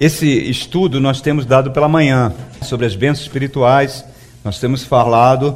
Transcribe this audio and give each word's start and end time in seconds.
Esse 0.00 0.26
estudo 0.48 0.98
nós 0.98 1.20
temos 1.20 1.44
dado 1.44 1.72
pela 1.72 1.86
manhã 1.86 2.32
sobre 2.62 2.86
as 2.86 2.96
bênçãos 2.96 3.26
espirituais. 3.26 4.02
Nós 4.42 4.58
temos 4.58 4.82
falado 4.82 5.54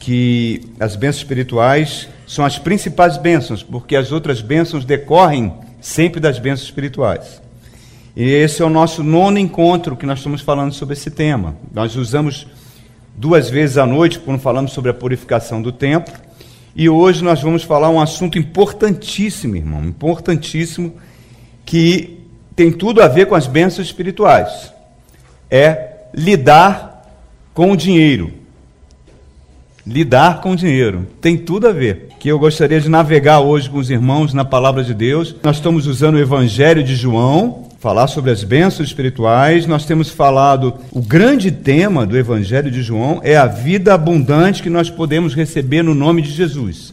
que 0.00 0.60
as 0.80 0.96
bênçãos 0.96 1.18
espirituais 1.18 2.08
são 2.26 2.44
as 2.44 2.58
principais 2.58 3.16
bênçãos, 3.16 3.62
porque 3.62 3.94
as 3.94 4.10
outras 4.10 4.42
bênçãos 4.42 4.84
decorrem 4.84 5.54
sempre 5.80 6.18
das 6.18 6.40
bênçãos 6.40 6.64
espirituais. 6.64 7.40
E 8.16 8.24
esse 8.24 8.60
é 8.60 8.64
o 8.64 8.68
nosso 8.68 9.04
nono 9.04 9.38
encontro 9.38 9.94
que 9.94 10.04
nós 10.04 10.18
estamos 10.18 10.40
falando 10.40 10.72
sobre 10.72 10.94
esse 10.94 11.08
tema. 11.12 11.54
Nós 11.72 11.94
usamos 11.94 12.48
duas 13.16 13.48
vezes 13.48 13.78
à 13.78 13.86
noite 13.86 14.18
quando 14.18 14.40
falamos 14.40 14.72
sobre 14.72 14.90
a 14.90 14.94
purificação 14.94 15.62
do 15.62 15.70
templo. 15.70 16.12
E 16.74 16.88
hoje 16.88 17.22
nós 17.22 17.40
vamos 17.40 17.62
falar 17.62 17.88
um 17.88 18.00
assunto 18.00 18.36
importantíssimo, 18.36 19.54
irmão, 19.54 19.84
importantíssimo, 19.84 20.92
que 21.64 22.19
tem 22.54 22.70
tudo 22.70 23.02
a 23.02 23.08
ver 23.08 23.26
com 23.26 23.34
as 23.34 23.46
bênçãos 23.46 23.86
espirituais. 23.86 24.72
É 25.50 25.90
lidar 26.14 26.90
com 27.54 27.70
o 27.70 27.76
dinheiro. 27.76 28.32
Lidar 29.86 30.40
com 30.40 30.52
o 30.52 30.56
dinheiro. 30.56 31.06
Tem 31.20 31.36
tudo 31.36 31.68
a 31.68 31.72
ver. 31.72 32.08
Que 32.18 32.28
eu 32.28 32.38
gostaria 32.38 32.80
de 32.80 32.88
navegar 32.88 33.40
hoje 33.40 33.68
com 33.68 33.78
os 33.78 33.90
irmãos 33.90 34.34
na 34.34 34.44
palavra 34.44 34.84
de 34.84 34.92
Deus. 34.92 35.34
Nós 35.42 35.56
estamos 35.56 35.86
usando 35.86 36.16
o 36.16 36.20
Evangelho 36.20 36.84
de 36.84 36.94
João, 36.94 37.68
falar 37.78 38.06
sobre 38.06 38.30
as 38.30 38.44
bênçãos 38.44 38.88
espirituais. 38.88 39.66
Nós 39.66 39.86
temos 39.86 40.10
falado, 40.10 40.74
o 40.92 41.00
grande 41.00 41.50
tema 41.50 42.06
do 42.06 42.16
Evangelho 42.16 42.70
de 42.70 42.82
João 42.82 43.20
é 43.24 43.36
a 43.36 43.46
vida 43.46 43.94
abundante 43.94 44.62
que 44.62 44.70
nós 44.70 44.90
podemos 44.90 45.34
receber 45.34 45.82
no 45.82 45.94
nome 45.94 46.20
de 46.20 46.30
Jesus. 46.30 46.92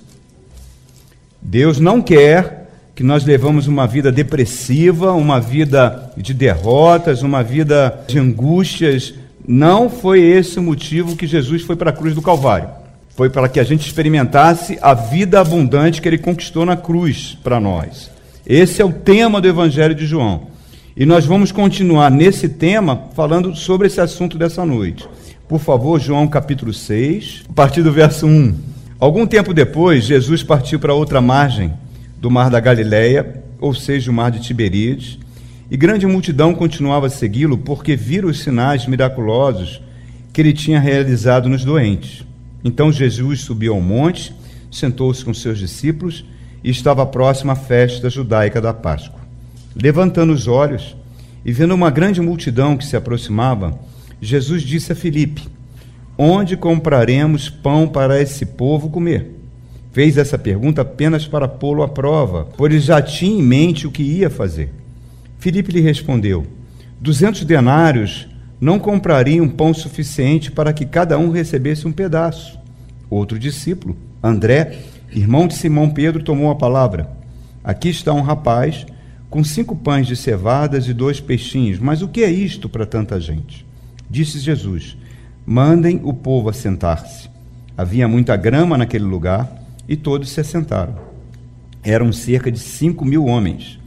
Deus 1.42 1.80
não 1.80 2.02
quer 2.02 2.67
que 2.98 3.04
nós 3.04 3.24
levamos 3.24 3.68
uma 3.68 3.86
vida 3.86 4.12
depressiva, 4.12 5.14
uma 5.14 5.40
vida 5.40 6.12
de 6.18 6.34
derrotas, 6.34 7.22
uma 7.22 7.44
vida 7.44 8.04
de 8.08 8.18
angústias. 8.18 9.14
Não 9.48 9.88
foi 9.88 10.20
esse 10.20 10.58
o 10.58 10.64
motivo 10.64 11.16
que 11.16 11.28
Jesus 11.28 11.62
foi 11.62 11.76
para 11.76 11.92
a 11.92 11.94
cruz 11.94 12.16
do 12.16 12.24
Calvário. 12.24 12.70
Foi 13.16 13.30
para 13.30 13.48
que 13.48 13.60
a 13.60 13.64
gente 13.64 13.86
experimentasse 13.86 14.80
a 14.82 14.96
vida 14.96 15.40
abundante 15.40 16.02
que 16.02 16.10
ele 16.10 16.18
conquistou 16.18 16.66
na 16.66 16.76
cruz 16.76 17.38
para 17.44 17.60
nós. 17.60 18.10
Esse 18.44 18.82
é 18.82 18.86
o 18.86 18.92
tema 18.92 19.40
do 19.40 19.48
Evangelho 19.48 19.94
de 19.94 20.08
João. 20.08 20.48
E 20.96 21.06
nós 21.06 21.24
vamos 21.24 21.52
continuar 21.52 22.10
nesse 22.10 22.50
tema 22.50 23.10
falando 23.14 23.56
sobre 23.56 23.86
esse 23.86 24.02
assunto 24.02 24.40
dessa 24.40 24.66
noite. 24.66 25.08
Por 25.48 25.60
favor, 25.60 26.00
João 26.00 26.28
capítulo 26.28 26.74
6, 26.74 27.44
a 27.48 27.54
partir 27.54 27.84
do 27.84 27.92
verso 27.92 28.26
1. 28.26 28.56
Algum 29.00 29.28
tempo 29.28 29.54
depois, 29.54 30.04
Jesus 30.04 30.42
partiu 30.42 30.80
para 30.80 30.96
outra 30.96 31.22
margem 31.22 31.72
do 32.20 32.32
mar 32.32 32.50
da 32.50 32.60
Galileia, 32.60 33.44
ou 33.60 33.74
seja, 33.74 34.10
o 34.10 34.14
mar 34.14 34.32
de 34.32 34.40
Tiberíades, 34.40 35.20
e 35.70 35.76
grande 35.76 36.08
multidão 36.08 36.54
continuava 36.54 37.08
a 37.08 37.10
segui-lo 37.10 37.58
porque 37.58 37.96
viram 37.96 38.30
os 38.30 38.40
sinais 38.40 38.88
miraculosos 38.88 39.82
que 40.32 40.42
ele 40.42 40.54
tinha 40.54 40.80
realizado 40.80 41.50
nos 41.50 41.66
doentes. 41.66 42.26
Então 42.64 42.92
Jesus 42.92 43.42
subiu 43.42 43.74
ao 43.74 43.82
monte, 43.82 44.34
sentou-se 44.72 45.24
com 45.24 45.34
seus 45.34 45.60
discípulos 45.60 46.26
e 46.64 46.70
estava 46.70 47.06
próxima 47.06 47.54
à 47.54 47.56
festa 47.56 48.10
judaica 48.10 48.62
da 48.62 48.74
Páscoa. 48.74 49.20
Levantando 49.76 50.34
os 50.34 50.48
olhos 50.48 50.96
e 51.46 51.52
vendo 51.52 51.74
uma 51.74 51.90
grande 51.90 52.22
multidão 52.22 52.76
que 52.76 52.86
se 52.86 52.96
aproximava, 52.96 53.78
Jesus 54.22 54.64
disse 54.64 54.92
a 54.92 54.96
Filipe: 54.96 55.48
Onde 56.18 56.58
compraremos 56.58 57.50
pão 57.50 57.88
para 57.88 58.22
esse 58.22 58.46
povo 58.46 58.90
comer? 58.90 59.37
Fez 59.98 60.16
essa 60.16 60.38
pergunta 60.38 60.84
apenas 60.84 61.26
para 61.26 61.48
pô-lo 61.48 61.82
à 61.82 61.88
prova, 61.88 62.48
pois 62.56 62.84
já 62.84 63.02
tinha 63.02 63.40
em 63.40 63.42
mente 63.42 63.88
o 63.88 63.92
que 63.92 64.04
ia 64.04 64.30
fazer. 64.30 64.72
Filipe 65.40 65.72
lhe 65.72 65.82
respondeu: 65.82 66.46
Duzentos 67.02 67.44
denários 67.44 68.28
não 68.62 68.78
comprariam 68.78 69.50
pão 69.50 69.74
suficiente 69.74 70.52
para 70.52 70.72
que 70.72 70.86
cada 70.86 71.18
um 71.18 71.32
recebesse 71.32 71.88
um 71.88 71.92
pedaço. 71.92 72.60
Outro 73.10 73.40
discípulo, 73.40 73.98
André, 74.22 74.82
irmão 75.12 75.48
de 75.48 75.56
Simão 75.56 75.90
Pedro, 75.90 76.24
tomou 76.24 76.52
a 76.52 76.56
palavra. 76.56 77.10
Aqui 77.64 77.90
está 77.90 78.14
um 78.14 78.22
rapaz 78.22 78.86
com 79.32 79.44
cinco 79.44 79.76
pães 79.76 80.06
de 80.06 80.16
cevadas 80.16 80.88
e 80.88 80.94
dois 80.94 81.20
peixinhos. 81.20 81.80
Mas 81.80 82.04
o 82.04 82.08
que 82.08 82.22
é 82.24 82.30
isto 82.30 82.70
para 82.70 82.86
tanta 82.86 83.20
gente? 83.20 83.66
Disse 84.08 84.38
Jesus: 84.38 84.96
Mandem 85.44 86.00
o 86.04 86.14
povo 86.14 86.50
assentar-se. 86.50 87.28
Havia 87.76 88.08
muita 88.08 88.36
grama 88.36 88.78
naquele 88.78 89.06
lugar 89.06 89.66
e 89.88 89.96
todos 89.96 90.30
se 90.30 90.40
assentaram. 90.40 90.96
Eram 91.84 92.12
cerca 92.12 92.52
de 92.52 92.60
cinco 92.60 93.06
mil 93.06 93.26
homens. 93.26 93.80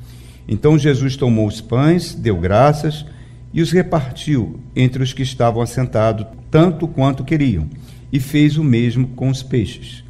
Então 0.48 0.78
Jesus 0.78 1.16
tomou 1.16 1.46
os 1.46 1.60
pães, 1.60 2.14
deu 2.14 2.36
graças 2.36 3.04
e 3.52 3.60
os 3.60 3.70
repartiu 3.70 4.60
entre 4.74 5.02
os 5.02 5.12
que 5.12 5.22
estavam 5.22 5.60
assentados, 5.60 6.26
tanto 6.50 6.88
quanto 6.88 7.24
queriam, 7.24 7.68
e 8.12 8.18
fez 8.18 8.56
o 8.56 8.64
mesmo 8.64 9.08
com 9.08 9.28
os 9.28 9.42
peixes. 9.42 10.02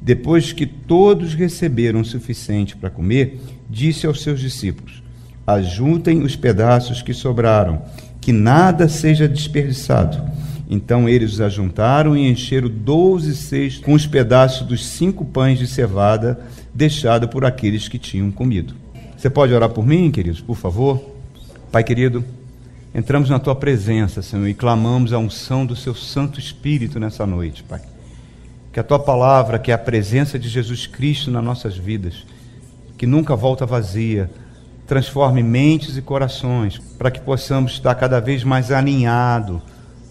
Depois 0.00 0.52
que 0.52 0.66
todos 0.66 1.34
receberam 1.34 2.00
o 2.00 2.04
suficiente 2.04 2.76
para 2.76 2.90
comer, 2.90 3.40
disse 3.68 4.06
aos 4.06 4.22
seus 4.22 4.40
discípulos: 4.40 5.02
Ajuntem 5.46 6.22
os 6.22 6.36
pedaços 6.36 7.02
que 7.02 7.14
sobraram, 7.14 7.82
que 8.20 8.32
nada 8.32 8.88
seja 8.88 9.28
desperdiçado 9.28 10.41
então 10.72 11.06
eles 11.06 11.34
os 11.34 11.40
ajuntaram 11.42 12.16
e 12.16 12.30
encheram 12.30 12.66
doze 12.66 13.36
cestos 13.36 13.84
com 13.84 13.92
os 13.92 14.06
pedaços 14.06 14.66
dos 14.66 14.86
cinco 14.86 15.22
pães 15.22 15.58
de 15.58 15.66
cevada 15.66 16.40
deixados 16.72 17.28
por 17.28 17.44
aqueles 17.44 17.88
que 17.88 17.98
tinham 17.98 18.30
comido. 18.30 18.74
Você 19.14 19.28
pode 19.28 19.52
orar 19.52 19.68
por 19.68 19.86
mim, 19.86 20.10
queridos, 20.10 20.40
por 20.40 20.56
favor? 20.56 20.98
Pai 21.70 21.84
querido, 21.84 22.24
entramos 22.94 23.28
na 23.28 23.38
tua 23.38 23.54
presença, 23.54 24.22
Senhor, 24.22 24.48
e 24.48 24.54
clamamos 24.54 25.12
a 25.12 25.18
unção 25.18 25.66
do 25.66 25.76
seu 25.76 25.94
Santo 25.94 26.40
Espírito 26.40 26.98
nessa 26.98 27.26
noite, 27.26 27.62
Pai. 27.62 27.82
Que 28.72 28.80
a 28.80 28.82
tua 28.82 28.98
palavra, 28.98 29.58
que 29.58 29.70
é 29.70 29.74
a 29.74 29.78
presença 29.78 30.38
de 30.38 30.48
Jesus 30.48 30.86
Cristo 30.86 31.30
nas 31.30 31.44
nossas 31.44 31.76
vidas, 31.76 32.24
que 32.96 33.06
nunca 33.06 33.36
volta 33.36 33.66
vazia, 33.66 34.30
transforme 34.86 35.42
mentes 35.42 35.98
e 35.98 36.00
corações, 36.00 36.78
para 36.96 37.10
que 37.10 37.20
possamos 37.20 37.72
estar 37.72 37.94
cada 37.94 38.20
vez 38.20 38.42
mais 38.42 38.70
alinhados 38.70 39.60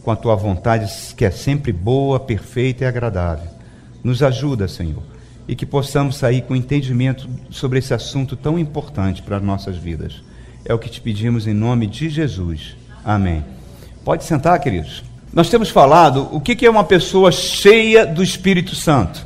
com 0.03 0.11
a 0.11 0.15
tua 0.15 0.35
vontade, 0.35 0.91
que 1.15 1.25
é 1.25 1.31
sempre 1.31 1.71
boa, 1.71 2.19
perfeita 2.19 2.83
e 2.83 2.87
agradável. 2.87 3.47
Nos 4.03 4.23
ajuda, 4.23 4.67
Senhor, 4.67 5.03
e 5.47 5.55
que 5.55 5.65
possamos 5.65 6.17
sair 6.17 6.41
com 6.41 6.55
entendimento 6.55 7.29
sobre 7.49 7.79
esse 7.79 7.93
assunto 7.93 8.35
tão 8.35 8.57
importante 8.57 9.21
para 9.21 9.37
as 9.37 9.43
nossas 9.43 9.77
vidas. 9.77 10.23
É 10.65 10.73
o 10.73 10.79
que 10.79 10.89
te 10.89 11.01
pedimos 11.01 11.47
em 11.47 11.53
nome 11.53 11.87
de 11.87 12.09
Jesus. 12.09 12.75
Amém. 13.03 13.43
Pode 14.03 14.23
sentar, 14.23 14.59
queridos. 14.59 15.03
Nós 15.33 15.49
temos 15.49 15.69
falado 15.69 16.27
o 16.31 16.41
que 16.41 16.65
é 16.65 16.69
uma 16.69 16.83
pessoa 16.83 17.31
cheia 17.31 18.05
do 18.05 18.23
Espírito 18.23 18.75
Santo. 18.75 19.25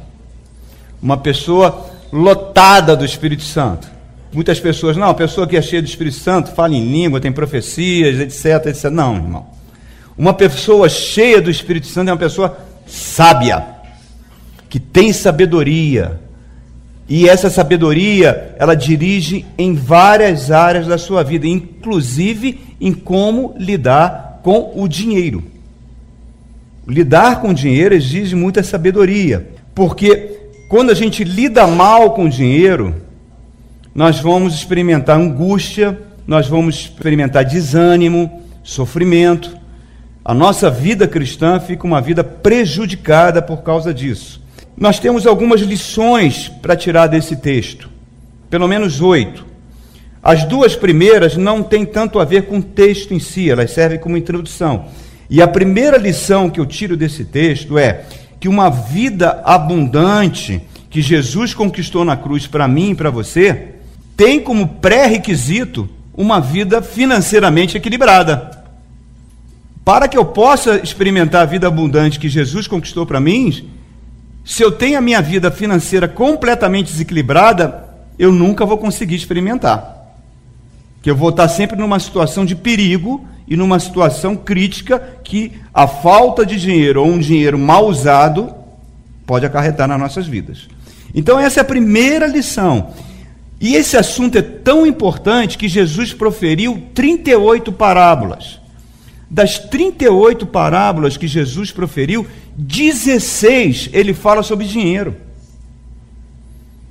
Uma 1.02 1.18
pessoa 1.18 1.90
lotada 2.12 2.96
do 2.96 3.06
Espírito 3.06 3.44
Santo. 3.44 3.90
Muitas 4.32 4.60
pessoas, 4.60 4.98
não, 4.98 5.10
a 5.10 5.14
pessoa 5.14 5.48
que 5.48 5.56
é 5.56 5.62
cheia 5.62 5.82
do 5.82 5.88
Espírito 5.88 6.18
Santo 6.18 6.52
fala 6.52 6.76
em 6.76 6.92
língua, 6.92 7.22
tem 7.22 7.32
profecias, 7.32 8.20
etc, 8.20 8.68
etc. 8.68 8.92
Não, 8.92 9.16
irmão. 9.16 9.55
Uma 10.18 10.34
pessoa 10.34 10.88
cheia 10.88 11.42
do 11.42 11.52
Espírito 11.52 11.88
Santo 11.88 12.10
é 12.10 12.12
uma 12.14 12.20
pessoa 12.20 12.58
sábia, 12.88 13.66
que 14.70 14.80
tem 14.80 15.12
sabedoria. 15.12 16.20
E 17.08 17.28
essa 17.28 17.50
sabedoria, 17.50 18.56
ela 18.58 18.76
dirige 18.76 19.46
em 19.58 19.76
várias 19.76 20.52
áreas 20.52 20.88
da 20.88 20.98
sua 20.98 21.24
vida, 21.24 21.46
inclusive 21.46 22.60
em 22.80 22.94
como 22.94 23.54
lidar 23.58 24.40
com 24.42 24.72
o 24.76 24.88
dinheiro. 24.88 25.44
Lidar 26.88 27.42
com 27.42 27.50
o 27.50 27.54
dinheiro 27.54 27.94
exige 27.94 28.36
muita 28.36 28.64
sabedoria, 28.64 29.50
porque 29.74 30.40
quando 30.70 30.92
a 30.92 30.96
gente 30.96 31.24
lida 31.24 31.68
mal 31.68 32.14
com 32.14 32.26
o 32.26 32.30
dinheiro, 32.30 32.96
nós 33.94 34.20
vamos 34.20 34.54
experimentar 34.54 35.18
angústia, 35.18 36.00
nós 36.28 36.48
vamos 36.48 36.76
experimentar 36.76 37.44
desânimo, 37.44 38.44
sofrimento, 38.64 39.56
a 40.28 40.34
nossa 40.34 40.72
vida 40.72 41.08
cristã 41.08 41.60
fica 41.60 41.86
uma 41.86 42.02
vida 42.02 42.24
prejudicada 42.24 43.44
por 43.44 43.62
causa 43.62 43.94
disso. 43.94 44.42
Nós 44.76 44.98
temos 44.98 45.28
algumas 45.28 45.62
lições 45.62 46.50
para 46.50 46.76
tirar 46.76 47.06
desse 47.06 47.36
texto, 47.36 47.88
pelo 48.50 48.68
menos 48.68 49.02
oito. 49.02 49.46
As 50.24 50.44
duas 50.44 50.76
primeiras 50.76 51.38
não 51.38 51.62
têm 51.62 51.86
tanto 51.86 52.20
a 52.20 52.26
ver 52.26 52.48
com 52.48 52.58
o 52.58 52.64
texto 52.64 53.14
em 53.14 53.20
si, 53.20 53.52
elas 53.52 53.70
servem 53.70 54.00
como 54.00 54.18
introdução. 54.18 54.86
E 55.30 55.44
a 55.44 55.48
primeira 55.48 55.96
lição 55.96 56.50
que 56.50 56.60
eu 56.60 56.66
tiro 56.66 56.98
desse 56.98 57.24
texto 57.24 57.78
é 57.78 58.06
que 58.40 58.48
uma 58.48 58.72
vida 58.72 59.44
abundante 59.46 60.60
que 60.90 61.04
Jesus 61.04 61.54
conquistou 61.54 62.04
na 62.04 62.18
cruz 62.18 62.48
para 62.48 62.68
mim 62.68 62.92
e 62.92 62.96
para 62.96 63.12
você 63.12 63.76
tem 64.18 64.40
como 64.40 64.68
pré-requisito 64.68 65.88
uma 66.16 66.42
vida 66.42 66.82
financeiramente 66.82 67.78
equilibrada. 67.78 68.55
Para 69.86 70.08
que 70.08 70.18
eu 70.18 70.26
possa 70.26 70.78
experimentar 70.78 71.44
a 71.44 71.46
vida 71.46 71.68
abundante 71.68 72.20
que 72.20 72.28
Jesus 72.28 72.68
conquistou 72.68 73.06
para 73.06 73.20
mim, 73.20 73.70
se 74.44 74.64
eu 74.64 74.72
tenho 74.72 74.98
a 74.98 75.02
minha 75.02 75.22
vida 75.22 75.52
financeira 75.52 76.08
completamente 76.08 76.92
desequilibrada, 76.92 77.88
eu 78.18 78.32
nunca 78.32 78.66
vou 78.66 78.80
conseguir 78.80 79.16
experimentar. 79.16 79.94
que 81.04 81.12
eu 81.12 81.16
vou 81.16 81.30
estar 81.30 81.48
sempre 81.48 81.78
numa 81.78 82.00
situação 82.00 82.44
de 82.44 82.56
perigo 82.56 83.24
e 83.48 83.56
numa 83.56 83.80
situação 83.80 84.36
crítica 84.36 84.98
que 85.24 85.52
a 85.72 85.86
falta 85.86 86.44
de 86.44 86.60
dinheiro 86.60 87.04
ou 87.04 87.08
um 87.08 87.20
dinheiro 87.20 87.60
mal 87.60 87.86
usado 87.86 88.52
pode 89.24 89.46
acarretar 89.46 89.88
nas 89.88 90.00
nossas 90.00 90.26
vidas. 90.26 90.68
Então, 91.14 91.40
essa 91.40 91.60
é 91.60 91.62
a 91.62 91.66
primeira 91.66 92.26
lição. 92.26 92.92
E 93.62 93.76
esse 93.76 93.96
assunto 93.96 94.40
é 94.40 94.42
tão 94.42 94.84
importante 94.84 95.60
que 95.60 95.68
Jesus 95.68 96.12
proferiu 96.12 96.82
38 96.96 97.72
parábolas. 97.72 98.60
Das 99.30 99.58
38 99.58 100.46
parábolas 100.46 101.18
que 101.18 101.28
Jesus 101.28 101.72
proferiu, 101.72 102.28
16 102.56 103.90
ele 103.92 104.14
fala 104.14 104.44
sobre 104.44 104.66
dinheiro. 104.66 105.16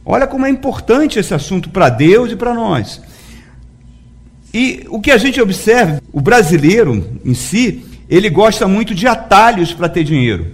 Olha 0.04 0.26
como 0.26 0.44
é 0.44 0.50
importante 0.50 1.18
esse 1.18 1.32
assunto 1.32 1.70
para 1.70 1.88
Deus 1.88 2.32
e 2.32 2.36
para 2.36 2.52
nós. 2.52 3.00
E 4.52 4.84
o 4.88 5.00
que 5.00 5.10
a 5.10 5.16
gente 5.16 5.40
observa, 5.40 6.00
o 6.12 6.20
brasileiro 6.20 7.18
em 7.24 7.34
si, 7.34 7.84
ele 8.08 8.28
gosta 8.28 8.68
muito 8.68 8.94
de 8.94 9.06
atalhos 9.06 9.72
para 9.72 9.88
ter 9.88 10.04
dinheiro, 10.04 10.52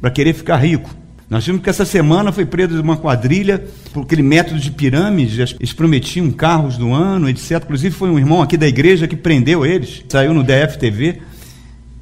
para 0.00 0.10
querer 0.10 0.34
ficar 0.34 0.56
rico. 0.56 1.01
Nós 1.32 1.46
vimos 1.46 1.62
que 1.62 1.70
essa 1.70 1.86
semana 1.86 2.30
foi 2.30 2.44
preso 2.44 2.78
uma 2.78 2.98
quadrilha 2.98 3.64
por 3.90 4.02
aquele 4.02 4.22
método 4.22 4.60
de 4.60 4.70
pirâmide, 4.70 5.40
eles 5.40 5.72
prometiam 5.72 6.30
carros 6.30 6.76
do 6.76 6.92
ano, 6.92 7.26
etc. 7.26 7.52
Inclusive 7.52 7.96
foi 7.96 8.10
um 8.10 8.18
irmão 8.18 8.42
aqui 8.42 8.54
da 8.54 8.68
igreja 8.68 9.08
que 9.08 9.16
prendeu 9.16 9.64
eles, 9.64 10.04
saiu 10.10 10.34
no 10.34 10.44
DFTV. 10.44 11.22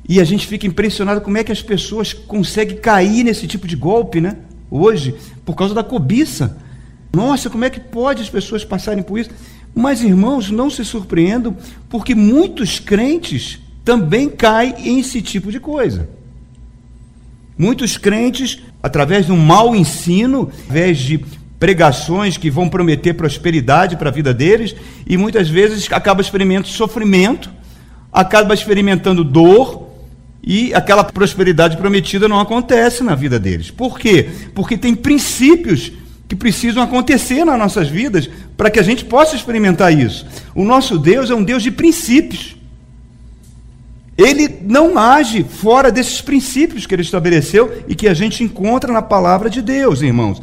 E 0.08 0.20
a 0.20 0.24
gente 0.24 0.48
fica 0.48 0.66
impressionado 0.66 1.20
como 1.20 1.38
é 1.38 1.44
que 1.44 1.52
as 1.52 1.62
pessoas 1.62 2.12
conseguem 2.12 2.78
cair 2.78 3.22
nesse 3.22 3.46
tipo 3.46 3.68
de 3.68 3.76
golpe, 3.76 4.20
né? 4.20 4.34
Hoje, 4.68 5.14
por 5.44 5.54
causa 5.54 5.76
da 5.76 5.84
cobiça. 5.84 6.58
Nossa, 7.12 7.48
como 7.48 7.64
é 7.64 7.70
que 7.70 7.78
pode 7.78 8.22
as 8.22 8.28
pessoas 8.28 8.64
passarem 8.64 9.04
por 9.04 9.16
isso? 9.16 9.30
Mas, 9.72 10.02
irmãos, 10.02 10.50
não 10.50 10.68
se 10.68 10.84
surpreendam, 10.84 11.56
porque 11.88 12.16
muitos 12.16 12.80
crentes 12.80 13.60
também 13.84 14.28
caem 14.28 14.74
em 14.88 14.98
esse 14.98 15.22
tipo 15.22 15.52
de 15.52 15.60
coisa. 15.60 16.08
Muitos 17.56 17.96
crentes, 17.96 18.58
através 18.82 19.26
de 19.26 19.32
um 19.32 19.36
mau 19.36 19.74
ensino, 19.74 20.50
através 20.64 20.98
de 20.98 21.20
pregações 21.58 22.36
que 22.36 22.50
vão 22.50 22.68
prometer 22.68 23.14
prosperidade 23.14 23.96
para 23.96 24.08
a 24.08 24.12
vida 24.12 24.32
deles, 24.32 24.74
e 25.06 25.16
muitas 25.16 25.48
vezes 25.48 25.86
acaba 25.92 26.22
experimentando 26.22 26.68
sofrimento, 26.68 27.50
acaba 28.12 28.54
experimentando 28.54 29.22
dor, 29.22 29.88
e 30.42 30.72
aquela 30.72 31.04
prosperidade 31.04 31.76
prometida 31.76 32.26
não 32.26 32.40
acontece 32.40 33.02
na 33.02 33.14
vida 33.14 33.38
deles. 33.38 33.70
Por 33.70 33.98
quê? 33.98 34.28
Porque 34.54 34.78
tem 34.78 34.94
princípios 34.94 35.92
que 36.26 36.34
precisam 36.34 36.82
acontecer 36.82 37.44
nas 37.44 37.58
nossas 37.58 37.88
vidas 37.88 38.30
para 38.56 38.70
que 38.70 38.78
a 38.78 38.82
gente 38.82 39.04
possa 39.04 39.36
experimentar 39.36 39.92
isso. 39.92 40.24
O 40.54 40.64
nosso 40.64 40.96
Deus 40.96 41.28
é 41.28 41.34
um 41.34 41.42
Deus 41.42 41.62
de 41.62 41.70
princípios. 41.70 42.56
Ele 44.16 44.60
não 44.62 44.98
age 44.98 45.44
fora 45.44 45.90
desses 45.90 46.20
princípios 46.20 46.86
que 46.86 46.94
ele 46.94 47.02
estabeleceu 47.02 47.84
e 47.88 47.94
que 47.94 48.06
a 48.08 48.14
gente 48.14 48.44
encontra 48.44 48.92
na 48.92 49.00
palavra 49.00 49.48
de 49.48 49.62
Deus, 49.62 50.02
irmãos. 50.02 50.42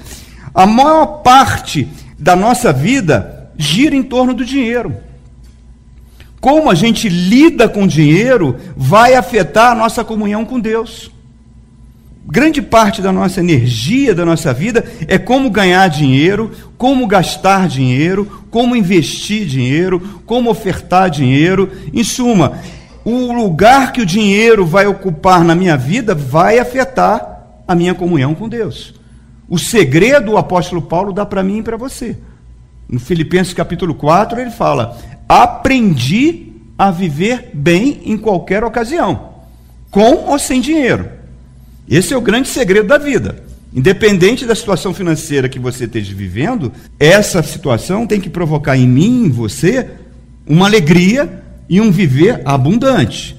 A 0.53 0.65
maior 0.65 1.21
parte 1.21 1.87
da 2.17 2.35
nossa 2.35 2.73
vida 2.73 3.51
gira 3.57 3.95
em 3.95 4.03
torno 4.03 4.33
do 4.33 4.43
dinheiro. 4.43 4.95
Como 6.39 6.69
a 6.69 6.75
gente 6.75 7.09
lida 7.09 7.67
com 7.67 7.87
dinheiro 7.87 8.55
vai 8.75 9.15
afetar 9.15 9.71
a 9.71 9.75
nossa 9.75 10.03
comunhão 10.03 10.45
com 10.45 10.59
Deus. 10.59 11.11
Grande 12.29 12.61
parte 12.61 13.01
da 13.01 13.11
nossa 13.11 13.39
energia, 13.39 14.13
da 14.13 14.25
nossa 14.25 14.53
vida, 14.53 14.83
é 15.07 15.17
como 15.17 15.49
ganhar 15.49 15.87
dinheiro, 15.87 16.51
como 16.77 17.07
gastar 17.07 17.67
dinheiro, 17.69 18.43
como 18.51 18.75
investir 18.75 19.45
dinheiro, 19.45 20.21
como 20.25 20.49
ofertar 20.49 21.09
dinheiro. 21.09 21.71
Em 21.93 22.03
suma, 22.03 22.59
o 23.09 23.31
lugar 23.31 23.93
que 23.93 24.01
o 24.01 24.05
dinheiro 24.05 24.65
vai 24.65 24.85
ocupar 24.85 25.41
na 25.41 25.55
minha 25.55 25.77
vida 25.77 26.13
vai 26.13 26.59
afetar 26.59 27.61
a 27.65 27.73
minha 27.73 27.95
comunhão 27.95 28.35
com 28.35 28.49
Deus. 28.49 28.95
O 29.47 29.57
segredo 29.57 30.33
o 30.33 30.37
apóstolo 30.37 30.81
Paulo 30.81 31.13
dá 31.13 31.25
para 31.25 31.41
mim 31.41 31.59
e 31.59 31.63
para 31.63 31.77
você. 31.77 32.17
No 32.89 32.99
Filipenses 32.99 33.53
capítulo 33.53 33.95
4, 33.95 34.41
ele 34.41 34.51
fala: 34.51 34.97
Aprendi 35.29 36.51
a 36.77 36.91
viver 36.91 37.51
bem 37.53 38.01
em 38.03 38.17
qualquer 38.17 38.61
ocasião, 38.65 39.35
com 39.89 40.25
ou 40.25 40.37
sem 40.37 40.59
dinheiro. 40.59 41.07
Esse 41.89 42.13
é 42.13 42.17
o 42.17 42.21
grande 42.21 42.49
segredo 42.49 42.89
da 42.89 42.97
vida. 42.97 43.41
Independente 43.73 44.45
da 44.45 44.53
situação 44.53 44.93
financeira 44.93 45.47
que 45.47 45.59
você 45.59 45.85
esteja 45.85 46.13
vivendo, 46.13 46.73
essa 46.99 47.41
situação 47.41 48.05
tem 48.05 48.19
que 48.19 48.29
provocar 48.29 48.75
em 48.75 48.85
mim, 48.85 49.27
em 49.27 49.29
você, 49.29 49.91
uma 50.45 50.65
alegria 50.65 51.46
e 51.69 51.81
um 51.81 51.91
viver 51.91 52.41
abundante. 52.45 53.35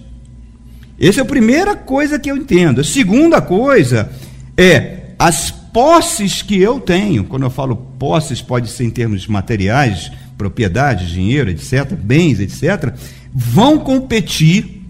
Essa 1.00 1.20
é 1.20 1.22
a 1.22 1.26
primeira 1.26 1.76
coisa 1.76 2.18
que 2.18 2.30
eu 2.30 2.36
entendo. 2.36 2.80
A 2.80 2.84
segunda 2.84 3.40
coisa 3.40 4.10
é 4.56 5.10
as 5.18 5.50
posses 5.50 6.42
que 6.42 6.58
eu 6.58 6.80
tenho. 6.80 7.24
Quando 7.24 7.44
eu 7.44 7.50
falo 7.50 7.76
posses, 7.76 8.42
pode 8.42 8.68
ser 8.68 8.84
em 8.84 8.90
termos 8.90 9.26
materiais, 9.26 10.10
propriedades, 10.36 11.08
dinheiro, 11.10 11.50
etc., 11.50 11.92
bens, 11.94 12.40
etc., 12.40 12.92
vão 13.32 13.78
competir 13.78 14.82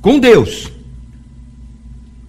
com 0.00 0.18
Deus. 0.18 0.70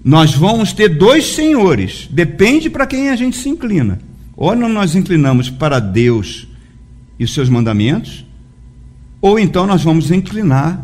Nós 0.04 0.34
vamos 0.34 0.74
ter 0.74 0.90
dois 0.90 1.26
senhores, 1.28 2.08
depende 2.10 2.70
para 2.70 2.88
quem 2.88 3.10
a 3.10 3.16
gente 3.16 3.38
se 3.38 3.50
inclina. 3.50 4.00
Ou 4.36 4.56
nós 4.56 4.96
inclinamos 4.96 5.50
para 5.50 5.80
Deus 5.80 6.48
e 7.20 7.24
os 7.24 7.34
seus 7.34 7.50
mandamentos, 7.50 8.26
ou 9.22 9.40
então 9.40 9.68
nós 9.68 9.84
vamos 9.84 10.12
inclinar 10.12 10.84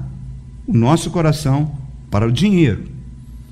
o 0.67 0.73
nosso 0.73 1.09
coração 1.09 1.71
para 2.11 2.27
o 2.27 2.31
dinheiro. 2.31 2.85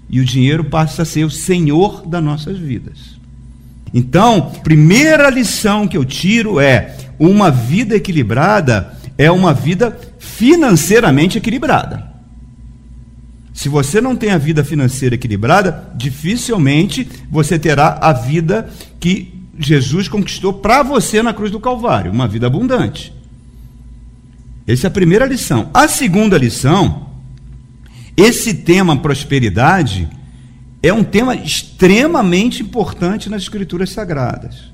E 0.09 0.19
o 0.19 0.25
dinheiro 0.25 0.63
passa 0.65 1.01
a 1.01 1.05
ser 1.05 1.25
o 1.25 1.31
senhor 1.31 2.05
das 2.05 2.23
nossas 2.23 2.57
vidas. 2.59 3.15
Então, 3.93 4.51
primeira 4.63 5.29
lição 5.29 5.87
que 5.87 5.97
eu 5.97 6.05
tiro 6.05 6.59
é: 6.59 6.95
uma 7.17 7.49
vida 7.49 7.95
equilibrada 7.95 8.93
é 9.17 9.31
uma 9.31 9.53
vida 9.53 9.97
financeiramente 10.19 11.37
equilibrada. 11.37 12.13
Se 13.53 13.69
você 13.69 14.01
não 14.01 14.15
tem 14.15 14.31
a 14.31 14.37
vida 14.37 14.65
financeira 14.65 15.15
equilibrada, 15.15 15.89
dificilmente 15.95 17.07
você 17.31 17.57
terá 17.57 17.97
a 18.01 18.11
vida 18.11 18.69
que 18.99 19.33
Jesus 19.57 20.09
conquistou 20.09 20.53
para 20.53 20.83
você 20.83 21.23
na 21.23 21.33
cruz 21.33 21.49
do 21.49 21.59
Calvário, 21.59 22.11
uma 22.11 22.27
vida 22.27 22.47
abundante. 22.47 23.13
Essa 24.67 24.87
é 24.87 24.89
a 24.89 24.91
primeira 24.91 25.25
lição. 25.25 25.69
A 25.73 25.87
segunda 25.87 26.37
lição, 26.37 27.09
esse 28.17 28.53
tema 28.53 28.97
prosperidade 28.97 30.09
é 30.81 30.91
um 30.91 31.03
tema 31.03 31.35
extremamente 31.35 32.63
importante 32.63 33.29
nas 33.29 33.43
escrituras 33.43 33.91
sagradas. 33.91 34.71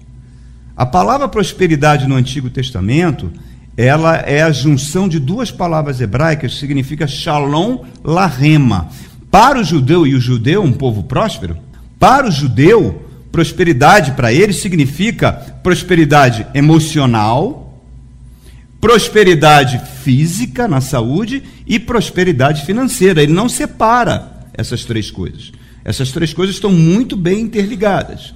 A 0.75 0.85
palavra 0.85 1.27
prosperidade 1.27 2.07
no 2.07 2.15
Antigo 2.15 2.49
Testamento, 2.49 3.31
ela 3.75 4.15
é 4.15 4.41
a 4.41 4.51
junção 4.51 5.09
de 5.09 5.19
duas 5.19 5.51
palavras 5.51 5.99
hebraicas, 5.99 6.57
significa 6.57 7.05
shalom 7.05 7.79
larema. 8.03 8.89
Para 9.29 9.59
o 9.59 9.63
judeu 9.63 10.07
e 10.07 10.15
o 10.15 10.21
judeu, 10.21 10.63
um 10.63 10.71
povo 10.71 11.03
próspero, 11.03 11.57
para 11.99 12.27
o 12.27 12.31
judeu, 12.31 13.05
prosperidade 13.31 14.13
para 14.13 14.33
ele 14.33 14.53
significa 14.53 15.31
prosperidade 15.31 16.47
emocional, 16.53 17.60
prosperidade 18.81 19.79
física 20.03 20.67
na 20.67 20.81
saúde 20.81 21.43
e 21.67 21.79
prosperidade 21.79 22.65
financeira. 22.65 23.21
Ele 23.21 23.31
não 23.31 23.47
separa 23.47 24.47
essas 24.53 24.83
três 24.83 25.11
coisas. 25.11 25.51
Essas 25.85 26.11
três 26.11 26.33
coisas 26.33 26.55
estão 26.55 26.71
muito 26.71 27.15
bem 27.15 27.41
interligadas. 27.41 28.33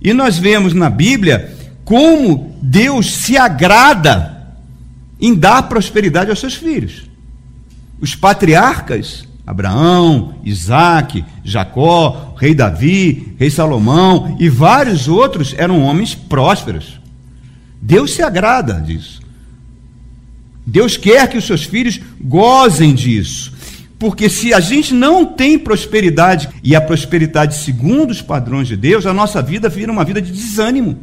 E 0.00 0.12
nós 0.12 0.38
vemos 0.38 0.72
na 0.72 0.88
Bíblia 0.88 1.56
como 1.84 2.56
Deus 2.62 3.12
se 3.12 3.36
agrada 3.36 4.54
em 5.20 5.34
dar 5.34 5.64
prosperidade 5.64 6.30
aos 6.30 6.40
seus 6.40 6.54
filhos. 6.54 7.04
Os 8.00 8.14
patriarcas, 8.14 9.28
Abraão, 9.46 10.34
Isaac, 10.44 11.24
Jacó, 11.44 12.34
rei 12.38 12.54
Davi, 12.54 13.34
rei 13.38 13.50
Salomão 13.50 14.36
e 14.40 14.48
vários 14.48 15.06
outros 15.06 15.54
eram 15.56 15.82
homens 15.82 16.14
prósperos. 16.14 17.00
Deus 17.80 18.12
se 18.12 18.22
agrada 18.22 18.74
disso. 18.80 19.21
Deus 20.66 20.96
quer 20.96 21.28
que 21.28 21.36
os 21.36 21.44
seus 21.44 21.64
filhos 21.64 22.00
gozem 22.20 22.94
disso. 22.94 23.52
Porque 23.98 24.28
se 24.28 24.52
a 24.52 24.60
gente 24.60 24.92
não 24.92 25.24
tem 25.24 25.58
prosperidade, 25.58 26.48
e 26.62 26.74
a 26.74 26.80
prosperidade 26.80 27.56
segundo 27.56 28.10
os 28.10 28.20
padrões 28.20 28.66
de 28.66 28.76
Deus, 28.76 29.06
a 29.06 29.12
nossa 29.12 29.40
vida 29.40 29.68
vira 29.68 29.92
uma 29.92 30.04
vida 30.04 30.20
de 30.20 30.32
desânimo. 30.32 30.98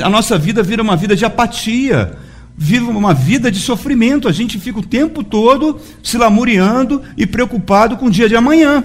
A 0.00 0.08
nossa 0.08 0.38
vida 0.38 0.62
vira 0.62 0.82
uma 0.82 0.96
vida 0.96 1.14
de 1.14 1.24
apatia, 1.24 2.16
vive 2.56 2.84
uma 2.84 3.14
vida 3.14 3.50
de 3.50 3.60
sofrimento. 3.60 4.28
A 4.28 4.32
gente 4.32 4.58
fica 4.58 4.78
o 4.80 4.84
tempo 4.84 5.22
todo 5.22 5.80
se 6.02 6.18
lamuriando 6.18 7.02
e 7.16 7.26
preocupado 7.26 7.96
com 7.96 8.06
o 8.06 8.10
dia 8.10 8.28
de 8.28 8.34
amanhã. 8.34 8.84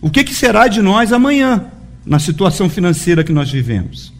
O 0.00 0.10
que, 0.10 0.22
que 0.22 0.34
será 0.34 0.68
de 0.68 0.80
nós 0.82 1.12
amanhã, 1.12 1.64
na 2.04 2.18
situação 2.18 2.68
financeira 2.68 3.24
que 3.24 3.32
nós 3.32 3.50
vivemos? 3.50 4.12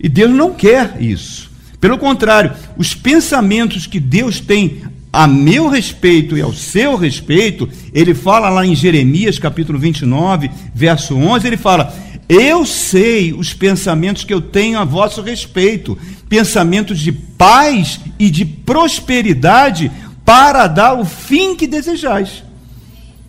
E 0.00 0.08
Deus 0.08 0.32
não 0.32 0.52
quer 0.52 1.00
isso. 1.00 1.50
Pelo 1.86 1.98
contrário, 1.98 2.52
os 2.76 2.96
pensamentos 2.96 3.86
que 3.86 4.00
Deus 4.00 4.40
tem 4.40 4.82
a 5.12 5.24
meu 5.24 5.68
respeito 5.68 6.36
e 6.36 6.42
ao 6.42 6.52
seu 6.52 6.96
respeito, 6.96 7.68
ele 7.94 8.12
fala 8.12 8.48
lá 8.48 8.66
em 8.66 8.74
Jeremias 8.74 9.38
capítulo 9.38 9.78
29, 9.78 10.50
verso 10.74 11.14
11, 11.14 11.46
ele 11.46 11.56
fala: 11.56 11.94
Eu 12.28 12.66
sei 12.66 13.32
os 13.32 13.54
pensamentos 13.54 14.24
que 14.24 14.34
eu 14.34 14.40
tenho 14.40 14.80
a 14.80 14.84
vosso 14.84 15.22
respeito, 15.22 15.96
pensamentos 16.28 16.98
de 16.98 17.12
paz 17.12 18.00
e 18.18 18.30
de 18.30 18.44
prosperidade, 18.44 19.88
para 20.24 20.66
dar 20.66 20.94
o 20.94 21.04
fim 21.04 21.54
que 21.54 21.68
desejais. 21.68 22.42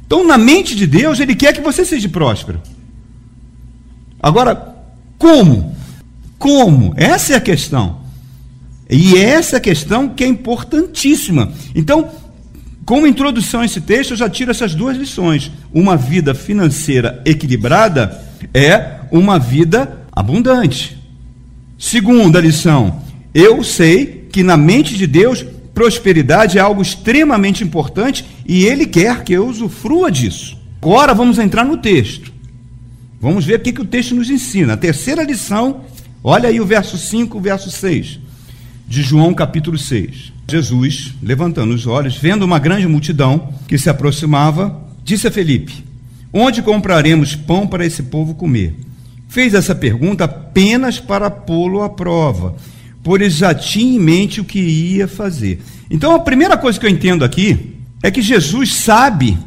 Então, 0.03 0.25
na 0.25 0.35
mente 0.35 0.75
de 0.75 0.87
Deus, 0.87 1.19
Ele 1.19 1.35
quer 1.35 1.53
que 1.53 1.61
você 1.61 1.85
seja 1.85 2.09
próspero. 2.09 2.59
Agora, 4.19 4.75
como? 5.19 5.75
Como? 6.39 6.95
Essa 6.97 7.33
é 7.33 7.35
a 7.35 7.39
questão. 7.39 8.06
E 8.89 9.17
essa 9.17 9.59
questão 9.59 10.09
que 10.09 10.23
é 10.23 10.27
importantíssima. 10.27 11.51
Então, 11.75 12.09
como 12.85 13.05
introdução 13.05 13.61
a 13.61 13.65
esse 13.65 13.81
texto, 13.81 14.11
eu 14.11 14.17
já 14.17 14.29
tiro 14.29 14.49
essas 14.49 14.73
duas 14.73 14.95
lições. 14.95 15.51
Uma 15.73 15.97
vida 15.97 16.33
financeira 16.33 17.21
equilibrada 17.25 18.23
é 18.53 19.01
uma 19.11 19.37
vida 19.37 20.05
abundante. 20.11 20.97
Segunda 21.77 22.39
lição, 22.39 23.01
eu 23.33 23.63
sei 23.63 24.27
que 24.31 24.41
na 24.41 24.55
mente 24.55 24.95
de 24.95 25.05
Deus 25.05 25.45
prosperidade 25.73 26.57
é 26.57 26.61
algo 26.61 26.81
extremamente 26.81 27.63
importante 27.63 28.25
e 28.47 28.65
Ele 28.65 28.85
quer 28.85 29.23
que 29.23 29.33
eu 29.33 29.47
usufrua 29.47 30.09
disso. 30.09 30.57
Agora 30.81 31.13
vamos 31.13 31.37
entrar 31.37 31.63
no 31.65 31.77
texto. 31.77 32.33
Vamos 33.19 33.45
ver 33.45 33.59
o 33.59 33.59
que, 33.59 33.73
que 33.73 33.81
o 33.81 33.85
texto 33.85 34.15
nos 34.15 34.29
ensina. 34.29 34.73
A 34.73 34.77
terceira 34.77 35.23
lição, 35.23 35.81
olha 36.23 36.49
aí 36.49 36.61
o 36.61 36.65
verso 36.65 36.97
5, 36.97 37.37
o 37.37 37.41
verso 37.41 37.69
6, 37.69 38.19
de 38.87 39.01
João 39.01 39.33
capítulo 39.33 39.77
6. 39.77 40.33
Jesus, 40.49 41.13
levantando 41.21 41.73
os 41.73 41.85
olhos, 41.85 42.15
vendo 42.15 42.43
uma 42.43 42.59
grande 42.59 42.87
multidão 42.87 43.53
que 43.67 43.77
se 43.77 43.89
aproximava, 43.89 44.81
disse 45.03 45.27
a 45.27 45.31
Felipe: 45.31 45.83
Onde 46.31 46.61
compraremos 46.61 47.35
pão 47.35 47.67
para 47.67 47.85
esse 47.85 48.03
povo 48.03 48.33
comer? 48.35 48.75
Fez 49.27 49.53
essa 49.53 49.75
pergunta 49.75 50.23
apenas 50.23 50.99
para 50.99 51.29
pô-lo 51.29 51.83
à 51.83 51.89
prova 51.89 52.55
pois 53.07 53.35
já 53.35 53.55
tinha 53.55 53.95
em 53.95 53.99
mente 53.99 54.41
o 54.41 54.43
que 54.43 54.59
ia 54.59 55.07
fazer. 55.07 55.61
Então 55.89 56.13
a 56.13 56.19
primeira 56.19 56.57
coisa 56.57 56.77
que 56.77 56.85
eu 56.85 56.89
entendo 56.89 57.23
aqui 57.23 57.77
é 58.03 58.11
que 58.11 58.21
Jesus 58.21 58.73
sabe 58.73 59.37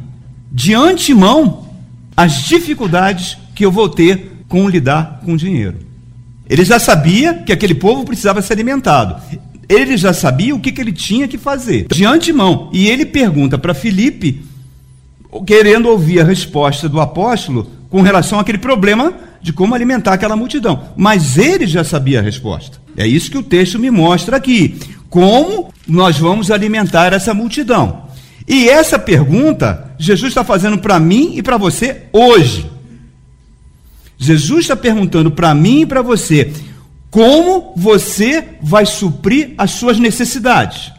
de 0.51 0.73
antemão 0.73 1.69
as 2.17 2.41
dificuldades 2.45 3.37
que 3.53 3.63
eu 3.63 3.71
vou 3.71 3.87
ter 3.87 4.31
com 4.47 4.67
lidar 4.67 5.21
com 5.23 5.37
dinheiro. 5.37 5.77
Ele 6.51 6.65
já 6.65 6.77
sabia 6.77 7.33
que 7.33 7.53
aquele 7.53 7.73
povo 7.73 8.03
precisava 8.03 8.41
ser 8.41 8.51
alimentado. 8.51 9.15
Ele 9.69 9.95
já 9.95 10.11
sabia 10.11 10.53
o 10.53 10.59
que, 10.59 10.73
que 10.73 10.81
ele 10.81 10.91
tinha 10.91 11.25
que 11.25 11.37
fazer 11.37 11.87
de 11.89 12.03
antemão. 12.03 12.69
E 12.73 12.89
ele 12.89 13.05
pergunta 13.05 13.57
para 13.57 13.73
Filipe, 13.73 14.43
querendo 15.47 15.87
ouvir 15.87 16.19
a 16.19 16.25
resposta 16.25 16.89
do 16.89 16.99
apóstolo 16.99 17.71
com 17.89 18.01
relação 18.01 18.37
àquele 18.37 18.57
problema 18.57 19.13
de 19.41 19.53
como 19.53 19.73
alimentar 19.73 20.11
aquela 20.11 20.35
multidão. 20.35 20.89
Mas 20.97 21.37
ele 21.37 21.65
já 21.65 21.85
sabia 21.85 22.19
a 22.19 22.21
resposta. 22.21 22.79
É 22.97 23.07
isso 23.07 23.31
que 23.31 23.37
o 23.37 23.43
texto 23.43 23.79
me 23.79 23.89
mostra 23.89 24.35
aqui. 24.35 24.77
Como 25.09 25.73
nós 25.87 26.17
vamos 26.17 26.51
alimentar 26.51 27.13
essa 27.13 27.33
multidão? 27.33 28.07
E 28.45 28.67
essa 28.67 28.99
pergunta 28.99 29.93
Jesus 29.97 30.31
está 30.31 30.43
fazendo 30.43 30.79
para 30.79 30.99
mim 30.99 31.31
e 31.35 31.41
para 31.41 31.55
você 31.55 32.07
hoje. 32.11 32.69
Jesus 34.23 34.65
está 34.65 34.75
perguntando 34.75 35.31
para 35.31 35.51
mim 35.55 35.81
e 35.81 35.85
para 35.87 36.03
você 36.03 36.53
como 37.09 37.73
você 37.75 38.49
vai 38.61 38.85
suprir 38.85 39.55
as 39.57 39.71
suas 39.71 39.97
necessidades. 39.97 40.91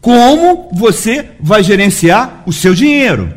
Como 0.00 0.70
você 0.72 1.32
vai 1.40 1.64
gerenciar 1.64 2.44
o 2.46 2.52
seu 2.52 2.76
dinheiro? 2.76 3.34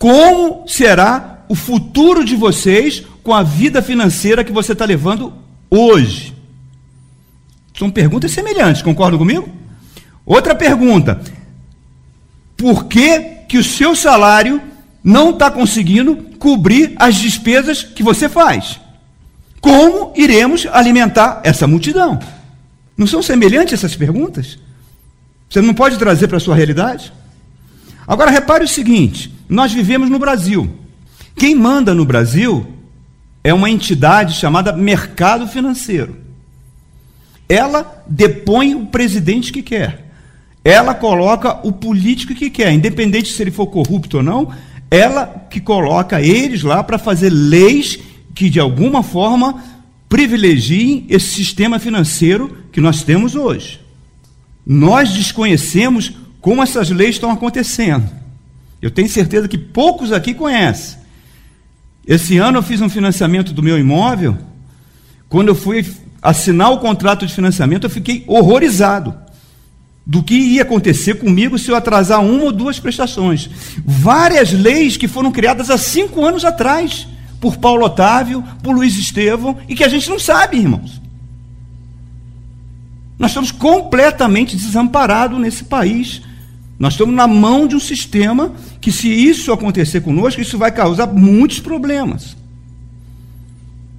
Como 0.00 0.64
será 0.66 1.44
o 1.48 1.54
futuro 1.54 2.24
de 2.24 2.34
vocês 2.34 3.04
com 3.22 3.32
a 3.32 3.44
vida 3.44 3.80
financeira 3.80 4.42
que 4.42 4.50
você 4.50 4.72
está 4.72 4.84
levando 4.84 5.32
hoje? 5.70 6.34
São 7.78 7.88
perguntas 7.88 8.32
semelhantes, 8.32 8.82
concordam 8.82 9.16
comigo? 9.16 9.48
Outra 10.26 10.56
pergunta: 10.56 11.22
por 12.56 12.86
que, 12.86 13.20
que 13.48 13.58
o 13.58 13.64
seu 13.64 13.94
salário 13.94 14.60
não 15.02 15.30
está 15.30 15.50
conseguindo 15.50 16.16
cobrir 16.38 16.92
as 16.96 17.16
despesas 17.16 17.82
que 17.82 18.02
você 18.02 18.28
faz? 18.28 18.80
Como 19.60 20.12
iremos 20.16 20.66
alimentar 20.70 21.40
essa 21.44 21.66
multidão? 21.66 22.18
Não 22.96 23.06
são 23.06 23.22
semelhantes 23.22 23.74
essas 23.74 23.96
perguntas? 23.96 24.58
Você 25.48 25.60
não 25.60 25.74
pode 25.74 25.98
trazer 25.98 26.28
para 26.28 26.36
a 26.36 26.40
sua 26.40 26.54
realidade? 26.54 27.12
Agora 28.06 28.30
repare 28.30 28.64
o 28.64 28.68
seguinte: 28.68 29.32
nós 29.48 29.72
vivemos 29.72 30.08
no 30.10 30.18
Brasil. 30.18 30.70
Quem 31.36 31.54
manda 31.54 31.94
no 31.94 32.04
Brasil 32.04 32.66
é 33.44 33.52
uma 33.52 33.70
entidade 33.70 34.34
chamada 34.34 34.72
mercado 34.72 35.46
financeiro. 35.46 36.16
Ela 37.48 38.04
depõe 38.06 38.74
o 38.74 38.86
presidente 38.86 39.52
que 39.52 39.62
quer. 39.62 40.10
Ela 40.64 40.94
coloca 40.94 41.58
o 41.66 41.72
político 41.72 42.34
que 42.34 42.48
quer, 42.48 42.72
independente 42.72 43.32
se 43.32 43.42
ele 43.42 43.50
for 43.50 43.66
corrupto 43.66 44.18
ou 44.18 44.22
não, 44.22 44.52
ela 44.92 45.46
que 45.48 45.58
coloca 45.58 46.20
eles 46.20 46.62
lá 46.62 46.84
para 46.84 46.98
fazer 46.98 47.30
leis 47.30 47.98
que 48.34 48.50
de 48.50 48.60
alguma 48.60 49.02
forma 49.02 49.64
privilegiem 50.06 51.06
esse 51.08 51.28
sistema 51.28 51.78
financeiro 51.78 52.58
que 52.70 52.78
nós 52.78 53.02
temos 53.02 53.34
hoje. 53.34 53.80
Nós 54.66 55.10
desconhecemos 55.10 56.12
como 56.42 56.62
essas 56.62 56.90
leis 56.90 57.14
estão 57.14 57.30
acontecendo. 57.30 58.06
Eu 58.82 58.90
tenho 58.90 59.08
certeza 59.08 59.48
que 59.48 59.56
poucos 59.56 60.12
aqui 60.12 60.34
conhecem. 60.34 60.98
Esse 62.06 62.36
ano 62.36 62.58
eu 62.58 62.62
fiz 62.62 62.82
um 62.82 62.90
financiamento 62.90 63.54
do 63.54 63.62
meu 63.62 63.78
imóvel. 63.78 64.36
Quando 65.26 65.48
eu 65.48 65.54
fui 65.54 65.86
assinar 66.20 66.70
o 66.70 66.80
contrato 66.80 67.24
de 67.24 67.32
financiamento, 67.32 67.84
eu 67.84 67.90
fiquei 67.90 68.24
horrorizado 68.26 69.14
do 70.04 70.22
que 70.22 70.34
ia 70.34 70.62
acontecer 70.62 71.14
comigo 71.14 71.58
se 71.58 71.70
eu 71.70 71.76
atrasar 71.76 72.20
uma 72.24 72.44
ou 72.44 72.52
duas 72.52 72.78
prestações. 72.78 73.48
Várias 73.84 74.52
leis 74.52 74.96
que 74.96 75.06
foram 75.06 75.30
criadas 75.30 75.70
há 75.70 75.78
cinco 75.78 76.24
anos 76.24 76.44
atrás 76.44 77.06
por 77.40 77.56
Paulo 77.56 77.84
Otávio, 77.84 78.42
por 78.62 78.74
Luiz 78.74 78.96
Estevão, 78.96 79.58
e 79.68 79.74
que 79.74 79.84
a 79.84 79.88
gente 79.88 80.08
não 80.08 80.18
sabe, 80.18 80.58
irmãos. 80.58 81.00
Nós 83.18 83.30
estamos 83.30 83.52
completamente 83.52 84.56
desamparados 84.56 85.40
nesse 85.40 85.64
país. 85.64 86.22
Nós 86.78 86.94
estamos 86.94 87.14
na 87.14 87.26
mão 87.28 87.68
de 87.68 87.76
um 87.76 87.80
sistema 87.80 88.52
que, 88.80 88.90
se 88.90 89.08
isso 89.08 89.52
acontecer 89.52 90.00
conosco, 90.00 90.40
isso 90.40 90.58
vai 90.58 90.72
causar 90.72 91.06
muitos 91.06 91.60
problemas. 91.60 92.36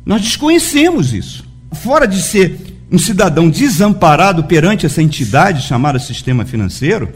Nós 0.06 0.22
desconhecemos 0.22 1.14
isso 1.14 1.46
fora 1.72 2.06
de 2.06 2.22
ser 2.22 2.73
um 2.94 3.00
cidadão 3.00 3.50
desamparado 3.50 4.44
perante 4.44 4.86
essa 4.86 5.02
entidade 5.02 5.64
chamada 5.64 5.98
sistema 5.98 6.46
financeiro, 6.46 7.10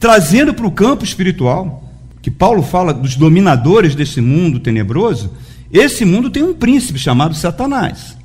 trazendo 0.00 0.54
para 0.54 0.66
o 0.66 0.72
campo 0.72 1.04
espiritual, 1.04 1.84
que 2.22 2.30
Paulo 2.30 2.62
fala 2.62 2.94
dos 2.94 3.14
dominadores 3.14 3.94
desse 3.94 4.22
mundo 4.22 4.58
tenebroso, 4.58 5.30
esse 5.70 6.06
mundo 6.06 6.30
tem 6.30 6.42
um 6.42 6.54
príncipe 6.54 6.98
chamado 6.98 7.34
Satanás. 7.34 8.16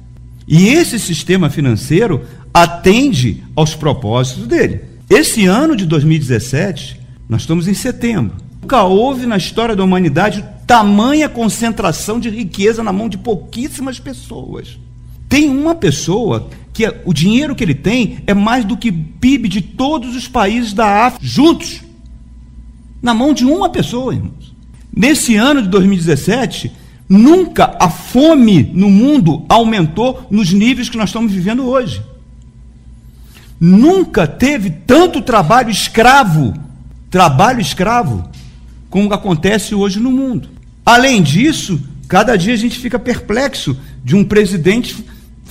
E 0.48 0.70
esse 0.70 0.98
sistema 0.98 1.50
financeiro 1.50 2.24
atende 2.54 3.44
aos 3.54 3.76
propósitos 3.76 4.48
dele. 4.48 4.84
Esse 5.10 5.46
ano 5.46 5.76
de 5.76 5.86
2017, 5.86 6.98
nós 7.28 7.42
estamos 7.42 7.68
em 7.68 7.74
setembro. 7.74 8.38
Nunca 8.62 8.84
houve 8.84 9.26
na 9.26 9.36
história 9.36 9.76
da 9.76 9.84
humanidade 9.84 10.46
tamanha 10.66 11.28
concentração 11.28 12.22
de 12.22 12.30
riqueza 12.30 12.82
na 12.82 12.94
mão 12.94 13.10
de 13.10 13.18
pouquíssimas 13.18 14.00
pessoas. 14.00 14.78
Tem 15.34 15.50
uma 15.50 15.74
pessoa 15.74 16.48
que 16.72 16.86
é, 16.86 17.02
o 17.06 17.12
dinheiro 17.12 17.56
que 17.56 17.64
ele 17.64 17.74
tem 17.74 18.20
é 18.28 18.36
mais 18.36 18.64
do 18.64 18.78
que 18.78 18.92
PIB 18.92 19.50
de 19.50 19.62
todos 19.62 20.16
os 20.16 20.28
países 20.28 20.74
da 20.74 21.08
África 21.08 21.26
juntos. 21.26 21.82
Na 23.02 23.16
mão 23.16 23.34
de 23.34 23.44
uma 23.44 23.68
pessoa, 23.68 24.14
irmãos. 24.14 24.54
Nesse 24.96 25.36
ano 25.36 25.64
de 25.64 25.70
2017, 25.70 26.72
nunca 27.10 27.76
a 27.80 27.90
fome 27.90 28.62
no 28.76 28.92
mundo 28.92 29.44
aumentou 29.50 30.28
nos 30.30 30.54
níveis 30.54 30.88
que 30.88 30.98
nós 30.98 31.10
estamos 31.10 31.32
vivendo 31.32 31.66
hoje. 31.66 32.04
Nunca 33.60 34.28
teve 34.28 34.70
tanto 34.70 35.20
trabalho 35.20 35.72
escravo, 35.72 36.54
trabalho 37.10 37.60
escravo, 37.60 38.30
como 38.88 39.12
acontece 39.12 39.74
hoje 39.74 40.00
no 40.00 40.12
mundo. 40.12 40.50
Além 40.86 41.24
disso, 41.24 41.82
cada 42.08 42.38
dia 42.38 42.54
a 42.54 42.58
gente 42.58 42.78
fica 42.78 43.00
perplexo 43.00 43.76
de 44.06 44.16
um 44.16 44.24
presidente 44.24 45.04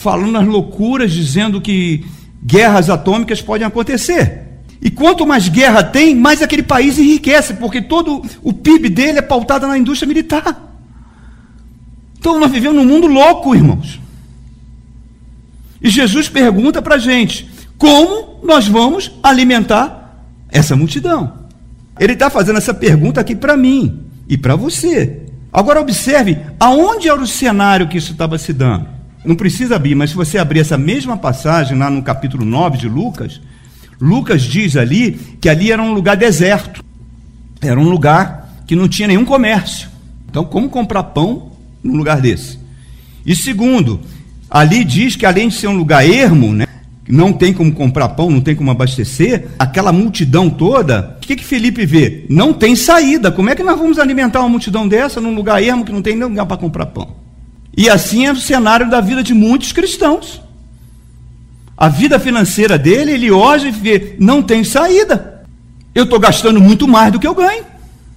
falando 0.02 0.36
as 0.36 0.46
loucuras, 0.46 1.12
dizendo 1.12 1.60
que 1.60 2.04
guerras 2.44 2.90
atômicas 2.90 3.40
podem 3.40 3.66
acontecer. 3.66 4.42
E 4.80 4.90
quanto 4.90 5.24
mais 5.24 5.48
guerra 5.48 5.84
tem, 5.84 6.14
mais 6.14 6.42
aquele 6.42 6.62
país 6.62 6.98
enriquece, 6.98 7.54
porque 7.54 7.80
todo 7.80 8.20
o 8.42 8.52
PIB 8.52 8.88
dele 8.88 9.20
é 9.20 9.22
pautado 9.22 9.66
na 9.66 9.78
indústria 9.78 10.08
militar. 10.08 10.70
Então 12.18 12.38
nós 12.40 12.50
vivemos 12.50 12.76
num 12.76 12.84
mundo 12.84 13.06
louco, 13.06 13.54
irmãos. 13.54 14.00
E 15.80 15.88
Jesus 15.88 16.28
pergunta 16.28 16.82
para 16.82 16.96
a 16.96 16.98
gente: 16.98 17.48
como 17.78 18.40
nós 18.42 18.66
vamos 18.66 19.12
alimentar 19.22 20.24
essa 20.48 20.74
multidão? 20.74 21.42
Ele 21.98 22.14
está 22.14 22.28
fazendo 22.28 22.58
essa 22.58 22.74
pergunta 22.74 23.20
aqui 23.20 23.36
para 23.36 23.56
mim 23.56 24.04
e 24.28 24.36
para 24.36 24.56
você. 24.56 25.22
Agora 25.52 25.80
observe 25.80 26.38
aonde 26.58 27.08
era 27.08 27.20
o 27.20 27.26
cenário 27.26 27.88
que 27.88 27.98
isso 27.98 28.12
estava 28.12 28.36
se 28.38 28.52
dando. 28.52 29.01
Não 29.24 29.36
precisa 29.36 29.76
abrir, 29.76 29.94
mas 29.94 30.10
se 30.10 30.16
você 30.16 30.38
abrir 30.38 30.60
essa 30.60 30.76
mesma 30.76 31.16
passagem 31.16 31.78
lá 31.78 31.88
no 31.88 32.02
capítulo 32.02 32.44
9 32.44 32.78
de 32.78 32.88
Lucas, 32.88 33.40
Lucas 34.00 34.42
diz 34.42 34.76
ali 34.76 35.12
que 35.40 35.48
ali 35.48 35.70
era 35.70 35.80
um 35.80 35.92
lugar 35.92 36.16
deserto. 36.16 36.84
Era 37.60 37.78
um 37.78 37.88
lugar 37.88 38.52
que 38.66 38.74
não 38.74 38.88
tinha 38.88 39.06
nenhum 39.06 39.24
comércio. 39.24 39.88
Então, 40.28 40.44
como 40.44 40.68
comprar 40.68 41.04
pão 41.04 41.52
num 41.84 41.96
lugar 41.96 42.20
desse? 42.20 42.58
E 43.24 43.36
segundo, 43.36 44.00
ali 44.50 44.82
diz 44.82 45.14
que 45.14 45.24
além 45.24 45.48
de 45.48 45.54
ser 45.54 45.68
um 45.68 45.76
lugar 45.76 46.04
ermo, 46.04 46.52
né, 46.52 46.66
não 47.08 47.32
tem 47.32 47.52
como 47.52 47.72
comprar 47.72 48.08
pão, 48.10 48.28
não 48.28 48.40
tem 48.40 48.56
como 48.56 48.72
abastecer, 48.72 49.48
aquela 49.56 49.92
multidão 49.92 50.50
toda, 50.50 51.16
o 51.18 51.20
que, 51.20 51.36
que 51.36 51.44
Felipe 51.44 51.86
vê? 51.86 52.24
Não 52.28 52.52
tem 52.52 52.74
saída. 52.74 53.30
Como 53.30 53.50
é 53.50 53.54
que 53.54 53.62
nós 53.62 53.78
vamos 53.78 54.00
alimentar 54.00 54.40
uma 54.40 54.48
multidão 54.48 54.88
dessa 54.88 55.20
num 55.20 55.34
lugar 55.34 55.62
ermo 55.62 55.84
que 55.84 55.92
não 55.92 56.02
tem 56.02 56.16
nem 56.16 56.28
lugar 56.28 56.46
para 56.46 56.56
comprar 56.56 56.86
pão? 56.86 57.21
E 57.76 57.88
assim 57.88 58.26
é 58.26 58.32
o 58.32 58.36
cenário 58.36 58.88
da 58.90 59.00
vida 59.00 59.22
de 59.22 59.32
muitos 59.32 59.72
cristãos. 59.72 60.40
A 61.76 61.88
vida 61.88 62.18
financeira 62.18 62.78
dele, 62.78 63.12
ele 63.12 63.30
hoje 63.30 63.70
vê, 63.70 64.14
não 64.18 64.42
tem 64.42 64.62
saída. 64.62 65.42
Eu 65.94 66.04
estou 66.04 66.18
gastando 66.18 66.60
muito 66.60 66.86
mais 66.86 67.12
do 67.12 67.18
que 67.18 67.26
eu 67.26 67.34
ganho. 67.34 67.64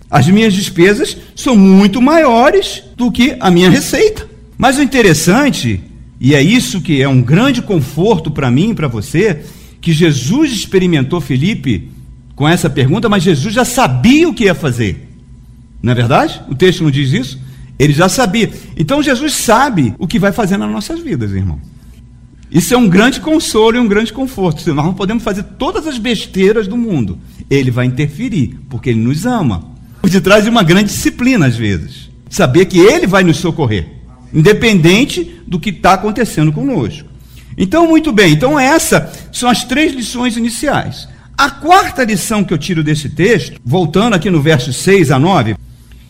As 0.09 0.27
minhas 0.27 0.53
despesas 0.53 1.17
são 1.35 1.55
muito 1.55 2.01
maiores 2.01 2.83
do 2.95 3.11
que 3.11 3.35
a 3.39 3.49
minha 3.49 3.69
receita. 3.69 4.29
Mas 4.57 4.77
o 4.77 4.83
interessante, 4.83 5.81
e 6.19 6.35
é 6.35 6.41
isso 6.41 6.81
que 6.81 7.01
é 7.01 7.07
um 7.07 7.21
grande 7.21 7.61
conforto 7.61 8.29
para 8.29 8.51
mim 8.51 8.71
e 8.71 8.75
para 8.75 8.87
você, 8.87 9.43
que 9.81 9.91
Jesus 9.91 10.51
experimentou 10.51 11.19
Felipe 11.19 11.89
com 12.35 12.47
essa 12.47 12.69
pergunta, 12.69 13.09
mas 13.09 13.23
Jesus 13.23 13.53
já 13.53 13.65
sabia 13.65 14.27
o 14.27 14.33
que 14.33 14.45
ia 14.45 14.55
fazer. 14.55 15.09
Não 15.81 15.91
é 15.91 15.95
verdade? 15.95 16.41
O 16.49 16.55
texto 16.55 16.83
não 16.83 16.91
diz 16.91 17.11
isso? 17.11 17.39
Ele 17.77 17.93
já 17.93 18.07
sabia. 18.09 18.51
Então 18.77 19.03
Jesus 19.03 19.33
sabe 19.33 19.93
o 19.97 20.07
que 20.07 20.19
vai 20.19 20.31
fazer 20.31 20.57
nas 20.57 20.71
nossas 20.71 20.99
vidas, 20.99 21.31
irmão. 21.31 21.59
Isso 22.51 22.73
é 22.73 22.77
um 22.77 22.87
grande 22.87 23.19
consolo 23.19 23.75
e 23.75 23.79
um 23.79 23.87
grande 23.87 24.13
conforto. 24.13 24.73
Nós 24.73 24.85
não 24.85 24.93
podemos 24.93 25.23
fazer 25.23 25.43
todas 25.57 25.87
as 25.87 25.97
besteiras 25.97 26.67
do 26.67 26.77
mundo. 26.77 27.17
Ele 27.49 27.71
vai 27.71 27.85
interferir, 27.85 28.59
porque 28.69 28.91
ele 28.91 28.99
nos 28.99 29.25
ama. 29.25 29.65
Por 30.01 30.09
detrás 30.09 30.43
de 30.43 30.49
uma 30.49 30.63
grande 30.63 30.89
disciplina, 30.89 31.47
às 31.47 31.57
vezes. 31.57 32.09
Saber 32.29 32.65
que 32.65 32.79
ele 32.79 33.07
vai 33.07 33.23
nos 33.23 33.37
socorrer, 33.37 33.87
independente 34.33 35.41
do 35.47 35.59
que 35.59 35.69
está 35.69 35.93
acontecendo 35.93 36.53
conosco. 36.53 37.09
Então, 37.57 37.87
muito 37.87 38.11
bem. 38.11 38.33
Então, 38.33 38.59
essas 38.59 39.03
são 39.31 39.49
as 39.49 39.63
três 39.63 39.93
lições 39.93 40.37
iniciais. 40.37 41.07
A 41.37 41.49
quarta 41.49 42.03
lição 42.03 42.43
que 42.43 42.53
eu 42.53 42.57
tiro 42.57 42.83
desse 42.83 43.09
texto, 43.09 43.59
voltando 43.65 44.13
aqui 44.13 44.29
no 44.29 44.41
verso 44.41 44.71
6 44.71 45.11
a 45.11 45.19
9, 45.19 45.55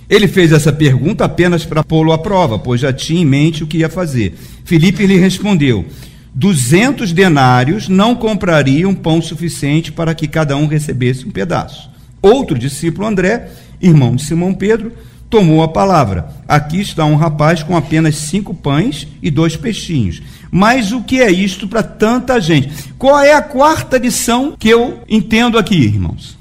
ele 0.10 0.28
fez 0.28 0.52
essa 0.52 0.72
pergunta 0.72 1.26
apenas 1.26 1.66
para 1.66 1.84
pô-lo 1.84 2.12
à 2.12 2.18
prova, 2.18 2.60
pois 2.60 2.82
já 2.82 2.94
tinha 2.94 3.22
em 3.22 3.26
mente 3.26 3.64
o 3.64 3.68
que 3.68 3.80
ia 3.80 3.90
fazer. 3.90 4.36
Filipe 4.64 5.06
lhe 5.06 5.18
respondeu: 5.18 5.86
duzentos 6.34 7.12
denários 7.12 7.88
não 7.88 8.16
comprariam 8.16 8.94
pão 8.94 9.22
suficiente 9.22 9.92
para 9.92 10.14
que 10.14 10.28
cada 10.28 10.56
um 10.56 10.68
recebesse 10.68 11.26
um 11.26 11.32
pedaço. 11.32 11.90
Outro 12.22 12.58
discípulo, 12.58 13.08
André, 13.08 13.50
irmão 13.82 14.16
de 14.16 14.24
Simão 14.24 14.54
Pedro, 14.54 14.92
tomou 15.30 15.64
a 15.64 15.68
palavra. 15.68 16.30
Aqui 16.48 16.82
está 16.82 17.06
um 17.06 17.16
rapaz 17.16 17.64
com 17.64 17.76
apenas 17.76 18.16
cinco 18.16 18.54
pães 18.54 19.08
e 19.22 19.30
dois 19.30 19.56
peixinhos. 19.56 20.22
Mas 20.52 20.92
o 20.92 21.02
que 21.02 21.22
é 21.22 21.32
isto 21.32 21.68
para 21.68 21.84
tanta 21.84 22.40
gente? 22.40 22.94
Qual 22.98 23.20
é 23.20 23.34
a 23.34 23.42
quarta 23.42 23.98
lição 23.98 24.56
que 24.58 24.70
eu 24.70 25.00
entendo 25.10 25.58
aqui, 25.58 25.76
irmãos? 25.76 26.38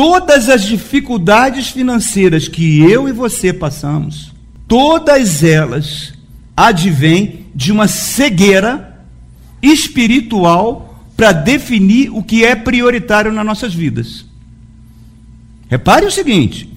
Todas 0.00 0.48
as 0.48 0.62
dificuldades 0.62 1.68
financeiras 1.68 2.48
que 2.48 2.80
eu 2.90 3.06
e 3.06 3.12
você 3.12 3.52
passamos, 3.52 4.32
todas 4.66 5.44
elas 5.44 6.14
advêm 6.56 7.44
de 7.54 7.70
uma 7.70 7.86
cegueira 7.86 9.04
espiritual 9.60 11.04
para 11.14 11.32
definir 11.32 12.08
o 12.14 12.22
que 12.22 12.46
é 12.46 12.54
prioritário 12.54 13.30
nas 13.30 13.44
nossas 13.44 13.74
vidas. 13.74 14.24
Repare 15.68 16.06
o 16.06 16.10
seguinte: 16.10 16.72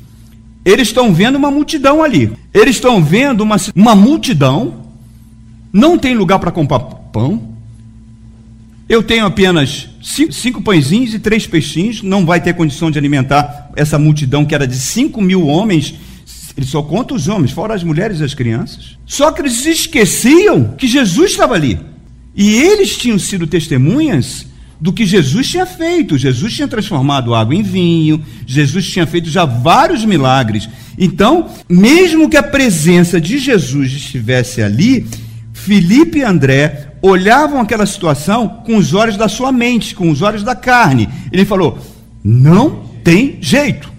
eles 0.65 0.89
estão 0.89 1.13
vendo 1.13 1.37
uma 1.37 1.49
multidão 1.49 2.03
ali, 2.03 2.29
eles 2.53 2.75
estão 2.75 3.01
vendo 3.01 3.39
uma, 3.39 3.55
uma 3.73 3.95
multidão, 3.95 4.83
não 5.71 5.97
tem 5.97 6.13
lugar 6.13 6.39
para 6.39 6.51
comprar 6.51 6.81
pão, 6.81 7.52
eu 8.93 9.01
tenho 9.01 9.25
apenas 9.25 9.89
cinco, 10.01 10.31
cinco 10.33 10.61
pãezinhos 10.61 11.13
e 11.13 11.19
três 11.19 11.47
peixinhos, 11.47 12.03
não 12.03 12.25
vai 12.25 12.39
ter 12.39 12.53
condição 12.53 12.91
de 12.91 12.99
alimentar 12.99 13.71
essa 13.75 13.97
multidão 13.97 14.45
que 14.45 14.53
era 14.53 14.67
de 14.67 14.75
cinco 14.75 15.19
mil 15.19 15.47
homens. 15.47 15.95
Ele 16.55 16.65
só 16.65 16.83
conta 16.83 17.15
os 17.15 17.27
homens, 17.27 17.51
fora 17.51 17.73
as 17.73 17.83
mulheres 17.83 18.19
e 18.19 18.23
as 18.23 18.35
crianças. 18.35 18.97
Só 19.05 19.31
que 19.31 19.41
eles 19.41 19.65
esqueciam 19.65 20.75
que 20.77 20.87
Jesus 20.87 21.31
estava 21.31 21.55
ali. 21.55 21.79
E 22.35 22.53
eles 22.53 22.95
tinham 22.95 23.17
sido 23.17 23.47
testemunhas 23.47 24.45
do 24.79 24.93
que 24.93 25.05
Jesus 25.05 25.49
tinha 25.49 25.65
feito. 25.65 26.17
Jesus 26.17 26.53
tinha 26.53 26.67
transformado 26.67 27.33
água 27.33 27.55
em 27.55 27.63
vinho, 27.63 28.23
Jesus 28.45 28.87
tinha 28.87 29.07
feito 29.07 29.29
já 29.29 29.45
vários 29.45 30.05
milagres. 30.05 30.69
Então, 30.99 31.49
mesmo 31.67 32.29
que 32.29 32.37
a 32.37 32.43
presença 32.43 33.19
de 33.19 33.39
Jesus 33.39 33.91
estivesse 33.91 34.61
ali, 34.61 35.07
Felipe 35.51 36.19
e 36.19 36.23
André 36.23 36.92
olhavam 37.03 37.59
aquela 37.59 37.85
situação 37.85 38.47
com 38.65 38.77
os 38.77 38.93
olhos 38.93 39.17
da 39.17 39.27
sua 39.27 39.51
mente, 39.51 39.93
com 39.93 40.09
os 40.09 40.21
olhos 40.21 40.41
da 40.41 40.55
carne. 40.55 41.09
Ele 41.31 41.43
falou: 41.43 41.77
não 42.23 42.85
tem 43.03 43.37
jeito. 43.41 43.91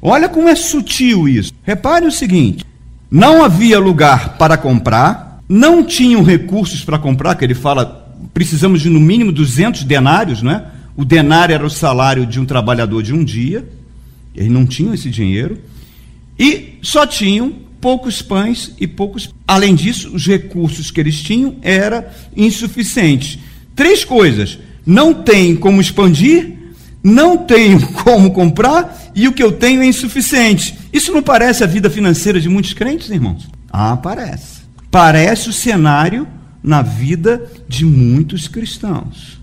Olha 0.00 0.28
como 0.28 0.48
é 0.48 0.54
sutil 0.56 1.28
isso. 1.28 1.52
Repare 1.62 2.06
o 2.06 2.10
seguinte: 2.10 2.64
não 3.10 3.44
havia 3.44 3.78
lugar 3.78 4.38
para 4.38 4.56
comprar, 4.56 5.42
não 5.46 5.84
tinham 5.84 6.22
recursos 6.22 6.82
para 6.82 6.98
comprar, 6.98 7.34
que 7.34 7.44
ele 7.44 7.54
fala, 7.54 8.14
precisamos 8.32 8.80
de 8.80 8.88
no 8.88 8.98
mínimo 8.98 9.30
200 9.30 9.84
denários, 9.84 10.40
não 10.40 10.52
é? 10.52 10.64
O 10.96 11.04
denário 11.04 11.54
era 11.54 11.66
o 11.66 11.70
salário 11.70 12.24
de 12.24 12.40
um 12.40 12.46
trabalhador 12.46 13.02
de 13.02 13.12
um 13.12 13.22
dia, 13.22 13.68
eles 14.34 14.50
não 14.50 14.64
tinham 14.64 14.94
esse 14.94 15.10
dinheiro, 15.10 15.58
e 16.38 16.78
só 16.80 17.06
tinham 17.06 17.65
poucos 17.86 18.20
pães 18.20 18.72
e 18.80 18.84
poucos. 18.84 19.32
Além 19.46 19.72
disso, 19.72 20.10
os 20.12 20.26
recursos 20.26 20.90
que 20.90 20.98
eles 20.98 21.22
tinham 21.22 21.54
eram 21.62 22.04
insuficientes. 22.36 23.38
Três 23.76 24.04
coisas: 24.04 24.58
não 24.84 25.14
tem 25.14 25.54
como 25.54 25.80
expandir, 25.80 26.52
não 27.00 27.38
tenho 27.38 27.80
como 28.02 28.32
comprar 28.32 29.12
e 29.14 29.28
o 29.28 29.32
que 29.32 29.40
eu 29.40 29.52
tenho 29.52 29.82
é 29.82 29.86
insuficiente. 29.86 30.76
Isso 30.92 31.12
não 31.12 31.22
parece 31.22 31.62
a 31.62 31.66
vida 31.68 31.88
financeira 31.88 32.40
de 32.40 32.48
muitos 32.48 32.72
crentes, 32.72 33.08
irmãos? 33.08 33.48
Ah, 33.70 33.96
parece. 33.96 34.62
Parece 34.90 35.48
o 35.48 35.52
cenário 35.52 36.26
na 36.60 36.82
vida 36.82 37.48
de 37.68 37.84
muitos 37.84 38.48
cristãos. 38.48 39.40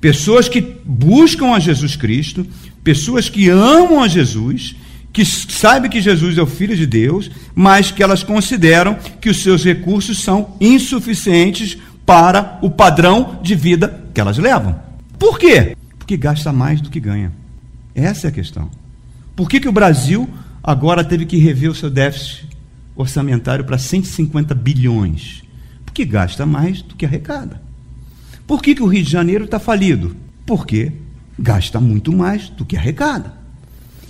Pessoas 0.00 0.48
que 0.48 0.60
buscam 0.84 1.54
a 1.54 1.60
Jesus 1.60 1.94
Cristo, 1.94 2.44
pessoas 2.82 3.28
que 3.28 3.48
amam 3.48 4.02
a 4.02 4.08
Jesus, 4.08 4.74
que 5.12 5.24
sabe 5.24 5.88
que 5.88 6.00
Jesus 6.00 6.38
é 6.38 6.42
o 6.42 6.46
Filho 6.46 6.74
de 6.74 6.86
Deus, 6.86 7.30
mas 7.54 7.90
que 7.90 8.02
elas 8.02 8.22
consideram 8.22 8.96
que 9.20 9.28
os 9.28 9.42
seus 9.42 9.62
recursos 9.62 10.22
são 10.22 10.56
insuficientes 10.60 11.76
para 12.06 12.58
o 12.62 12.70
padrão 12.70 13.38
de 13.42 13.54
vida 13.54 14.02
que 14.14 14.20
elas 14.20 14.38
levam. 14.38 14.80
Por 15.18 15.38
quê? 15.38 15.76
Porque 15.98 16.16
gasta 16.16 16.52
mais 16.52 16.80
do 16.80 16.90
que 16.90 16.98
ganha. 16.98 17.32
Essa 17.94 18.26
é 18.26 18.30
a 18.30 18.32
questão. 18.32 18.70
Por 19.36 19.48
que, 19.48 19.60
que 19.60 19.68
o 19.68 19.72
Brasil 19.72 20.28
agora 20.62 21.04
teve 21.04 21.26
que 21.26 21.36
rever 21.36 21.70
o 21.70 21.74
seu 21.74 21.90
déficit 21.90 22.48
orçamentário 22.96 23.64
para 23.64 23.78
150 23.78 24.54
bilhões? 24.54 25.42
Porque 25.84 26.04
gasta 26.04 26.46
mais 26.46 26.80
do 26.80 26.94
que 26.94 27.04
arrecada. 27.04 27.60
Por 28.46 28.62
que, 28.62 28.74
que 28.74 28.82
o 28.82 28.86
Rio 28.86 29.04
de 29.04 29.10
Janeiro 29.10 29.44
está 29.44 29.58
falido? 29.58 30.16
Porque 30.46 30.92
gasta 31.38 31.78
muito 31.80 32.12
mais 32.12 32.48
do 32.48 32.64
que 32.64 32.76
arrecada. 32.76 33.41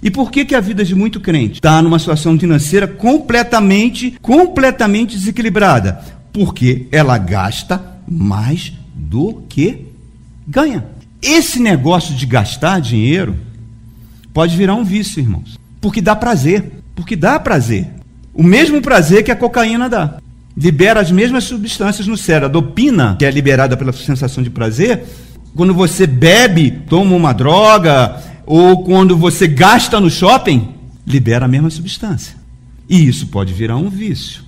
E 0.02 0.10
por 0.10 0.32
que, 0.32 0.44
que 0.44 0.54
a 0.54 0.60
vida 0.60 0.84
de 0.84 0.96
muito 0.96 1.20
crente 1.20 1.54
está 1.54 1.80
numa 1.80 1.98
situação 1.98 2.36
financeira 2.36 2.88
completamente, 2.88 4.18
completamente 4.20 5.16
desequilibrada? 5.16 6.00
Porque 6.32 6.88
ela 6.90 7.16
gasta 7.18 7.80
mais 8.08 8.72
do 8.94 9.42
que 9.48 9.86
ganha. 10.46 10.84
Esse 11.22 11.60
negócio 11.60 12.16
de 12.16 12.26
gastar 12.26 12.80
dinheiro 12.80 13.36
pode 14.34 14.56
virar 14.56 14.74
um 14.74 14.82
vício, 14.82 15.20
irmãos. 15.20 15.56
Porque 15.80 16.00
dá 16.00 16.16
prazer. 16.16 16.64
Porque 16.96 17.14
dá 17.14 17.38
prazer. 17.38 17.88
O 18.34 18.42
mesmo 18.42 18.82
prazer 18.82 19.22
que 19.22 19.30
a 19.30 19.36
cocaína 19.36 19.88
dá. 19.88 20.16
Libera 20.56 21.00
as 21.00 21.12
mesmas 21.12 21.44
substâncias 21.44 22.08
no 22.08 22.16
cérebro. 22.16 22.46
A 22.46 22.52
dopina, 22.52 23.14
que 23.18 23.24
é 23.24 23.30
liberada 23.30 23.76
pela 23.76 23.92
sensação 23.92 24.42
de 24.42 24.50
prazer, 24.50 25.04
quando 25.54 25.72
você 25.72 26.06
bebe, 26.06 26.70
toma 26.88 27.14
uma 27.14 27.32
droga, 27.32 28.20
ou 28.54 28.84
quando 28.84 29.16
você 29.16 29.48
gasta 29.48 29.98
no 29.98 30.10
shopping, 30.10 30.74
libera 31.06 31.46
a 31.46 31.48
mesma 31.48 31.70
substância. 31.70 32.36
E 32.86 33.08
isso 33.08 33.28
pode 33.28 33.50
virar 33.54 33.78
um 33.78 33.88
vício. 33.88 34.42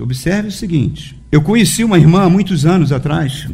Observe 0.00 0.48
o 0.48 0.52
seguinte: 0.52 1.14
Eu 1.30 1.42
conheci 1.42 1.84
uma 1.84 1.98
irmã 1.98 2.22
há 2.22 2.30
muitos 2.30 2.64
anos 2.64 2.92
atrás, 2.92 3.46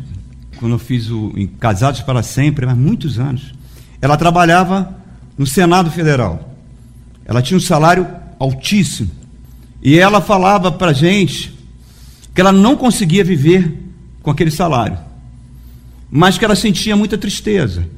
quando 0.60 0.70
eu 0.70 0.78
fiz 0.78 1.10
o 1.10 1.32
Casados 1.58 2.00
para 2.02 2.22
Sempre, 2.22 2.64
há 2.64 2.76
muitos 2.76 3.18
anos. 3.18 3.52
Ela 4.00 4.16
trabalhava 4.16 4.96
no 5.36 5.44
Senado 5.44 5.90
Federal. 5.90 6.56
Ela 7.24 7.42
tinha 7.42 7.58
um 7.58 7.60
salário 7.60 8.06
altíssimo. 8.38 9.10
E 9.82 9.98
ela 9.98 10.20
falava 10.20 10.70
para 10.70 10.92
a 10.92 10.94
gente 10.94 11.52
que 12.32 12.40
ela 12.40 12.52
não 12.52 12.76
conseguia 12.76 13.24
viver 13.24 13.82
com 14.22 14.30
aquele 14.30 14.52
salário, 14.52 14.96
mas 16.08 16.38
que 16.38 16.44
ela 16.44 16.54
sentia 16.54 16.94
muita 16.94 17.18
tristeza. 17.18 17.96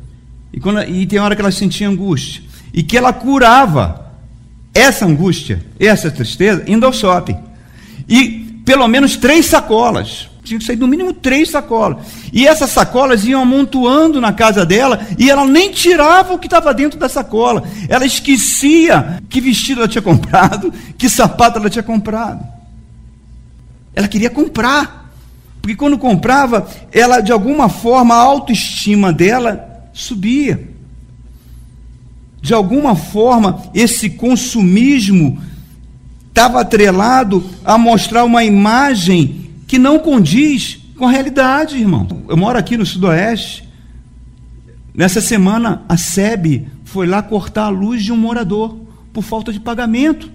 E, 0.52 0.60
quando, 0.60 0.82
e 0.82 1.06
tem 1.06 1.18
hora 1.18 1.34
que 1.34 1.42
ela 1.42 1.50
sentia 1.50 1.88
angústia. 1.88 2.42
E 2.72 2.82
que 2.82 2.96
ela 2.96 3.12
curava 3.12 4.12
essa 4.72 5.04
angústia, 5.06 5.64
essa 5.78 6.10
tristeza, 6.10 6.64
indo 6.66 6.86
ao 6.86 6.92
shopping. 6.92 7.36
E 8.08 8.46
pelo 8.64 8.86
menos 8.86 9.16
três 9.16 9.46
sacolas. 9.46 10.28
Tinha 10.42 10.58
que 10.58 10.64
sair 10.64 10.76
no 10.76 10.86
mínimo 10.86 11.12
três 11.12 11.50
sacolas. 11.50 12.06
E 12.32 12.46
essas 12.46 12.70
sacolas 12.70 13.24
iam 13.24 13.42
amontoando 13.42 14.20
na 14.20 14.32
casa 14.32 14.64
dela 14.64 15.06
e 15.18 15.30
ela 15.30 15.44
nem 15.46 15.70
tirava 15.70 16.32
o 16.32 16.38
que 16.38 16.46
estava 16.46 16.72
dentro 16.72 16.98
da 16.98 17.08
sacola. 17.08 17.64
Ela 17.88 18.06
esquecia 18.06 19.22
que 19.28 19.40
vestido 19.40 19.80
ela 19.80 19.88
tinha 19.88 20.00
comprado, 20.00 20.72
que 20.96 21.08
sapato 21.08 21.58
ela 21.58 21.68
tinha 21.68 21.82
comprado. 21.82 22.42
Ela 23.94 24.08
queria 24.08 24.30
comprar. 24.30 25.12
Porque 25.60 25.76
quando 25.76 25.98
comprava, 25.98 26.66
ela 26.92 27.20
de 27.20 27.32
alguma 27.32 27.68
forma 27.68 28.14
a 28.14 28.18
autoestima 28.18 29.12
dela 29.12 29.67
subia. 29.98 30.70
De 32.40 32.54
alguma 32.54 32.94
forma, 32.94 33.64
esse 33.74 34.10
consumismo 34.10 35.42
estava 36.28 36.60
atrelado 36.60 37.44
a 37.64 37.76
mostrar 37.76 38.24
uma 38.24 38.44
imagem 38.44 39.50
que 39.66 39.76
não 39.76 39.98
condiz 39.98 40.78
com 40.96 41.06
a 41.06 41.10
realidade, 41.10 41.76
irmão. 41.76 42.06
Eu 42.28 42.36
moro 42.36 42.56
aqui 42.56 42.76
no 42.76 42.86
Sudoeste. 42.86 43.68
Nessa 44.94 45.20
semana, 45.20 45.82
a 45.88 45.96
SEB 45.96 46.68
foi 46.84 47.08
lá 47.08 47.20
cortar 47.20 47.64
a 47.64 47.68
luz 47.68 48.04
de 48.04 48.12
um 48.12 48.16
morador 48.16 48.78
por 49.12 49.22
falta 49.24 49.52
de 49.52 49.58
pagamento 49.58 50.30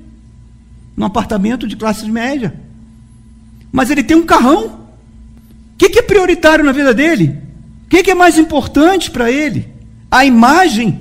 num 0.96 1.06
apartamento 1.06 1.66
de 1.66 1.78
classe 1.78 2.06
média. 2.12 2.54
Mas 3.72 3.90
ele 3.90 4.04
tem 4.04 4.18
um 4.18 4.26
carrão. 4.26 4.66
O 4.66 5.78
que, 5.78 5.90
que 5.90 6.00
é 6.00 6.04
prioritário 6.04 6.66
na 6.66 6.74
vida 6.74 6.94
dele? 6.94 7.53
Que, 7.94 8.02
que 8.02 8.10
é 8.10 8.16
mais 8.16 8.40
importante 8.40 9.12
para 9.12 9.30
ele? 9.30 9.68
A 10.10 10.26
imagem 10.26 11.00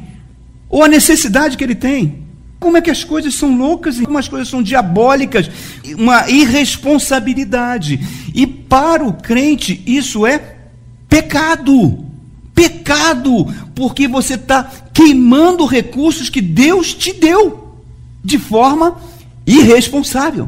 ou 0.68 0.84
a 0.84 0.88
necessidade 0.88 1.56
que 1.56 1.64
ele 1.64 1.74
tem? 1.74 2.24
Como 2.60 2.76
é 2.76 2.82
que 2.82 2.90
as 2.90 3.02
coisas 3.02 3.32
são 3.32 3.56
loucas 3.56 3.98
e 3.98 4.04
como 4.04 4.18
as 4.18 4.28
coisas 4.28 4.46
são 4.46 4.62
diabólicas? 4.62 5.50
Uma 5.96 6.28
irresponsabilidade. 6.28 7.98
E 8.34 8.46
para 8.46 9.06
o 9.06 9.14
crente, 9.14 9.82
isso 9.86 10.26
é 10.26 10.56
pecado. 11.08 12.04
Pecado, 12.54 13.46
porque 13.74 14.06
você 14.06 14.34
está 14.34 14.70
queimando 14.92 15.64
recursos 15.64 16.28
que 16.28 16.42
Deus 16.42 16.92
te 16.92 17.14
deu 17.14 17.74
de 18.22 18.38
forma 18.38 19.00
irresponsável. 19.46 20.46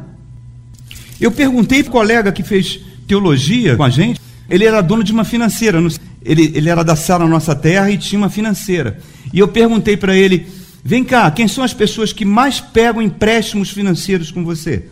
Eu 1.19 1.33
perguntei 1.33 1.83
para 1.83 1.89
o 1.89 1.93
colega 1.93 2.31
que 2.33 2.43
fez 2.43 2.81
teologia 3.09 3.79
com 3.79 3.83
a 3.83 3.89
gente, 3.89 4.21
ele 4.51 4.67
era 4.67 4.83
dono 4.83 5.03
de 5.03 5.11
uma 5.11 5.25
financeira, 5.25 5.81
ele, 6.25 6.53
ele 6.55 6.69
era 6.69 6.83
da 6.83 6.97
Sala 6.97 7.27
Nossa 7.27 7.55
Terra 7.55 7.91
e 7.91 7.99
tinha 7.99 8.19
uma 8.19 8.31
financeira. 8.31 8.99
E 9.33 9.39
eu 9.39 9.49
perguntei 9.49 9.97
para 9.97 10.17
ele 10.17 10.47
Vem 10.87 11.03
cá, 11.03 11.31
quem 11.31 11.49
são 11.49 11.65
as 11.65 11.73
pessoas 11.73 12.13
que 12.13 12.27
mais 12.27 12.61
pegam 12.61 13.01
empréstimos 13.01 13.71
financeiros 13.71 14.31
com 14.31 14.45
você? 14.45 14.87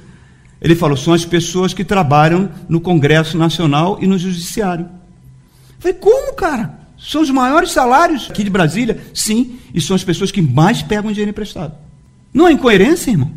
Ele 0.58 0.74
falou: 0.74 0.96
são 0.96 1.12
as 1.12 1.26
pessoas 1.26 1.74
que 1.74 1.84
trabalham 1.84 2.50
no 2.66 2.80
Congresso 2.80 3.36
Nacional 3.36 3.98
e 4.00 4.06
no 4.06 4.16
Judiciário. 4.16 4.86
Eu 4.86 5.76
falei: 5.78 5.98
como, 5.98 6.32
cara? 6.32 6.80
São 6.98 7.20
os 7.20 7.30
maiores 7.30 7.72
salários 7.72 8.30
aqui 8.30 8.42
de 8.42 8.48
Brasília? 8.48 9.02
Sim, 9.12 9.58
e 9.74 9.80
são 9.82 9.94
as 9.94 10.04
pessoas 10.04 10.30
que 10.30 10.40
mais 10.40 10.80
pegam 10.80 11.10
dinheiro 11.10 11.30
emprestado. 11.30 11.74
Não 12.32 12.48
é 12.48 12.52
incoerência, 12.52 13.10
irmão? 13.10 13.30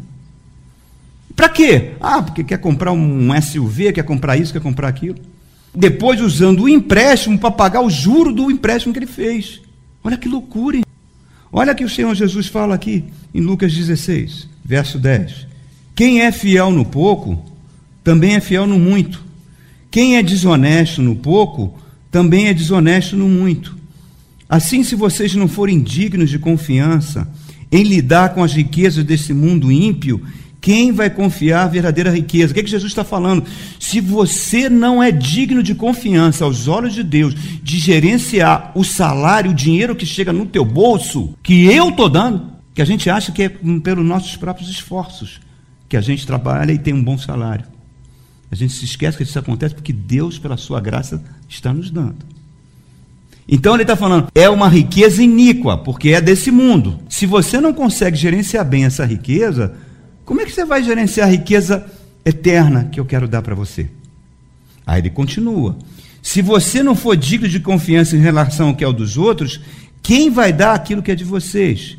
Para 1.35 1.49
quê? 1.49 1.95
Ah, 1.99 2.21
porque 2.21 2.43
quer 2.43 2.59
comprar 2.59 2.93
um 2.93 3.29
SUV, 3.41 3.91
quer 3.91 4.03
comprar 4.03 4.37
isso, 4.37 4.53
quer 4.53 4.61
comprar 4.61 4.87
aquilo. 4.87 5.17
Depois 5.75 6.21
usando 6.21 6.63
o 6.63 6.69
empréstimo 6.69 7.37
para 7.37 7.51
pagar 7.51 7.81
o 7.81 7.89
juro 7.89 8.31
do 8.31 8.49
empréstimo 8.49 8.93
que 8.93 8.99
ele 8.99 9.07
fez. 9.07 9.61
Olha 10.03 10.17
que 10.17 10.29
loucura, 10.29 10.79
Olha 11.57 11.73
que 11.73 11.85
o 11.85 11.89
Senhor 11.89 12.13
Jesus 12.13 12.47
fala 12.47 12.75
aqui 12.75 13.05
em 13.33 13.39
Lucas 13.39 13.73
16, 13.73 14.49
verso 14.63 14.99
10. 14.99 15.47
Quem 15.95 16.19
é 16.19 16.29
fiel 16.29 16.69
no 16.69 16.83
pouco, 16.83 17.41
também 18.03 18.35
é 18.35 18.41
fiel 18.41 18.67
no 18.67 18.77
muito. 18.77 19.23
Quem 19.89 20.17
é 20.17 20.21
desonesto 20.21 21.01
no 21.01 21.15
pouco, 21.15 21.79
também 22.11 22.47
é 22.47 22.53
desonesto 22.53 23.15
no 23.15 23.29
muito. 23.29 23.73
Assim, 24.49 24.83
se 24.83 24.95
vocês 24.95 25.33
não 25.33 25.47
forem 25.47 25.81
dignos 25.81 26.29
de 26.29 26.37
confiança 26.37 27.25
em 27.71 27.83
lidar 27.83 28.33
com 28.33 28.43
as 28.43 28.51
riquezas 28.51 29.05
desse 29.05 29.33
mundo 29.33 29.71
ímpio, 29.71 30.21
quem 30.65 30.91
vai 30.91 31.11
confiar 31.11 31.65
a 31.65 31.67
verdadeira 31.67 32.09
riqueza? 32.09 32.49
O 32.49 32.55
que, 32.55 32.61
é 32.61 32.63
que 32.63 32.71
Jesus 32.71 32.91
está 32.91 33.03
falando? 33.03 33.45
Se 33.79 34.01
você 34.01 34.67
não 34.67 35.01
é 35.01 35.11
digno 35.11 35.61
de 35.61 35.75
confiança 35.75 36.43
aos 36.43 36.67
olhos 36.67 36.95
de 36.95 37.03
Deus, 37.03 37.35
de 37.61 37.77
gerenciar 37.77 38.71
o 38.73 38.83
salário, 38.83 39.51
o 39.51 39.53
dinheiro 39.53 39.95
que 39.95 40.07
chega 40.07 40.33
no 40.33 40.47
teu 40.47 40.65
bolso, 40.65 41.35
que 41.43 41.65
eu 41.65 41.89
estou 41.89 42.09
dando, 42.09 42.51
que 42.73 42.81
a 42.81 42.85
gente 42.85 43.07
acha 43.11 43.31
que 43.31 43.43
é 43.43 43.49
pelos 43.49 44.03
nossos 44.03 44.35
próprios 44.37 44.67
esforços, 44.67 45.39
que 45.87 45.95
a 45.95 46.01
gente 46.01 46.25
trabalha 46.25 46.71
e 46.71 46.79
tem 46.79 46.95
um 46.95 47.03
bom 47.03 47.15
salário. 47.15 47.65
A 48.51 48.55
gente 48.55 48.73
se 48.73 48.85
esquece 48.85 49.17
que 49.17 49.21
isso 49.21 49.37
acontece 49.37 49.75
porque 49.75 49.93
Deus, 49.93 50.39
pela 50.39 50.57
sua 50.57 50.81
graça, 50.81 51.23
está 51.47 51.71
nos 51.71 51.91
dando. 51.91 52.25
Então 53.47 53.75
ele 53.75 53.83
está 53.83 53.95
falando, 53.95 54.29
é 54.33 54.49
uma 54.49 54.67
riqueza 54.67 55.21
iníqua, 55.21 55.77
porque 55.77 56.09
é 56.09 56.19
desse 56.19 56.49
mundo. 56.49 57.01
Se 57.07 57.27
você 57.27 57.61
não 57.61 57.71
consegue 57.71 58.17
gerenciar 58.17 58.65
bem 58.65 58.85
essa 58.85 59.05
riqueza, 59.05 59.84
como 60.25 60.41
é 60.41 60.45
que 60.45 60.51
você 60.51 60.65
vai 60.65 60.83
gerenciar 60.83 61.27
a 61.27 61.31
riqueza 61.31 61.85
eterna 62.25 62.89
que 62.91 62.99
eu 62.99 63.05
quero 63.05 63.27
dar 63.27 63.43
para 63.43 63.53
você? 63.53 63.87
Aí 64.85 64.99
ele 64.99 65.11
continua: 65.11 65.77
Se 66.21 66.41
você 66.41 66.81
não 66.81 66.95
for 66.95 67.15
digno 67.15 67.47
de 67.47 67.59
confiança 67.59 68.17
em 68.17 68.19
relação 68.19 68.69
ao 68.69 68.75
que 68.75 68.83
é 68.83 68.87
o 68.87 68.93
dos 68.93 69.17
outros, 69.17 69.61
quem 70.01 70.31
vai 70.31 70.51
dar 70.51 70.73
aquilo 70.73 71.03
que 71.03 71.11
é 71.11 71.15
de 71.15 71.23
vocês? 71.23 71.97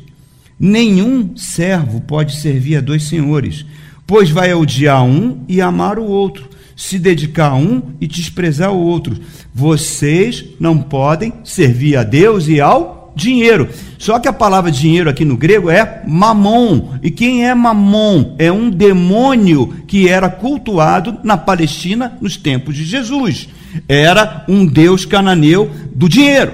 Nenhum 0.59 1.37
servo 1.37 2.01
pode 2.01 2.35
servir 2.35 2.77
a 2.77 2.81
dois 2.81 3.03
senhores, 3.03 3.65
pois 4.05 4.29
vai 4.29 4.53
odiar 4.53 5.03
um 5.03 5.43
e 5.47 5.61
amar 5.61 5.97
o 5.97 6.05
outro, 6.05 6.49
se 6.75 6.99
dedicar 6.99 7.51
a 7.51 7.55
um 7.55 7.93
e 8.01 8.07
desprezar 8.07 8.73
o 8.73 8.79
outro. 8.79 9.17
Vocês 9.53 10.43
não 10.59 10.79
podem 10.79 11.31
servir 11.43 11.95
a 11.95 12.03
Deus 12.03 12.47
e 12.47 12.59
ao 12.59 12.96
dinheiro. 13.17 13.69
Só 13.97 14.19
que 14.19 14.27
a 14.27 14.33
palavra 14.33 14.71
dinheiro 14.71 15.09
aqui 15.09 15.25
no 15.25 15.35
grego 15.35 15.69
é 15.69 16.03
mamon. 16.07 16.97
E 17.01 17.11
quem 17.11 17.45
é 17.45 17.53
mamon? 17.53 18.35
É 18.37 18.51
um 18.51 18.69
demônio 18.69 19.75
que 19.87 20.07
era 20.07 20.29
cultuado 20.29 21.17
na 21.23 21.35
Palestina 21.35 22.17
nos 22.21 22.37
tempos 22.37 22.75
de 22.75 22.85
Jesus. 22.85 23.49
Era 23.87 24.45
um 24.47 24.65
deus 24.65 25.03
cananeu 25.03 25.69
do 25.93 26.07
dinheiro. 26.07 26.53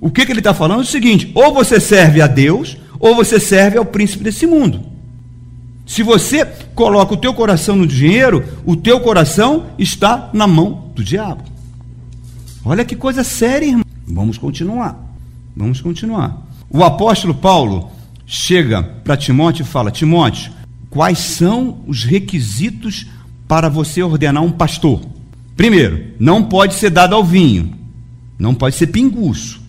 O 0.00 0.10
que, 0.10 0.24
que 0.24 0.32
ele 0.32 0.40
está 0.40 0.54
falando? 0.54 0.80
É 0.80 0.84
o 0.84 0.86
seguinte: 0.86 1.30
ou 1.34 1.52
você 1.52 1.80
serve 1.80 2.22
a 2.22 2.26
Deus, 2.26 2.76
ou 2.98 3.14
você 3.14 3.40
serve 3.40 3.76
ao 3.76 3.84
príncipe 3.84 4.24
desse 4.24 4.46
mundo. 4.46 4.80
Se 5.86 6.02
você 6.02 6.46
coloca 6.74 7.12
o 7.12 7.16
teu 7.16 7.34
coração 7.34 7.76
no 7.76 7.86
dinheiro, 7.86 8.44
o 8.64 8.74
teu 8.74 9.00
coração 9.00 9.66
está 9.78 10.30
na 10.32 10.46
mão 10.46 10.90
do 10.94 11.04
diabo. 11.04 11.42
Olha 12.64 12.84
que 12.84 12.96
coisa 12.96 13.22
séria, 13.22 13.66
irmão. 13.66 13.83
Vamos 14.14 14.38
continuar. 14.38 14.96
Vamos 15.56 15.80
continuar. 15.80 16.40
O 16.70 16.84
apóstolo 16.84 17.34
Paulo 17.34 17.90
chega 18.24 18.80
para 18.80 19.16
Timóteo 19.16 19.64
e 19.64 19.66
fala: 19.66 19.90
Timóteo, 19.90 20.52
quais 20.88 21.18
são 21.18 21.80
os 21.84 22.04
requisitos 22.04 23.06
para 23.48 23.68
você 23.68 24.04
ordenar 24.04 24.42
um 24.42 24.52
pastor? 24.52 25.00
Primeiro, 25.56 26.12
não 26.18 26.44
pode 26.44 26.74
ser 26.74 26.90
dado 26.90 27.14
ao 27.14 27.24
vinho, 27.24 27.74
não 28.38 28.54
pode 28.54 28.76
ser 28.76 28.86
pinguço. 28.86 29.60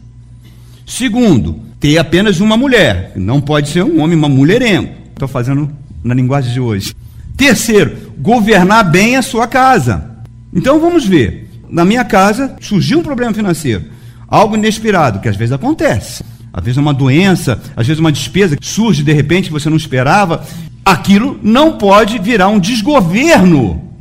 Segundo, 0.86 1.60
ter 1.79 1.97
apenas 1.97 2.39
uma 2.39 2.55
mulher, 2.55 3.13
não 3.15 3.41
pode 3.41 3.69
ser 3.69 3.84
um 3.84 3.99
homem, 3.99 4.15
uma 4.15 4.29
mulherengo. 4.29 4.93
Estou 5.12 5.27
fazendo 5.27 5.71
na 6.03 6.13
linguagem 6.13 6.53
de 6.53 6.60
hoje. 6.60 6.93
Terceiro, 7.36 8.13
governar 8.19 8.91
bem 8.91 9.15
a 9.15 9.23
sua 9.23 9.47
casa. 9.47 10.17
Então 10.53 10.79
vamos 10.79 11.03
ver. 11.03 11.49
Na 11.67 11.84
minha 11.84 12.05
casa 12.05 12.55
surgiu 12.62 12.99
um 12.99 13.03
problema 13.03 13.34
financeiro 13.34 13.94
algo 14.27 14.55
inesperado, 14.55 15.19
que 15.19 15.29
às 15.29 15.35
vezes 15.35 15.53
acontece. 15.53 16.23
Às 16.53 16.63
vezes 16.63 16.77
é 16.77 16.81
uma 16.81 16.93
doença, 16.93 17.61
às 17.75 17.85
vezes 17.85 17.99
uma 17.99 18.11
despesa 18.11 18.55
que 18.55 18.65
surge 18.65 19.03
de 19.03 19.11
repente 19.11 19.47
que 19.47 19.53
você 19.53 19.69
não 19.69 19.77
esperava. 19.77 20.43
Aquilo 20.85 21.39
não 21.43 21.73
pode 21.77 22.17
virar 22.19 22.47
um 22.47 22.59
desgoverno. 22.59 23.91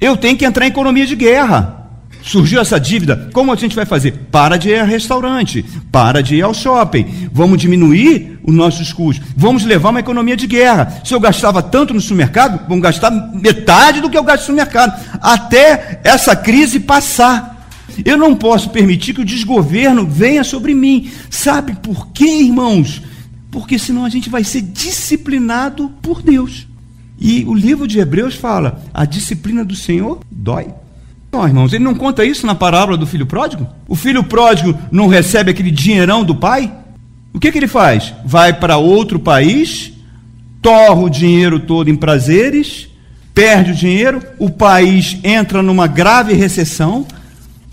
Eu 0.00 0.16
tenho 0.16 0.36
que 0.36 0.44
entrar 0.44 0.64
em 0.64 0.68
economia 0.68 1.06
de 1.06 1.14
guerra. 1.14 1.78
Surgiu 2.22 2.60
essa 2.60 2.78
dívida, 2.78 3.30
como 3.32 3.52
a 3.52 3.56
gente 3.56 3.76
vai 3.76 3.86
fazer? 3.86 4.12
Para 4.30 4.56
de 4.56 4.70
ir 4.70 4.80
ao 4.80 4.86
restaurante, 4.86 5.64
para 5.90 6.22
de 6.22 6.36
ir 6.36 6.42
ao 6.42 6.52
shopping, 6.52 7.30
vamos 7.32 7.58
diminuir 7.58 8.38
os 8.42 8.54
nossos 8.54 8.92
custos, 8.92 9.26
vamos 9.36 9.64
levar 9.64 9.90
uma 9.90 10.00
economia 10.00 10.36
de 10.36 10.46
guerra. 10.46 11.00
Se 11.04 11.14
eu 11.14 11.20
gastava 11.20 11.62
tanto 11.62 11.94
no 11.94 12.00
supermercado, 12.00 12.66
vamos 12.68 12.82
gastar 12.82 13.10
metade 13.10 14.00
do 14.00 14.10
que 14.10 14.18
eu 14.18 14.24
gasto 14.24 14.40
no 14.40 14.46
supermercado, 14.46 15.00
até 15.20 16.00
essa 16.04 16.34
crise 16.34 16.80
passar. 16.80 17.57
Eu 18.04 18.16
não 18.16 18.34
posso 18.34 18.70
permitir 18.70 19.14
que 19.14 19.20
o 19.20 19.24
desgoverno 19.24 20.06
venha 20.06 20.44
sobre 20.44 20.74
mim. 20.74 21.10
Sabe 21.30 21.76
por 21.82 22.08
quê, 22.08 22.42
irmãos? 22.42 23.02
Porque 23.50 23.78
senão 23.78 24.04
a 24.04 24.08
gente 24.08 24.28
vai 24.28 24.44
ser 24.44 24.62
disciplinado 24.62 25.90
por 26.02 26.22
Deus. 26.22 26.66
E 27.18 27.44
o 27.44 27.54
livro 27.54 27.86
de 27.86 27.98
Hebreus 27.98 28.34
fala: 28.34 28.82
a 28.94 29.04
disciplina 29.04 29.64
do 29.64 29.74
Senhor 29.74 30.20
dói. 30.30 30.68
Não, 31.30 31.46
irmãos, 31.46 31.72
ele 31.72 31.84
não 31.84 31.94
conta 31.94 32.24
isso 32.24 32.46
na 32.46 32.54
parábola 32.54 32.96
do 32.96 33.06
filho 33.06 33.26
pródigo? 33.26 33.66
O 33.86 33.94
filho 33.94 34.24
pródigo 34.24 34.78
não 34.90 35.08
recebe 35.08 35.50
aquele 35.50 35.70
dinheirão 35.70 36.24
do 36.24 36.34
pai? 36.34 36.72
O 37.34 37.38
que, 37.38 37.52
que 37.52 37.58
ele 37.58 37.68
faz? 37.68 38.14
Vai 38.24 38.54
para 38.54 38.78
outro 38.78 39.18
país, 39.18 39.92
torra 40.62 41.00
o 41.02 41.10
dinheiro 41.10 41.60
todo 41.60 41.90
em 41.90 41.94
prazeres, 41.94 42.88
perde 43.34 43.72
o 43.72 43.74
dinheiro, 43.74 44.22
o 44.38 44.50
país 44.50 45.18
entra 45.22 45.62
numa 45.62 45.86
grave 45.86 46.32
recessão, 46.32 47.06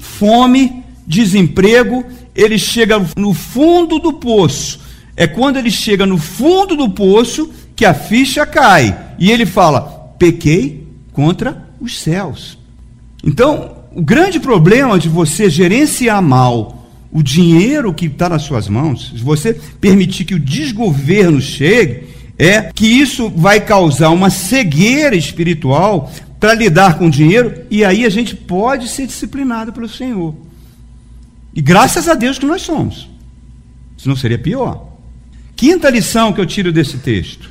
fome, 0.05 0.83
desemprego, 1.05 2.05
ele 2.35 2.57
chega 2.57 3.03
no 3.17 3.33
fundo 3.33 3.99
do 3.99 4.13
poço. 4.13 4.79
É 5.15 5.25
quando 5.25 5.57
ele 5.57 5.71
chega 5.71 6.05
no 6.05 6.17
fundo 6.17 6.75
do 6.75 6.89
poço 6.89 7.49
que 7.75 7.85
a 7.85 7.93
ficha 7.93 8.45
cai 8.45 8.97
e 9.17 9.31
ele 9.31 9.45
fala: 9.45 9.81
pequei 10.17 10.87
contra 11.13 11.67
os 11.79 11.99
céus. 11.99 12.57
Então, 13.23 13.77
o 13.93 14.01
grande 14.01 14.39
problema 14.39 14.99
de 14.99 15.07
você 15.07 15.49
gerenciar 15.49 16.21
mal 16.21 16.85
o 17.11 17.23
dinheiro 17.23 17.93
que 17.93 18.07
está 18.07 18.27
nas 18.27 18.41
suas 18.41 18.67
mãos, 18.67 19.13
se 19.15 19.23
você 19.23 19.53
permitir 19.79 20.25
que 20.25 20.35
o 20.35 20.39
desgoverno 20.39 21.39
chegue, 21.39 22.07
é 22.37 22.69
que 22.73 22.85
isso 22.85 23.29
vai 23.29 23.61
causar 23.61 24.09
uma 24.09 24.29
cegueira 24.29 25.15
espiritual 25.15 26.11
para 26.39 26.53
lidar 26.53 26.97
com 26.97 27.07
o 27.07 27.11
dinheiro, 27.11 27.65
e 27.69 27.83
aí 27.83 28.05
a 28.05 28.09
gente 28.09 28.35
pode 28.35 28.87
ser 28.87 29.07
disciplinado 29.07 29.73
pelo 29.73 29.89
Senhor. 29.89 30.35
E 31.53 31.61
graças 31.61 32.07
a 32.07 32.13
Deus 32.13 32.37
que 32.37 32.45
nós 32.45 32.61
somos. 32.61 33.09
Senão 33.97 34.15
seria 34.15 34.37
pior. 34.37 34.89
Quinta 35.55 35.89
lição 35.89 36.33
que 36.33 36.41
eu 36.41 36.45
tiro 36.45 36.71
desse 36.71 36.97
texto: 36.97 37.49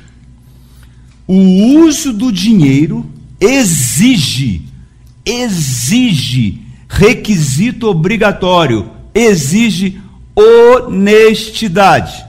o 1.27 1.79
uso 1.79 2.13
do 2.13 2.31
dinheiro 2.31 3.09
exige 3.39 4.65
exige 5.25 6.61
requisito 6.87 7.87
obrigatório, 7.87 8.91
exige 9.13 9.99
honestidade. 10.35 12.23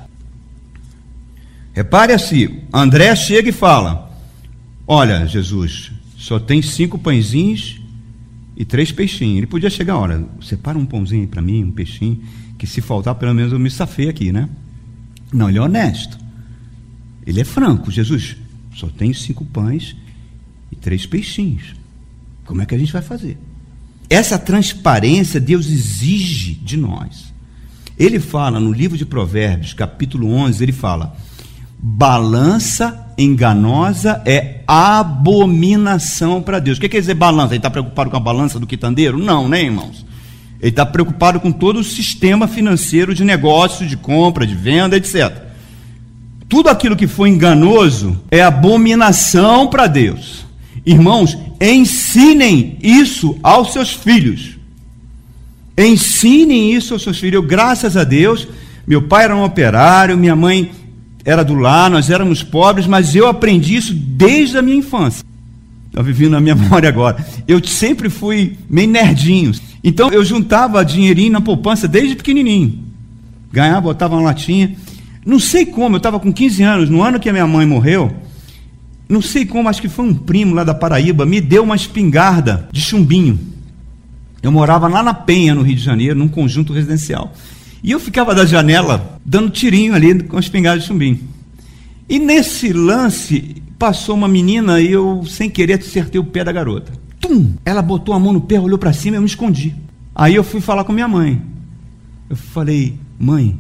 Repare 1.75 2.15
assim, 2.15 2.63
André 2.73 3.15
chega 3.15 3.51
e 3.51 3.53
fala: 3.53 4.11
Olha, 4.87 5.27
Jesus, 5.27 5.93
só 6.27 6.41
tem 6.41 6.61
cinco 6.61 6.99
pãezinhos 6.99 7.81
e 8.57 8.65
três 8.65 8.91
peixinhos. 8.91 9.37
Ele 9.37 9.47
podia 9.47 9.71
chegar, 9.71 9.97
olha, 9.97 10.27
separa 10.43 10.77
um 10.77 10.85
pãozinho 10.85 11.29
para 11.29 11.41
mim, 11.41 11.63
um 11.63 11.71
peixinho, 11.71 12.21
que 12.59 12.67
se 12.67 12.81
faltar, 12.81 13.15
pelo 13.15 13.33
menos 13.33 13.53
eu 13.53 13.61
me 13.61 13.71
safei 13.71 14.09
aqui, 14.09 14.33
né? 14.33 14.49
Não, 15.33 15.49
ele 15.49 15.59
é 15.59 15.63
honesto. 15.63 16.19
Ele 17.25 17.41
é 17.41 17.45
franco. 17.45 17.93
Jesus, 17.93 18.37
só 18.75 18.89
tem 18.89 19.13
cinco 19.15 19.45
pães 19.45 19.95
e 20.73 20.75
três 20.75 21.07
peixinhos. 21.07 21.77
Como 22.45 22.61
é 22.61 22.67
que 22.67 22.75
a 22.75 22.79
gente 22.79 22.93
vai 22.93 23.03
fazer? 23.03 23.39
Essa 24.11 24.37
transparência 24.37 25.39
Deus 25.39 25.67
exige 25.67 26.55
de 26.55 26.77
nós. 26.77 27.33
Ele 27.97 28.19
fala 28.19 28.59
no 28.59 28.73
livro 28.73 28.99
de 28.99 29.07
Provérbios, 29.07 29.75
capítulo 29.75 30.29
11, 30.33 30.61
ele 30.61 30.73
fala: 30.73 31.17
balança 31.79 33.07
enganosa 33.19 34.23
é 34.25 34.61
abominação 34.67 36.43
para 36.43 36.59
Deus. 36.59 36.79
O 36.79 36.81
que 36.81 36.89
quer 36.89 37.01
dizer 37.01 37.15
balança? 37.15 37.55
Ele 37.55 37.59
está 37.59 37.71
preocupado 37.71 38.11
com 38.11 38.17
a 38.17 38.21
balança 38.21 38.59
do 38.59 38.67
quitandeiro? 38.67 39.19
Não, 39.19 39.49
né, 39.49 39.63
irmãos? 39.63 40.05
Ele 40.61 40.71
está 40.71 40.87
preocupado 40.87 41.39
com 41.39 41.53
todo 41.53 41.81
o 41.81 41.85
sistema 41.85 42.49
financeiro 42.49 43.15
de 43.15 43.25
negócio, 43.25 43.87
de 43.87 43.97
compra, 43.97 44.47
de 44.47 44.55
venda, 44.55 44.97
etc. 44.97 45.45
Tudo 46.49 46.69
aquilo 46.69 46.97
que 46.97 47.07
for 47.07 47.27
enganoso 47.27 48.21
é 48.31 48.43
abominação 48.43 49.69
para 49.69 49.87
Deus. 49.87 50.47
Irmãos, 50.85 51.37
ensinem 51.61 52.79
isso 52.81 53.39
aos 53.43 53.73
seus 53.73 53.93
filhos. 53.93 54.57
Ensinem 55.77 56.73
isso 56.73 56.95
aos 56.95 57.03
seus 57.03 57.19
filhos. 57.19 57.35
Eu, 57.35 57.43
graças 57.43 57.97
a 57.97 58.05
Deus, 58.05 58.49
meu 58.87 59.03
pai 59.03 59.25
era 59.25 59.37
um 59.37 59.45
operário, 59.45 60.17
minha 60.17 60.37
mãe 60.37 60.71
era 61.27 61.45
do 61.45 61.55
lar, 61.57 61.91
nós 61.91 62.09
éramos 62.09 62.45
pobres, 62.45 62.87
mas 62.87 63.17
eu 63.17 63.27
aprendi 63.27 63.75
isso 63.75 63.93
desde 63.93 64.57
a 64.57 64.63
minha 64.63 64.77
infância. 64.77 65.25
Estou 65.87 66.05
vivendo 66.05 66.31
na 66.31 66.41
minha 66.41 66.55
memória 66.57 66.89
agora. 66.89 67.17
Eu 67.49 67.63
sempre 67.67 68.09
fui 68.09 68.57
meio 68.71 68.89
nerdinho. 68.89 69.53
Então 69.83 70.09
eu 70.11 70.25
juntava 70.25 70.85
dinheirinho 70.85 71.33
na 71.33 71.41
poupança 71.41 71.89
desde 71.89 72.15
pequenininho. 72.15 72.79
Ganhava, 73.53 73.81
botava 73.81 74.15
uma 74.15 74.23
latinha. 74.23 74.77
Não 75.27 75.41
sei 75.41 75.67
como, 75.67 75.97
eu 75.97 75.99
estava 75.99 76.21
com 76.21 76.33
15 76.33 76.63
anos, 76.63 76.89
no 76.89 77.03
ano 77.03 77.19
que 77.19 77.29
a 77.29 77.33
minha 77.33 77.47
mãe 77.47 77.67
morreu, 77.67 78.15
não 79.09 79.21
sei 79.21 79.45
como, 79.45 79.69
acho 79.69 79.81
que 79.81 79.89
foi 79.89 80.05
um 80.05 80.15
primo 80.15 80.55
lá 80.55 80.63
da 80.63 80.75
Paraíba, 80.75 81.27
me 81.27 81.41
deu 81.41 81.65
uma 81.65 81.75
espingarda 81.75 82.69
de 82.71 82.81
chumbinho. 82.81 83.37
Eu 84.41 84.53
morava 84.53 84.87
lá 84.87 85.03
na 85.03 85.13
Penha, 85.13 85.57
no 85.57 85.63
Rio 85.63 85.75
de 85.75 85.83
Janeiro, 85.83 86.17
num 86.17 86.29
conjunto 86.29 86.73
residencial. 86.73 87.33
E 87.83 87.91
eu 87.91 88.01
ficava 88.01 88.35
da 88.35 88.47
janela 88.47 89.21
dando 89.25 89.51
tirinho 89.51 89.95
ali 89.95 90.23
com 90.23 90.37
a 90.37 90.41
espingarda 90.41 90.81
de 90.81 90.87
chumbinho. 90.87 91.21
E 92.09 92.19
nesse 92.19 92.73
lance, 92.73 93.63
passou 93.79 94.15
uma 94.15 94.29
menina 94.29 94.81
e 94.81 94.93
eu, 94.93 95.25
sem 95.27 95.51
querer, 95.51 95.79
acertei 95.79 96.21
o 96.21 96.25
pé 96.25 96.45
da 96.45 96.53
garota. 96.53 96.93
Tum! 97.21 97.55
Ela 97.65 97.83
botou 97.83 98.15
a 98.15 98.19
mão 98.19 98.33
no 98.33 98.41
pé, 98.41 98.61
olhou 98.61 98.79
para 98.79 98.93
cima 98.93 99.17
e 99.17 99.19
eu 99.19 99.23
me 99.23 99.27
escondi. 99.27 99.75
Aí 100.15 100.35
eu 100.35 100.45
fui 100.45 100.61
falar 100.61 100.85
com 100.85 100.93
minha 100.93 101.09
mãe. 101.09 101.43
Eu 102.29 102.37
falei, 102.37 102.99
mãe, 103.19 103.59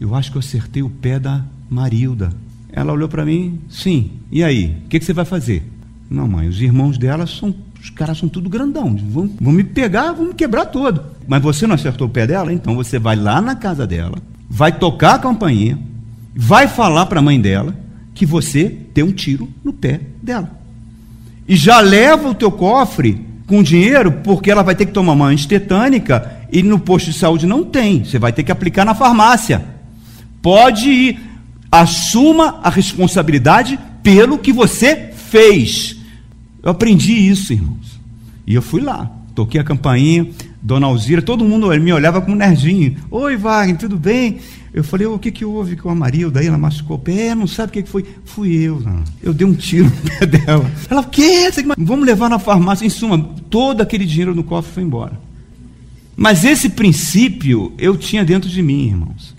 eu 0.00 0.14
acho 0.14 0.30
que 0.30 0.36
eu 0.36 0.40
acertei 0.40 0.82
o 0.82 0.90
pé 0.90 1.18
da 1.18 1.44
Marilda. 1.68 2.30
Ela 2.70 2.92
olhou 2.92 3.08
para 3.08 3.24
mim, 3.24 3.60
sim, 3.68 4.10
e 4.30 4.42
aí? 4.42 4.76
O 4.84 4.88
que, 4.88 4.98
que, 4.98 5.04
você 5.04 5.12
vai 5.12 5.24
fazer? 5.24 5.62
Não, 6.10 6.26
mãe, 6.28 6.48
os 6.48 6.60
irmãos 6.60 6.98
dela 6.98 7.26
são. 7.26 7.54
Os 7.84 7.90
caras 7.90 8.16
são 8.16 8.28
tudo 8.28 8.48
grandão. 8.48 8.96
Vão, 8.96 9.30
vão 9.38 9.52
me 9.52 9.62
pegar, 9.62 10.12
vão 10.12 10.28
me 10.28 10.34
quebrar 10.34 10.64
todo. 10.64 11.02
Mas 11.28 11.42
você 11.42 11.66
não 11.66 11.74
acertou 11.74 12.06
o 12.06 12.10
pé 12.10 12.26
dela? 12.26 12.50
Então 12.50 12.74
você 12.74 12.98
vai 12.98 13.14
lá 13.14 13.42
na 13.42 13.54
casa 13.54 13.86
dela, 13.86 14.16
vai 14.48 14.72
tocar 14.72 15.16
a 15.16 15.18
campainha, 15.18 15.78
vai 16.34 16.66
falar 16.66 17.04
para 17.04 17.20
a 17.20 17.22
mãe 17.22 17.38
dela 17.38 17.76
que 18.14 18.24
você 18.24 18.74
deu 18.94 19.04
um 19.04 19.12
tiro 19.12 19.50
no 19.62 19.72
pé 19.72 20.00
dela. 20.22 20.50
E 21.46 21.54
já 21.54 21.80
leva 21.80 22.30
o 22.30 22.34
teu 22.34 22.50
cofre 22.50 23.22
com 23.46 23.62
dinheiro, 23.62 24.10
porque 24.10 24.50
ela 24.50 24.62
vai 24.62 24.74
ter 24.74 24.86
que 24.86 24.92
tomar 24.92 25.12
uma 25.12 25.26
antitetânica 25.26 26.40
e 26.50 26.62
no 26.62 26.78
posto 26.78 27.10
de 27.10 27.18
saúde 27.18 27.46
não 27.46 27.62
tem. 27.62 28.02
Você 28.02 28.18
vai 28.18 28.32
ter 28.32 28.42
que 28.42 28.50
aplicar 28.50 28.86
na 28.86 28.94
farmácia. 28.94 29.62
Pode 30.40 30.88
ir 30.88 31.34
Assuma 31.74 32.60
a 32.62 32.70
responsabilidade 32.70 33.76
pelo 34.00 34.38
que 34.38 34.52
você 34.52 35.10
fez. 35.12 35.96
Eu 36.64 36.70
aprendi 36.70 37.12
isso, 37.12 37.52
irmãos. 37.52 38.00
E 38.46 38.54
eu 38.54 38.62
fui 38.62 38.80
lá, 38.80 39.10
toquei 39.34 39.60
a 39.60 39.64
campainha, 39.64 40.26
Dona 40.62 40.86
Alzira, 40.86 41.20
todo 41.20 41.44
mundo 41.44 41.68
me 41.78 41.92
olhava 41.92 42.22
como 42.22 42.34
nerdinho. 42.34 42.96
Oi, 43.10 43.36
Wagner, 43.36 43.76
tudo 43.76 43.98
bem? 43.98 44.38
Eu 44.72 44.82
falei, 44.82 45.06
o 45.06 45.18
que, 45.18 45.30
que 45.30 45.44
houve 45.44 45.76
com 45.76 45.90
a 45.90 45.94
Marilda? 45.94 46.40
Daí 46.40 46.46
ela 46.46 46.56
machucou 46.56 46.96
o 46.96 46.98
pé, 46.98 47.28
é, 47.28 47.34
não 47.34 47.46
sabe 47.46 47.68
o 47.68 47.72
que, 47.74 47.82
que 47.82 47.88
foi? 47.88 48.06
Fui 48.24 48.50
eu, 48.54 48.80
não. 48.80 49.04
eu 49.22 49.34
dei 49.34 49.46
um 49.46 49.52
tiro 49.52 49.84
no 50.02 50.10
pé 50.10 50.24
dela. 50.24 50.70
Ela, 50.88 51.02
o 51.02 51.08
quê? 51.08 51.50
Vamos 51.76 52.06
levar 52.06 52.30
na 52.30 52.38
farmácia. 52.38 52.86
Em 52.86 52.88
suma, 52.90 53.18
todo 53.50 53.82
aquele 53.82 54.06
dinheiro 54.06 54.34
no 54.34 54.42
cofre 54.42 54.72
foi 54.72 54.82
embora. 54.82 55.20
Mas 56.16 56.44
esse 56.44 56.70
princípio 56.70 57.74
eu 57.76 57.94
tinha 57.94 58.24
dentro 58.24 58.48
de 58.48 58.62
mim, 58.62 58.86
irmãos. 58.86 59.34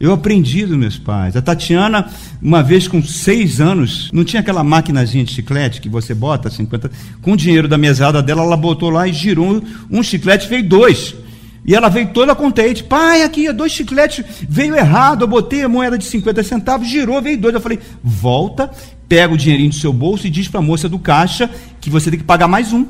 Eu 0.00 0.12
aprendi 0.12 0.64
dos 0.64 0.76
meus 0.76 0.96
pais. 0.96 1.34
A 1.34 1.42
Tatiana, 1.42 2.08
uma 2.40 2.62
vez 2.62 2.86
com 2.86 3.02
seis 3.02 3.60
anos, 3.60 4.08
não 4.12 4.24
tinha 4.24 4.40
aquela 4.40 4.62
maquinazinha 4.62 5.24
de 5.24 5.32
chiclete 5.32 5.80
que 5.80 5.88
você 5.88 6.14
bota 6.14 6.48
50. 6.48 6.88
Com 7.20 7.32
o 7.32 7.36
dinheiro 7.36 7.66
da 7.66 7.76
mesada 7.76 8.22
dela, 8.22 8.42
ela 8.42 8.56
botou 8.56 8.90
lá 8.90 9.08
e 9.08 9.12
girou 9.12 9.60
um 9.90 10.02
chiclete, 10.02 10.48
veio 10.48 10.68
dois. 10.68 11.16
E 11.64 11.74
ela 11.74 11.88
veio 11.88 12.08
toda 12.08 12.34
contente. 12.34 12.84
Pai, 12.84 13.22
aqui, 13.22 13.50
dois 13.52 13.72
chicletes, 13.72 14.24
veio 14.48 14.76
errado. 14.76 15.24
Eu 15.24 15.28
botei 15.28 15.64
a 15.64 15.68
moeda 15.68 15.98
de 15.98 16.04
50 16.04 16.44
centavos, 16.44 16.88
girou, 16.88 17.20
veio 17.20 17.36
dois. 17.36 17.54
Eu 17.54 17.60
falei, 17.60 17.80
volta, 18.02 18.70
pega 19.08 19.34
o 19.34 19.36
dinheirinho 19.36 19.70
do 19.70 19.76
seu 19.76 19.92
bolso 19.92 20.28
e 20.28 20.30
diz 20.30 20.46
para 20.46 20.60
a 20.60 20.62
moça 20.62 20.88
do 20.88 21.00
caixa 21.00 21.50
que 21.80 21.90
você 21.90 22.08
tem 22.08 22.20
que 22.20 22.24
pagar 22.24 22.46
mais 22.46 22.72
um. 22.72 22.86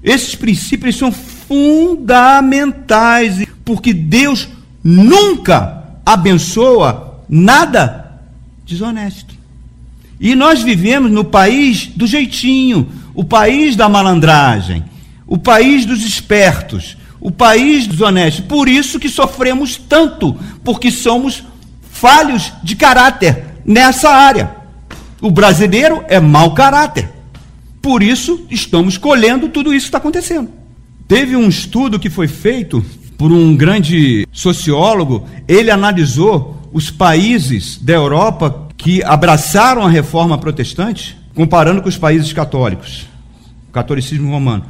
Esses 0.00 0.36
princípios 0.36 0.96
são 0.96 1.10
fundamentais, 1.10 3.44
porque 3.64 3.92
Deus 3.92 4.48
nunca 4.84 5.75
abençoa 6.06 7.20
nada 7.28 8.20
desonesto. 8.64 9.34
E 10.20 10.36
nós 10.36 10.62
vivemos 10.62 11.10
no 11.10 11.24
país 11.24 11.88
do 11.88 12.06
jeitinho, 12.06 12.88
o 13.12 13.24
país 13.24 13.74
da 13.74 13.88
malandragem, 13.88 14.84
o 15.26 15.36
país 15.36 15.84
dos 15.84 16.04
espertos, 16.04 16.96
o 17.20 17.30
país 17.30 17.86
dos 17.86 18.00
honestos. 18.00 18.44
Por 18.44 18.68
isso 18.68 19.00
que 19.00 19.08
sofremos 19.08 19.76
tanto, 19.76 20.38
porque 20.62 20.90
somos 20.90 21.42
falhos 21.90 22.52
de 22.62 22.76
caráter 22.76 23.44
nessa 23.64 24.08
área. 24.10 24.56
O 25.20 25.30
brasileiro 25.30 26.04
é 26.08 26.20
mau 26.20 26.54
caráter. 26.54 27.10
Por 27.82 28.02
isso 28.02 28.46
estamos 28.50 28.96
colhendo 28.96 29.48
tudo 29.48 29.74
isso 29.74 29.86
que 29.86 29.88
está 29.88 29.98
acontecendo. 29.98 30.50
Teve 31.08 31.36
um 31.36 31.48
estudo 31.48 31.98
que 31.98 32.10
foi 32.10 32.28
feito 32.28 32.84
por 33.16 33.32
um 33.32 33.56
grande 33.56 34.26
sociólogo, 34.32 35.26
ele 35.48 35.70
analisou 35.70 36.56
os 36.72 36.90
países 36.90 37.78
da 37.78 37.94
Europa 37.94 38.68
que 38.76 39.02
abraçaram 39.02 39.82
a 39.82 39.88
reforma 39.88 40.38
protestante, 40.38 41.16
comparando 41.34 41.82
com 41.82 41.88
os 41.88 41.96
países 41.96 42.32
católicos, 42.32 43.06
o 43.68 43.72
catolicismo 43.72 44.30
romano. 44.30 44.64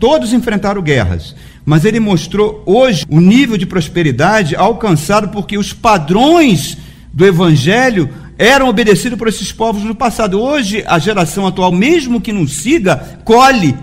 Todos 0.00 0.32
enfrentaram 0.32 0.82
guerras, 0.82 1.34
mas 1.64 1.84
ele 1.84 2.00
mostrou 2.00 2.62
hoje 2.66 3.04
o 3.08 3.20
nível 3.20 3.56
de 3.56 3.66
prosperidade 3.66 4.56
alcançado 4.56 5.28
porque 5.28 5.56
os 5.56 5.72
padrões 5.72 6.76
do 7.12 7.24
evangelho 7.24 8.10
eram 8.38 8.68
obedecidos 8.68 9.18
por 9.18 9.28
esses 9.28 9.52
povos 9.52 9.82
no 9.82 9.94
passado. 9.94 10.40
Hoje, 10.40 10.84
a 10.86 10.98
geração 10.98 11.46
atual, 11.46 11.72
mesmo 11.72 12.20
que 12.20 12.32
não 12.32 12.46
siga, 12.46 13.20
colhe 13.24 13.76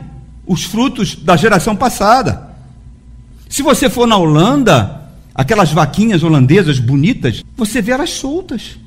os 0.46 0.63
frutos 0.63 1.16
da 1.16 1.36
geração 1.36 1.76
passada. 1.76 2.53
Se 3.54 3.62
você 3.62 3.88
for 3.88 4.08
na 4.08 4.18
Holanda, 4.18 5.00
aquelas 5.36 5.72
vaquinhas 5.72 6.24
holandesas 6.24 6.80
bonitas, 6.80 7.44
você 7.56 7.84
vê 7.84 7.92
elas 7.92 8.10
soltas. 8.10 8.80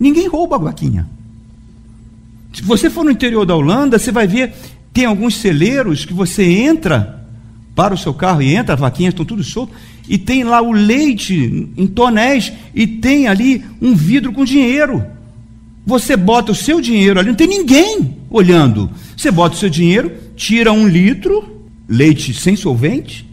Ninguém 0.00 0.26
rouba 0.26 0.56
a 0.56 0.58
vaquinha. 0.58 1.06
Se 2.52 2.60
você 2.60 2.90
for 2.90 3.04
no 3.04 3.12
interior 3.12 3.46
da 3.46 3.54
Holanda, 3.54 3.96
você 3.96 4.10
vai 4.10 4.26
ver, 4.26 4.52
tem 4.92 5.04
alguns 5.04 5.36
celeiros 5.36 6.04
que 6.04 6.12
você 6.12 6.42
entra 6.42 7.24
para 7.72 7.94
o 7.94 7.96
seu 7.96 8.12
carro 8.12 8.42
e 8.42 8.52
entra, 8.52 8.74
as 8.74 8.80
vaquinhas 8.80 9.12
estão 9.12 9.24
tudo 9.24 9.44
soltas, 9.44 9.76
e 10.08 10.18
tem 10.18 10.42
lá 10.42 10.60
o 10.60 10.72
leite 10.72 11.70
em 11.76 11.86
tonéis, 11.86 12.52
e 12.74 12.88
tem 12.88 13.28
ali 13.28 13.64
um 13.80 13.94
vidro 13.94 14.32
com 14.32 14.44
dinheiro. 14.44 15.06
Você 15.86 16.16
bota 16.16 16.50
o 16.50 16.54
seu 16.56 16.80
dinheiro 16.80 17.20
ali, 17.20 17.28
não 17.28 17.36
tem 17.36 17.46
ninguém 17.46 18.16
olhando. 18.28 18.90
Você 19.16 19.30
bota 19.30 19.54
o 19.54 19.58
seu 19.58 19.70
dinheiro, 19.70 20.10
tira 20.34 20.72
um 20.72 20.88
litro, 20.88 21.64
leite 21.88 22.34
sem 22.34 22.56
solvente, 22.56 23.32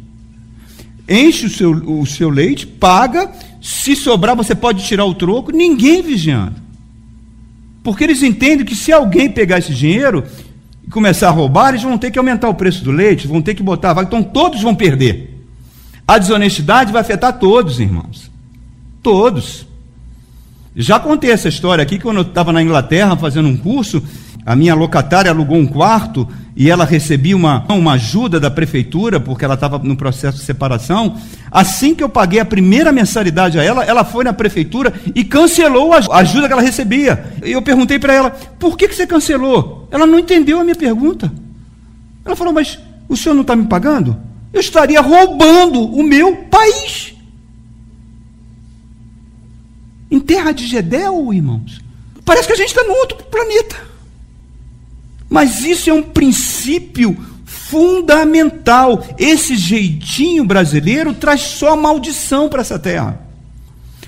enche 1.12 1.46
o 1.46 1.50
seu, 1.50 1.72
o 1.72 2.06
seu 2.06 2.30
leite, 2.30 2.66
paga, 2.66 3.32
se 3.62 3.96
sobrar 3.96 4.36
você 4.36 4.56
pode 4.56 4.84
tirar 4.86 5.06
o 5.06 5.14
troco, 5.14 5.52
ninguém 5.52 6.02
vigiando. 6.02 6.56
Porque 7.84 8.04
eles 8.04 8.24
entendem 8.24 8.66
que 8.66 8.76
se 8.76 8.92
alguém 8.92 9.30
pegar 9.30 9.60
esse 9.60 9.74
dinheiro 9.74 10.24
e 10.86 10.90
começar 10.90 11.28
a 11.28 11.32
roubar, 11.32 11.70
eles 11.70 11.84
vão 11.84 11.98
ter 11.98 12.12
que 12.12 12.20
aumentar 12.20 12.48
o 12.48 12.54
preço 12.54 12.84
do 12.84 12.92
leite, 12.92 13.28
vão 13.28 13.42
ter 13.42 13.56
que 13.56 13.64
botar 13.64 13.98
a 13.98 14.04
então 14.04 14.24
todos 14.24 14.62
vão 14.62 14.74
perder. 14.74 15.46
A 16.08 16.18
desonestidade 16.18 16.92
vai 16.92 17.02
afetar 17.02 17.38
todos, 17.40 17.80
irmãos. 17.80 18.30
Todos. 19.02 19.66
Já 20.76 21.00
contei 21.00 21.32
essa 21.32 21.50
história 21.50 21.82
aqui 21.82 22.00
quando 22.00 22.18
eu 22.18 22.24
estava 22.24 22.54
na 22.54 22.62
Inglaterra 22.62 23.18
fazendo 23.18 23.48
um 23.50 23.58
curso, 23.58 24.02
a 24.46 24.56
minha 24.56 24.74
locatária 24.74 25.30
alugou 25.30 25.58
um 25.58 25.68
quarto 25.68 26.28
e 26.56 26.70
ela 26.70 26.84
recebia 26.84 27.36
uma, 27.36 27.64
uma 27.70 27.94
ajuda 27.94 28.40
da 28.40 28.50
prefeitura, 28.50 29.20
porque 29.20 29.46
ela 29.46 29.54
estava 29.54 29.78
no 29.78 29.96
processo 29.96 30.40
de 30.40 30.44
separação. 30.44 31.16
Assim 31.52 31.94
que 31.94 32.04
eu 32.04 32.10
paguei 32.10 32.40
a 32.40 32.46
primeira 32.46 32.92
mensalidade 32.92 33.60
a 33.60 33.64
ela, 33.64 33.84
ela 33.84 34.04
foi 34.04 34.24
na 34.24 34.34
prefeitura 34.34 34.94
e 35.14 35.24
cancelou 35.24 35.94
a 35.94 36.18
ajuda 36.18 36.48
que 36.48 36.54
ela 36.54 36.62
recebia. 36.62 37.34
E 37.44 37.52
eu 37.52 37.62
perguntei 37.62 38.00
para 38.00 38.14
ela: 38.14 38.32
por 38.32 38.76
que, 38.76 38.88
que 38.88 38.96
você 38.96 39.06
cancelou? 39.06 39.88
Ela 39.92 40.08
não 40.08 40.20
entendeu 40.20 40.60
a 40.60 40.64
minha 40.64 40.76
pergunta. 40.76 41.32
Ela 42.26 42.36
falou: 42.36 42.54
mas 42.54 42.80
o 43.08 43.16
senhor 43.16 43.36
não 43.36 43.42
está 43.42 43.56
me 43.56 43.66
pagando? 43.66 44.18
Eu 44.52 44.60
estaria 44.60 45.00
roubando 45.02 45.82
o 45.82 46.04
meu 46.04 46.36
país. 46.50 47.14
Em 50.10 50.20
terra 50.20 50.52
de 50.52 50.68
Gedel, 50.68 51.34
irmãos. 51.34 51.80
Parece 52.26 52.48
que 52.48 52.54
a 52.54 52.58
gente 52.58 52.68
está 52.68 52.84
num 52.84 52.98
outro 53.00 53.18
planeta. 53.26 53.91
Mas 55.32 55.64
isso 55.64 55.90
é 55.90 55.94
um 55.94 56.04
princípio 56.04 57.18
fundamental. 57.46 59.02
Esse 59.18 59.56
jeitinho 59.56 60.44
brasileiro 60.44 61.14
traz 61.14 61.40
só 61.40 61.78
maldição 61.78 62.50
para 62.50 62.60
essa 62.60 62.78
terra. 62.78 63.18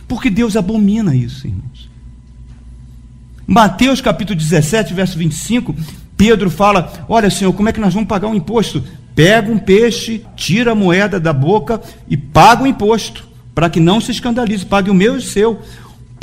Porque 0.05 0.29
Deus 0.29 0.57
abomina 0.57 1.15
isso, 1.15 1.47
irmãos. 1.47 1.89
Mateus 3.47 4.01
capítulo 4.01 4.37
17, 4.37 4.93
verso 4.93 5.17
25, 5.17 5.73
Pedro 6.17 6.49
fala: 6.49 6.91
Olha, 7.07 7.29
Senhor, 7.29 7.53
como 7.53 7.69
é 7.69 7.71
que 7.71 7.79
nós 7.79 7.93
vamos 7.93 8.09
pagar 8.09 8.27
um 8.27 8.35
imposto? 8.35 8.83
Pega 9.15 9.49
um 9.49 9.57
peixe, 9.57 10.25
tira 10.35 10.73
a 10.73 10.75
moeda 10.75 11.21
da 11.21 11.31
boca 11.31 11.81
e 12.09 12.17
paga 12.17 12.63
o 12.63 12.67
imposto, 12.67 13.25
para 13.55 13.69
que 13.69 13.79
não 13.79 14.01
se 14.01 14.11
escandalize, 14.11 14.65
pague 14.65 14.89
o 14.89 14.93
meu 14.93 15.15
e 15.15 15.19
o 15.19 15.21
seu. 15.21 15.61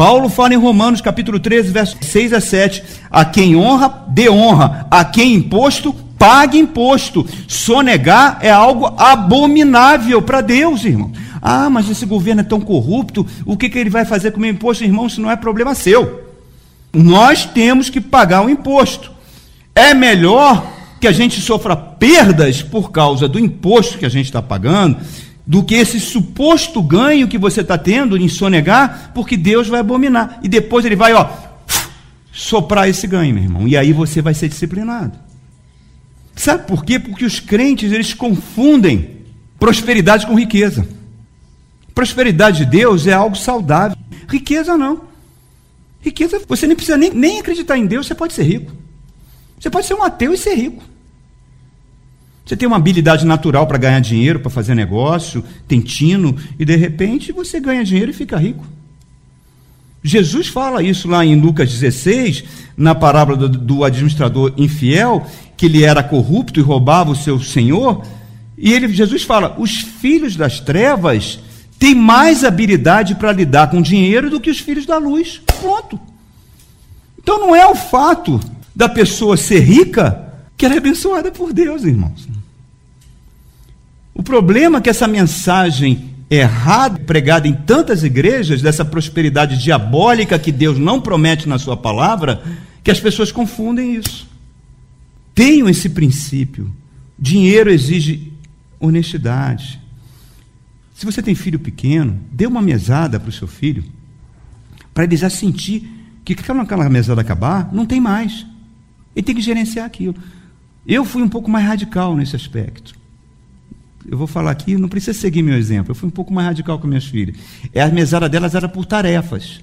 Paulo 0.01 0.31
fala 0.31 0.55
em 0.55 0.57
Romanos 0.57 1.03
capítulo 1.03 1.39
13, 1.39 1.73
versos 1.73 1.99
6 2.01 2.33
a 2.33 2.41
7: 2.41 2.83
A 3.11 3.23
quem 3.23 3.55
honra, 3.55 4.07
dê 4.09 4.31
honra, 4.31 4.87
a 4.91 5.05
quem 5.05 5.35
imposto, 5.35 5.93
pague 6.19 6.59
imposto. 6.59 7.27
Sonegar 7.47 8.39
é 8.41 8.51
algo 8.51 8.95
abominável 8.97 10.23
para 10.23 10.41
Deus, 10.41 10.87
irmão. 10.87 11.13
Ah, 11.43 11.69
mas 11.69 11.91
esse 11.91 12.07
governo 12.07 12.41
é 12.41 12.45
tão 12.45 12.63
corrupto, 12.63 13.27
o 13.45 13.59
que, 13.59 13.69
que 13.69 13.79
ele 13.79 13.91
vai 13.91 14.07
fazer 14.07 14.31
com 14.31 14.39
o 14.39 14.41
meu 14.41 14.51
imposto, 14.51 14.85
irmão? 14.85 15.07
Isso 15.07 15.21
não 15.21 15.31
é 15.31 15.37
problema 15.37 15.75
seu. 15.75 16.23
Nós 16.95 17.45
temos 17.45 17.91
que 17.91 18.01
pagar 18.01 18.43
o 18.43 18.49
imposto. 18.49 19.13
É 19.75 19.93
melhor 19.93 20.67
que 20.99 21.09
a 21.09 21.13
gente 21.13 21.43
sofra 21.43 21.77
perdas 21.77 22.63
por 22.63 22.91
causa 22.91 23.29
do 23.29 23.39
imposto 23.39 23.99
que 23.99 24.07
a 24.07 24.11
gente 24.11 24.25
está 24.25 24.41
pagando 24.41 24.97
do 25.51 25.65
que 25.65 25.75
esse 25.75 25.99
suposto 25.99 26.81
ganho 26.81 27.27
que 27.27 27.37
você 27.37 27.63
está 27.63 27.77
tendo 27.77 28.17
em 28.17 28.29
sonegar, 28.29 29.11
porque 29.13 29.37
Deus 29.37 29.67
vai 29.67 29.81
abominar. 29.81 30.39
E 30.45 30.49
depois 30.49 30.85
ele 30.85 30.95
vai, 30.95 31.13
ó, 31.13 31.29
soprar 32.33 32.89
esse 32.89 33.05
ganho, 33.09 33.35
meu 33.35 33.43
irmão. 33.43 33.67
E 33.67 33.77
aí 33.77 33.93
você 33.93 34.23
vai 34.23 34.33
ser 34.33 34.49
disciplinado. 34.49 35.19
Sabe 36.37 36.69
por 36.69 36.85
quê? 36.85 37.01
Porque 37.01 37.25
os 37.25 37.41
crentes, 37.41 37.91
eles 37.91 38.15
confundem 38.15 39.23
prosperidade 39.59 40.25
com 40.25 40.39
riqueza. 40.39 40.87
Prosperidade 41.97 42.59
de 42.59 42.67
Deus 42.67 43.09
é 43.09 43.13
algo 43.13 43.35
saudável. 43.35 43.99
Riqueza 44.29 44.79
não. 44.79 45.01
Riqueza, 46.01 46.41
você 46.47 46.69
nem 46.69 46.77
precisa 46.77 46.97
nem, 46.97 47.11
nem 47.11 47.41
acreditar 47.41 47.77
em 47.77 47.87
Deus, 47.87 48.07
você 48.07 48.15
pode 48.15 48.35
ser 48.35 48.45
rico. 48.45 48.71
Você 49.59 49.69
pode 49.69 49.85
ser 49.85 49.95
um 49.95 50.05
ateu 50.05 50.33
e 50.33 50.39
ser 50.39 50.55
rico. 50.55 50.85
Você 52.51 52.57
tem 52.57 52.67
uma 52.67 52.79
habilidade 52.79 53.25
natural 53.25 53.65
para 53.65 53.79
ganhar 53.79 54.01
dinheiro, 54.01 54.41
para 54.41 54.51
fazer 54.51 54.75
negócio, 54.75 55.45
tem 55.69 55.81
tino, 55.81 56.37
e 56.59 56.65
de 56.65 56.75
repente 56.75 57.31
você 57.31 57.61
ganha 57.61 57.85
dinheiro 57.85 58.11
e 58.11 58.13
fica 58.13 58.37
rico. 58.37 58.67
Jesus 60.03 60.49
fala 60.49 60.83
isso 60.83 61.07
lá 61.07 61.25
em 61.25 61.41
Lucas 61.41 61.71
16, 61.71 62.43
na 62.77 62.93
parábola 62.93 63.39
do, 63.39 63.49
do 63.49 63.85
administrador 63.85 64.53
infiel, 64.57 65.25
que 65.57 65.67
ele 65.67 65.85
era 65.85 66.03
corrupto 66.03 66.59
e 66.59 66.63
roubava 66.65 67.13
o 67.13 67.15
seu 67.15 67.39
senhor. 67.39 68.05
E 68.59 68.73
ele, 68.73 68.93
Jesus 68.93 69.23
fala: 69.23 69.55
os 69.57 69.71
filhos 69.83 70.35
das 70.35 70.59
trevas 70.59 71.39
têm 71.79 71.95
mais 71.95 72.43
habilidade 72.43 73.15
para 73.15 73.31
lidar 73.31 73.71
com 73.71 73.81
dinheiro 73.81 74.29
do 74.29 74.41
que 74.41 74.51
os 74.51 74.59
filhos 74.59 74.87
da 74.87 74.99
luz. 74.99 75.41
Ponto. 75.63 76.01
Então 77.17 77.39
não 77.39 77.55
é 77.55 77.65
o 77.65 77.77
fato 77.77 78.41
da 78.75 78.89
pessoa 78.89 79.37
ser 79.37 79.61
rica 79.61 80.35
que 80.57 80.67
ela 80.67 80.75
é 80.75 80.79
abençoada 80.79 81.31
por 81.31 81.53
Deus, 81.53 81.85
irmãos. 81.85 82.40
Problema 84.31 84.81
que 84.81 84.89
essa 84.89 85.09
mensagem 85.09 86.09
errada, 86.31 87.01
pregada 87.01 87.49
em 87.49 87.53
tantas 87.53 88.05
igrejas, 88.05 88.63
dessa 88.63 88.85
prosperidade 88.85 89.61
diabólica 89.61 90.39
que 90.39 90.53
Deus 90.53 90.79
não 90.79 91.01
promete 91.01 91.49
na 91.49 91.59
sua 91.59 91.77
palavra, 91.77 92.41
que 92.85 92.93
as 92.93 93.01
pessoas 93.01 93.33
confundem 93.33 93.97
isso. 93.97 94.29
Tenham 95.35 95.69
esse 95.69 95.89
princípio. 95.89 96.73
Dinheiro 97.19 97.73
exige 97.73 98.33
honestidade. 98.79 99.81
Se 100.95 101.05
você 101.05 101.21
tem 101.21 101.35
filho 101.35 101.59
pequeno, 101.59 102.17
dê 102.31 102.47
uma 102.47 102.63
mesada 102.63 103.19
para 103.19 103.31
o 103.31 103.33
seu 103.33 103.49
filho, 103.49 103.83
para 104.95 105.03
ele 105.03 105.17
já 105.17 105.29
sentir 105.29 105.91
que 106.25 106.37
quando 106.37 106.61
aquela 106.61 106.89
mesada 106.89 107.21
acabar, 107.21 107.69
não 107.73 107.85
tem 107.85 108.01
mais. 108.01 108.47
Ele 109.17 109.27
tem 109.27 109.35
que 109.35 109.43
gerenciar 109.43 109.87
aquilo. 109.87 110.15
Eu 110.87 111.05
fui 111.05 111.21
um 111.21 111.29
pouco 111.29 111.51
mais 111.51 111.67
radical 111.67 112.17
nesse 112.17 112.37
aspecto. 112.37 113.00
Eu 114.09 114.17
vou 114.17 114.27
falar 114.27 114.51
aqui, 114.51 114.77
não 114.77 114.89
precisa 114.89 115.19
seguir 115.19 115.43
meu 115.43 115.57
exemplo. 115.57 115.91
Eu 115.91 115.95
fui 115.95 116.09
um 116.09 116.13
pouco 116.13 116.33
mais 116.33 116.47
radical 116.47 116.79
com 116.79 116.87
minhas 116.87 117.05
filhas. 117.05 117.37
É, 117.73 117.83
a 117.83 117.89
mesada 117.89 118.29
delas 118.29 118.55
era 118.55 118.69
por 118.69 118.87
tarefas. 118.87 119.61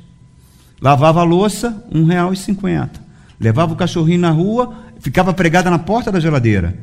Lavava 0.81 1.21
a 1.21 1.23
louça, 1.23 1.83
e 2.31 2.35
cinquenta. 2.35 3.01
Levava 3.39 3.73
o 3.73 3.75
cachorrinho 3.75 4.19
na 4.19 4.29
rua, 4.29 4.75
ficava 4.99 5.33
pregada 5.33 5.69
na 5.69 5.79
porta 5.79 6.11
da 6.11 6.19
geladeira. 6.19 6.77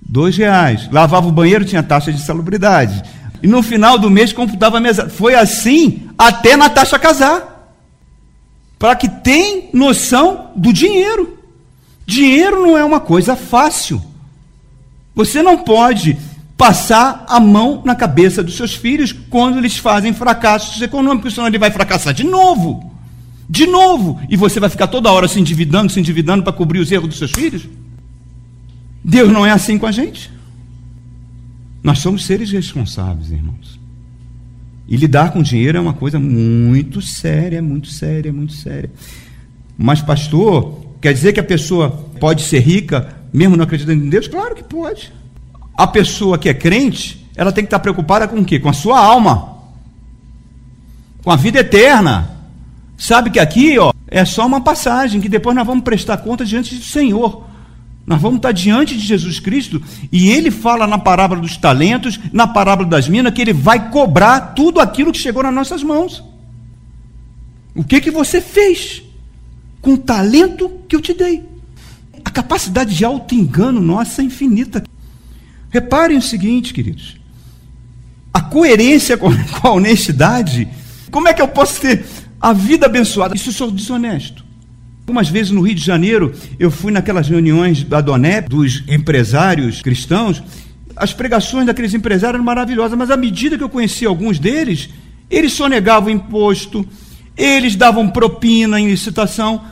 Dois 0.00 0.36
reais. 0.36 0.88
Lavava 0.90 1.28
o 1.28 1.32
banheiro, 1.32 1.64
tinha 1.64 1.82
taxa 1.82 2.12
de 2.12 2.20
salubridade. 2.20 3.02
E 3.42 3.46
no 3.46 3.62
final 3.62 3.98
do 3.98 4.10
mês 4.10 4.32
computava 4.32 4.78
a 4.78 4.80
mesada. 4.80 5.08
Foi 5.08 5.34
assim 5.34 6.08
até 6.16 6.56
Natasha 6.56 6.98
casar. 6.98 7.74
Para 8.78 8.96
que 8.96 9.08
tem 9.08 9.70
noção 9.72 10.50
do 10.54 10.72
dinheiro. 10.72 11.38
Dinheiro 12.06 12.62
não 12.62 12.76
é 12.76 12.84
uma 12.84 13.00
coisa 13.00 13.34
fácil. 13.34 14.02
Você 15.14 15.42
não 15.42 15.58
pode 15.58 16.16
passar 16.56 17.24
a 17.28 17.40
mão 17.40 17.82
na 17.84 17.94
cabeça 17.94 18.42
dos 18.42 18.56
seus 18.56 18.74
filhos 18.74 19.12
quando 19.12 19.58
eles 19.58 19.76
fazem 19.76 20.12
fracassos 20.12 20.80
econômicos, 20.80 21.34
senão 21.34 21.48
ele 21.48 21.58
vai 21.58 21.70
fracassar 21.70 22.14
de 22.14 22.24
novo. 22.24 22.92
De 23.48 23.66
novo. 23.66 24.20
E 24.28 24.36
você 24.36 24.60
vai 24.60 24.70
ficar 24.70 24.86
toda 24.86 25.10
hora 25.10 25.28
se 25.28 25.40
endividando, 25.40 25.92
se 25.92 26.00
endividando 26.00 26.42
para 26.42 26.52
cobrir 26.52 26.78
os 26.78 26.90
erros 26.90 27.08
dos 27.08 27.18
seus 27.18 27.32
filhos? 27.32 27.68
Deus 29.04 29.30
não 29.30 29.44
é 29.44 29.50
assim 29.50 29.78
com 29.78 29.86
a 29.86 29.92
gente. 29.92 30.30
Nós 31.82 31.98
somos 31.98 32.24
seres 32.24 32.50
responsáveis, 32.52 33.30
irmãos. 33.30 33.80
E 34.86 34.96
lidar 34.96 35.32
com 35.32 35.42
dinheiro 35.42 35.78
é 35.78 35.80
uma 35.80 35.94
coisa 35.94 36.18
muito 36.18 37.02
séria, 37.02 37.60
muito 37.60 37.88
séria, 37.88 38.32
muito 38.32 38.52
séria. 38.52 38.90
Mas, 39.76 40.00
pastor, 40.00 40.80
quer 41.00 41.12
dizer 41.12 41.32
que 41.32 41.40
a 41.40 41.44
pessoa 41.44 41.90
pode 42.20 42.42
ser 42.42 42.60
rica 42.60 43.16
mesmo 43.32 43.56
não 43.56 43.64
acreditando 43.64 44.04
em 44.04 44.08
Deus? 44.08 44.28
Claro 44.28 44.54
que 44.54 44.62
pode. 44.62 45.12
A 45.76 45.86
pessoa 45.86 46.38
que 46.38 46.48
é 46.48 46.54
crente, 46.54 47.26
ela 47.34 47.52
tem 47.52 47.64
que 47.64 47.68
estar 47.68 47.78
preocupada 47.78 48.28
com 48.28 48.38
o 48.40 48.44
quê? 48.44 48.58
Com 48.58 48.68
a 48.68 48.74
sua 48.74 48.98
alma. 48.98 49.56
Com 51.22 51.30
a 51.30 51.36
vida 51.36 51.60
eterna. 51.60 52.30
Sabe 52.98 53.30
que 53.30 53.40
aqui, 53.40 53.78
ó, 53.78 53.92
é 54.06 54.24
só 54.24 54.46
uma 54.46 54.60
passagem, 54.60 55.20
que 55.20 55.28
depois 55.28 55.56
nós 55.56 55.66
vamos 55.66 55.82
prestar 55.82 56.18
conta 56.18 56.44
diante 56.44 56.74
do 56.74 56.84
Senhor. 56.84 57.46
Nós 58.06 58.20
vamos 58.20 58.36
estar 58.36 58.52
diante 58.52 58.96
de 58.96 59.06
Jesus 59.06 59.38
Cristo 59.38 59.80
e 60.10 60.28
ele 60.28 60.50
fala 60.50 60.86
na 60.86 60.98
parábola 60.98 61.40
dos 61.40 61.56
talentos, 61.56 62.18
na 62.32 62.46
parábola 62.46 62.88
das 62.88 63.08
minas, 63.08 63.32
que 63.32 63.40
ele 63.40 63.52
vai 63.52 63.90
cobrar 63.90 64.54
tudo 64.54 64.80
aquilo 64.80 65.12
que 65.12 65.18
chegou 65.18 65.42
nas 65.42 65.54
nossas 65.54 65.82
mãos. 65.82 66.22
O 67.74 67.84
que 67.84 68.00
que 68.00 68.10
você 68.10 68.40
fez 68.40 69.02
com 69.80 69.94
o 69.94 69.98
talento 69.98 70.70
que 70.88 70.96
eu 70.96 71.00
te 71.00 71.14
dei? 71.14 71.42
A 72.24 72.30
capacidade 72.30 72.94
de 72.94 73.04
auto-engano 73.04 73.80
nossa 73.80 74.20
é 74.20 74.24
infinita. 74.24 74.82
Reparem 75.72 76.18
o 76.18 76.22
seguinte, 76.22 76.74
queridos: 76.74 77.16
a 78.32 78.42
coerência 78.42 79.16
com 79.16 79.30
a 79.62 79.70
honestidade, 79.70 80.68
como 81.10 81.28
é 81.28 81.32
que 81.32 81.40
eu 81.40 81.48
posso 81.48 81.80
ter 81.80 82.04
a 82.38 82.52
vida 82.52 82.86
abençoada? 82.86 83.34
Isso 83.34 83.48
eu 83.48 83.54
sou 83.54 83.70
desonesto. 83.70 84.44
Algumas 85.00 85.28
vezes 85.28 85.50
no 85.50 85.62
Rio 85.62 85.74
de 85.74 85.84
Janeiro, 85.84 86.32
eu 86.60 86.70
fui 86.70 86.92
naquelas 86.92 87.28
reuniões 87.28 87.82
da 87.82 88.00
DONEP, 88.00 88.48
dos 88.48 88.84
empresários 88.86 89.82
cristãos. 89.82 90.42
As 90.94 91.12
pregações 91.12 91.66
daqueles 91.66 91.92
empresários 91.94 92.34
eram 92.34 92.44
maravilhosas, 92.44 92.96
mas 92.96 93.10
à 93.10 93.16
medida 93.16 93.56
que 93.56 93.64
eu 93.64 93.68
conhecia 93.68 94.08
alguns 94.08 94.38
deles, 94.38 94.90
eles 95.30 95.54
sonegavam 95.54 96.10
imposto, 96.10 96.86
eles 97.36 97.74
davam 97.74 98.08
propina 98.10 98.78
em 98.78 98.88
licitação. 98.88 99.64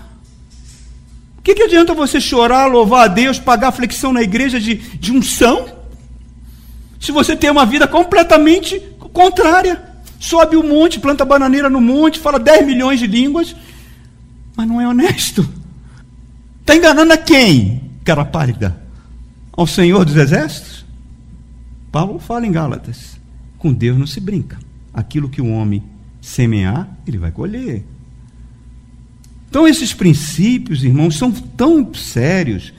O 1.39 1.43
que, 1.43 1.55
que 1.55 1.63
adianta 1.63 1.95
você 1.95 2.21
chorar, 2.21 2.67
louvar 2.67 3.05
a 3.05 3.09
Deus, 3.09 3.39
pagar 3.39 3.71
flexão 3.71 4.13
na 4.13 4.23
igreja 4.23 4.59
de, 4.59 4.75
de 4.75 5.13
unção, 5.13 5.80
se 7.01 7.11
você 7.11 7.35
tem 7.35 7.51
uma 7.51 7.65
vida 7.65 7.89
completamente 7.89 8.79
contrária? 9.13 9.83
Sobe 10.21 10.55
o 10.55 10.61
um 10.61 10.69
monte, 10.69 11.01
planta 11.01 11.25
bananeira 11.25 11.71
no 11.71 11.81
monte, 11.81 12.19
fala 12.19 12.39
10 12.39 12.67
milhões 12.67 13.01
de 13.01 13.07
línguas, 13.07 13.57
mas 14.55 14.69
não 14.69 14.79
é 14.79 14.87
honesto. 14.87 15.49
Está 16.61 16.77
enganando 16.77 17.15
a 17.15 17.17
quem, 17.17 17.91
cara 18.05 18.25
pálida? 18.25 18.79
Ao 19.51 19.67
Senhor 19.67 20.05
dos 20.05 20.15
Exércitos? 20.15 20.85
Paulo 21.91 22.19
fala 22.19 22.47
em 22.47 22.53
Gálatas: 22.53 23.19
com 23.59 23.73
Deus 23.73 23.99
não 23.99 24.07
se 24.07 24.21
brinca. 24.21 24.59
Aquilo 24.93 25.29
que 25.29 25.41
o 25.41 25.51
homem 25.51 25.83
semear, 26.21 26.89
ele 27.07 27.19
vai 27.19 27.31
colher. 27.31 27.85
Então, 29.49 29.67
esses 29.67 29.93
princípios, 29.93 30.85
irmãos, 30.85 31.17
são 31.17 31.33
tão 31.33 31.93
sérios, 31.93 32.73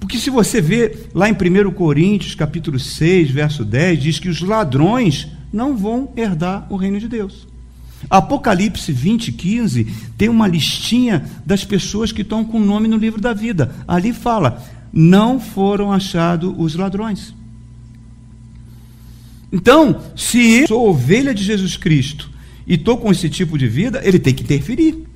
porque 0.00 0.18
se 0.18 0.30
você 0.30 0.60
vê 0.60 1.06
lá 1.12 1.28
em 1.28 1.32
1 1.32 1.70
Coríntios, 1.72 2.34
capítulo 2.34 2.78
6, 2.78 3.30
verso 3.30 3.64
10, 3.64 4.00
diz 4.00 4.18
que 4.18 4.28
os 4.28 4.40
ladrões 4.40 5.28
não 5.52 5.76
vão 5.76 6.12
herdar 6.16 6.66
o 6.70 6.76
reino 6.76 7.00
de 7.00 7.08
Deus. 7.08 7.46
Apocalipse 8.08 8.92
20, 8.92 9.32
15 9.32 9.84
tem 10.16 10.28
uma 10.28 10.46
listinha 10.46 11.28
das 11.44 11.64
pessoas 11.64 12.12
que 12.12 12.22
estão 12.22 12.44
com 12.44 12.58
o 12.58 12.64
nome 12.64 12.86
no 12.86 12.96
livro 12.96 13.20
da 13.20 13.34
vida. 13.34 13.74
Ali 13.88 14.12
fala: 14.12 14.62
não 14.92 15.40
foram 15.40 15.92
achados 15.92 16.54
os 16.56 16.76
ladrões. 16.76 17.34
Então, 19.50 20.00
se 20.14 20.60
eu 20.60 20.68
sou 20.68 20.88
ovelha 20.88 21.34
de 21.34 21.42
Jesus 21.42 21.76
Cristo 21.76 22.30
e 22.66 22.74
estou 22.74 22.98
com 22.98 23.10
esse 23.10 23.28
tipo 23.28 23.58
de 23.58 23.66
vida, 23.66 24.00
ele 24.04 24.18
tem 24.18 24.34
que 24.34 24.42
interferir. 24.42 25.06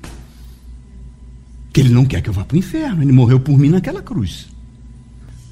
Que 1.71 1.81
ele 1.81 1.89
não 1.89 2.05
quer 2.05 2.21
que 2.21 2.29
eu 2.29 2.33
vá 2.33 2.43
para 2.43 2.55
o 2.55 2.59
inferno. 2.59 3.01
Ele 3.01 3.11
morreu 3.11 3.39
por 3.39 3.57
mim 3.57 3.69
naquela 3.69 4.01
cruz. 4.01 4.52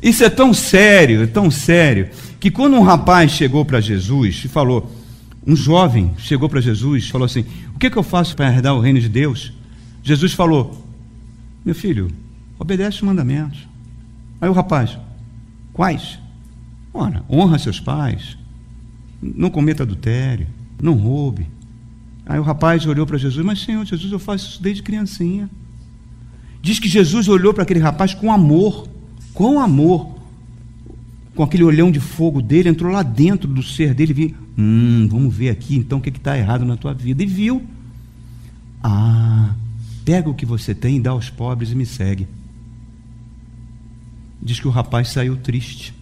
Isso 0.01 0.23
é 0.23 0.29
tão 0.29 0.53
sério, 0.53 1.23
é 1.23 1.27
tão 1.27 1.51
sério, 1.51 2.09
que 2.39 2.49
quando 2.49 2.75
um 2.75 2.81
rapaz 2.81 3.31
chegou 3.31 3.63
para 3.63 3.79
Jesus 3.79 4.41
e 4.43 4.47
falou: 4.47 4.91
um 5.45 5.55
jovem 5.55 6.11
chegou 6.17 6.47
para 6.47 6.61
Jesus 6.61 7.05
e 7.05 7.11
falou 7.11 7.25
assim: 7.25 7.45
O 7.75 7.79
que, 7.79 7.87
é 7.87 7.89
que 7.89 7.97
eu 7.97 8.03
faço 8.03 8.35
para 8.35 8.51
herdar 8.51 8.75
o 8.75 8.79
reino 8.79 8.99
de 8.99 9.09
Deus? 9.09 9.53
Jesus 10.03 10.33
falou: 10.33 10.85
Meu 11.65 11.73
filho, 11.73 12.09
obedece 12.59 12.97
os 12.97 13.03
mandamentos. 13.03 13.67
Aí 14.39 14.49
o 14.49 14.53
rapaz: 14.53 14.97
Quais? 15.73 16.19
Ora, 16.93 17.23
honra 17.29 17.57
seus 17.57 17.79
pais, 17.79 18.37
não 19.21 19.49
cometa 19.49 19.83
adultério, 19.83 20.47
não 20.81 20.93
roube. 20.93 21.47
Aí 22.25 22.39
o 22.39 22.43
rapaz 22.43 22.85
olhou 22.85 23.07
para 23.07 23.17
Jesus: 23.17 23.43
Mas 23.43 23.61
Senhor, 23.61 23.83
Jesus, 23.83 24.11
eu 24.11 24.19
faço 24.19 24.49
isso 24.49 24.61
desde 24.61 24.83
criancinha. 24.83 25.49
Diz 26.61 26.77
que 26.77 26.87
Jesus 26.87 27.27
olhou 27.27 27.51
para 27.51 27.63
aquele 27.63 27.79
rapaz 27.79 28.13
com 28.13 28.31
amor, 28.31 28.87
com 29.33 29.59
amor 29.59 30.21
com 31.35 31.43
aquele 31.43 31.63
olhão 31.63 31.91
de 31.91 31.99
fogo 31.99 32.41
dele, 32.41 32.69
entrou 32.69 32.91
lá 32.91 33.03
dentro 33.03 33.47
do 33.47 33.63
ser 33.63 33.93
dele 33.93 34.11
e 34.11 34.13
viu: 34.13 34.35
Hum, 34.57 35.07
vamos 35.09 35.33
ver 35.33 35.49
aqui 35.49 35.75
então 35.75 35.99
o 35.99 36.01
que 36.01 36.09
está 36.09 36.37
errado 36.37 36.65
na 36.65 36.77
tua 36.77 36.93
vida. 36.93 37.23
E 37.23 37.25
viu: 37.25 37.63
Ah, 38.83 39.55
pega 40.03 40.29
o 40.29 40.33
que 40.33 40.45
você 40.45 40.75
tem 40.75 40.97
e 40.97 40.99
dá 40.99 41.11
aos 41.11 41.29
pobres 41.29 41.71
e 41.71 41.75
me 41.75 41.85
segue. 41.85 42.27
Diz 44.41 44.59
que 44.59 44.67
o 44.67 44.71
rapaz 44.71 45.09
saiu 45.09 45.37
triste. 45.37 45.93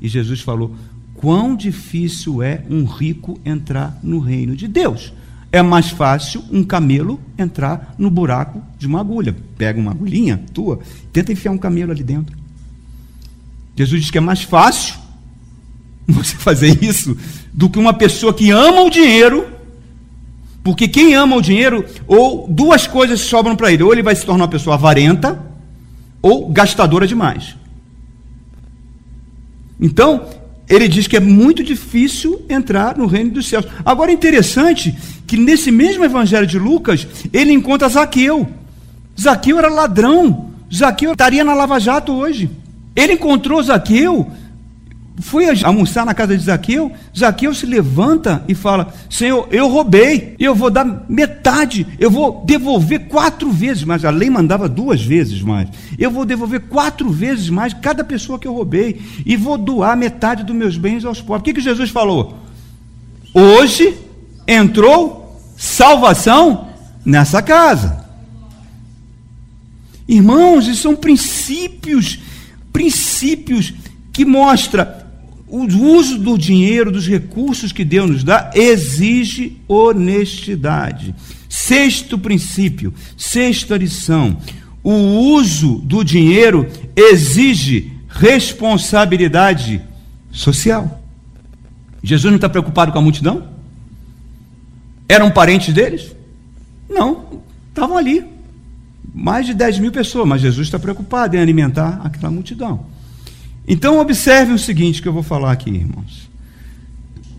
E 0.00 0.08
Jesus 0.08 0.40
falou: 0.40 0.74
Quão 1.14 1.56
difícil 1.56 2.42
é 2.42 2.64
um 2.70 2.84
rico 2.84 3.40
entrar 3.44 3.98
no 4.02 4.18
reino 4.18 4.54
de 4.54 4.68
Deus. 4.68 5.12
É 5.50 5.62
mais 5.62 5.90
fácil 5.90 6.44
um 6.50 6.62
camelo 6.62 7.20
entrar 7.38 7.94
no 7.96 8.10
buraco 8.10 8.62
de 8.78 8.86
uma 8.86 9.00
agulha. 9.00 9.34
Pega 9.56 9.80
uma 9.80 9.92
agulhinha 9.92 10.42
tua, 10.52 10.80
tenta 11.12 11.32
enfiar 11.32 11.52
um 11.52 11.58
camelo 11.58 11.92
ali 11.92 12.02
dentro. 12.02 12.45
Jesus 13.76 14.02
diz 14.02 14.10
que 14.10 14.18
é 14.18 14.20
mais 14.20 14.42
fácil 14.42 14.94
você 16.08 16.34
fazer 16.36 16.82
isso 16.82 17.16
do 17.52 17.68
que 17.68 17.78
uma 17.78 17.92
pessoa 17.92 18.32
que 18.32 18.50
ama 18.50 18.82
o 18.82 18.90
dinheiro, 18.90 19.46
porque 20.64 20.88
quem 20.88 21.14
ama 21.14 21.36
o 21.36 21.42
dinheiro, 21.42 21.84
ou 22.06 22.48
duas 22.48 22.86
coisas 22.86 23.20
sobram 23.20 23.54
para 23.54 23.72
ele: 23.72 23.82
ou 23.82 23.92
ele 23.92 24.02
vai 24.02 24.16
se 24.16 24.24
tornar 24.24 24.44
uma 24.44 24.50
pessoa 24.50 24.74
avarenta, 24.74 25.40
ou 26.20 26.48
gastadora 26.48 27.06
demais. 27.06 27.54
Então, 29.80 30.26
ele 30.68 30.88
diz 30.88 31.06
que 31.06 31.16
é 31.16 31.20
muito 31.20 31.62
difícil 31.62 32.44
entrar 32.48 32.96
no 32.96 33.06
reino 33.06 33.30
dos 33.30 33.46
céus. 33.46 33.66
Agora, 33.84 34.10
é 34.10 34.14
interessante 34.14 34.94
que 35.26 35.36
nesse 35.36 35.70
mesmo 35.70 36.04
evangelho 36.04 36.46
de 36.46 36.58
Lucas, 36.58 37.06
ele 37.32 37.52
encontra 37.52 37.88
Zaqueu. 37.88 38.48
Zaqueu 39.20 39.58
era 39.58 39.68
ladrão. 39.68 40.50
Zaqueu 40.74 41.12
estaria 41.12 41.44
na 41.44 41.54
Lava 41.54 41.78
Jato 41.78 42.12
hoje. 42.12 42.50
Ele 42.96 43.12
encontrou 43.12 43.62
Zaqueu, 43.62 44.26
foi 45.18 45.46
almoçar 45.62 46.04
na 46.04 46.14
casa 46.14 46.36
de 46.36 46.44
Zaqueu. 46.44 46.92
Zaqueu 47.16 47.54
se 47.54 47.64
levanta 47.66 48.44
e 48.48 48.54
fala: 48.54 48.92
Senhor, 49.08 49.48
eu 49.50 49.68
roubei, 49.68 50.34
eu 50.38 50.54
vou 50.54 50.70
dar 50.70 51.04
metade, 51.08 51.86
eu 51.98 52.10
vou 52.10 52.42
devolver 52.44 53.08
quatro 53.08 53.50
vezes 53.50 53.84
mais. 53.84 54.04
A 54.04 54.10
lei 54.10 54.28
mandava 54.28 54.68
duas 54.68 55.02
vezes 55.02 55.40
mais. 55.40 55.68
Eu 55.98 56.10
vou 56.10 56.24
devolver 56.24 56.60
quatro 56.60 57.10
vezes 57.10 57.48
mais 57.48 57.72
cada 57.72 58.04
pessoa 58.04 58.38
que 58.38 58.46
eu 58.46 58.54
roubei 58.54 59.00
e 59.24 59.36
vou 59.36 59.56
doar 59.56 59.96
metade 59.96 60.42
dos 60.42 60.54
meus 60.54 60.76
bens 60.76 61.04
aos 61.04 61.20
pobres. 61.20 61.42
O 61.42 61.44
que, 61.44 61.54
que 61.54 61.60
Jesus 61.60 61.90
falou? 61.90 62.36
Hoje 63.32 63.96
entrou 64.46 65.40
salvação 65.56 66.68
nessa 67.04 67.40
casa. 67.40 68.04
Irmãos, 70.08 70.68
isso 70.68 70.82
são 70.82 70.94
princípios 70.94 72.20
princípios 72.76 73.72
que 74.12 74.22
mostra 74.22 75.06
o 75.48 75.64
uso 75.64 76.18
do 76.18 76.36
dinheiro, 76.36 76.92
dos 76.92 77.08
recursos 77.08 77.72
que 77.72 77.82
Deus 77.82 78.10
nos 78.10 78.22
dá, 78.22 78.50
exige 78.54 79.56
honestidade. 79.66 81.14
Sexto 81.48 82.18
princípio, 82.18 82.92
sexta 83.16 83.78
lição: 83.78 84.36
o 84.82 84.92
uso 84.92 85.76
do 85.84 86.04
dinheiro 86.04 86.68
exige 86.94 87.92
responsabilidade 88.10 89.80
social. 90.30 91.02
Jesus 92.02 92.30
não 92.30 92.36
está 92.36 92.50
preocupado 92.50 92.92
com 92.92 92.98
a 92.98 93.02
multidão? 93.02 93.48
Eram 95.08 95.30
parentes 95.30 95.72
deles? 95.72 96.14
Não, 96.90 97.40
estavam 97.70 97.96
ali 97.96 98.35
mais 99.14 99.46
de 99.46 99.54
10 99.54 99.78
mil 99.78 99.92
pessoas, 99.92 100.26
mas 100.26 100.40
Jesus 100.40 100.66
está 100.66 100.78
preocupado 100.78 101.36
em 101.36 101.38
alimentar 101.38 102.00
aquela 102.04 102.30
multidão. 102.30 102.86
Então, 103.66 103.98
observe 103.98 104.52
o 104.52 104.58
seguinte 104.58 105.02
que 105.02 105.08
eu 105.08 105.12
vou 105.12 105.22
falar 105.22 105.52
aqui, 105.52 105.70
irmãos. 105.70 106.28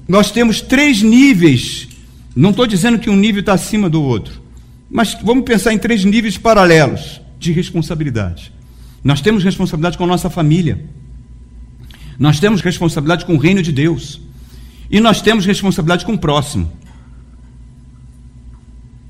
Nós 0.07 0.31
temos 0.31 0.61
três 0.61 1.01
níveis, 1.01 1.87
não 2.35 2.49
estou 2.51 2.65
dizendo 2.65 2.99
que 2.99 3.09
um 3.09 3.15
nível 3.15 3.41
está 3.41 3.53
acima 3.53 3.89
do 3.89 4.01
outro, 4.01 4.41
mas 4.89 5.17
vamos 5.23 5.43
pensar 5.43 5.73
em 5.73 5.77
três 5.77 6.03
níveis 6.03 6.37
paralelos 6.37 7.21
de 7.39 7.51
responsabilidade. 7.51 8.53
Nós 9.03 9.21
temos 9.21 9.43
responsabilidade 9.43 9.97
com 9.97 10.03
a 10.05 10.07
nossa 10.07 10.29
família, 10.29 10.85
nós 12.17 12.39
temos 12.39 12.61
responsabilidade 12.61 13.25
com 13.25 13.35
o 13.35 13.37
reino 13.37 13.61
de 13.61 13.71
Deus, 13.71 14.19
e 14.89 14.99
nós 14.99 15.21
temos 15.21 15.45
responsabilidade 15.45 16.05
com 16.05 16.13
o 16.13 16.17
próximo. 16.17 16.71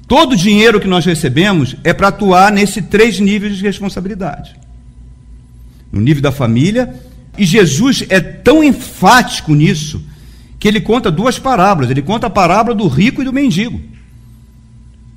Todo 0.08 0.34
o 0.34 0.38
dinheiro 0.38 0.80
que 0.80 0.88
nós 0.88 1.06
recebemos 1.06 1.76
é 1.84 1.92
para 1.94 2.08
atuar 2.08 2.52
nesses 2.52 2.86
três 2.86 3.20
níveis 3.20 3.58
de 3.58 3.64
responsabilidade. 3.64 4.56
No 5.92 6.00
nível 6.00 6.24
da 6.24 6.32
família, 6.32 6.96
e 7.38 7.46
Jesus 7.46 8.06
é 8.10 8.20
tão 8.20 8.64
enfático 8.64 9.54
nisso, 9.54 10.02
que 10.58 10.68
ele 10.68 10.80
conta 10.80 11.12
duas 11.12 11.38
parábolas. 11.38 11.92
Ele 11.92 12.02
conta 12.02 12.28
a 12.28 12.30
parábola 12.30 12.76
do 12.76 12.88
rico 12.88 13.22
e 13.22 13.26
do 13.26 13.34
mendigo. 13.34 13.80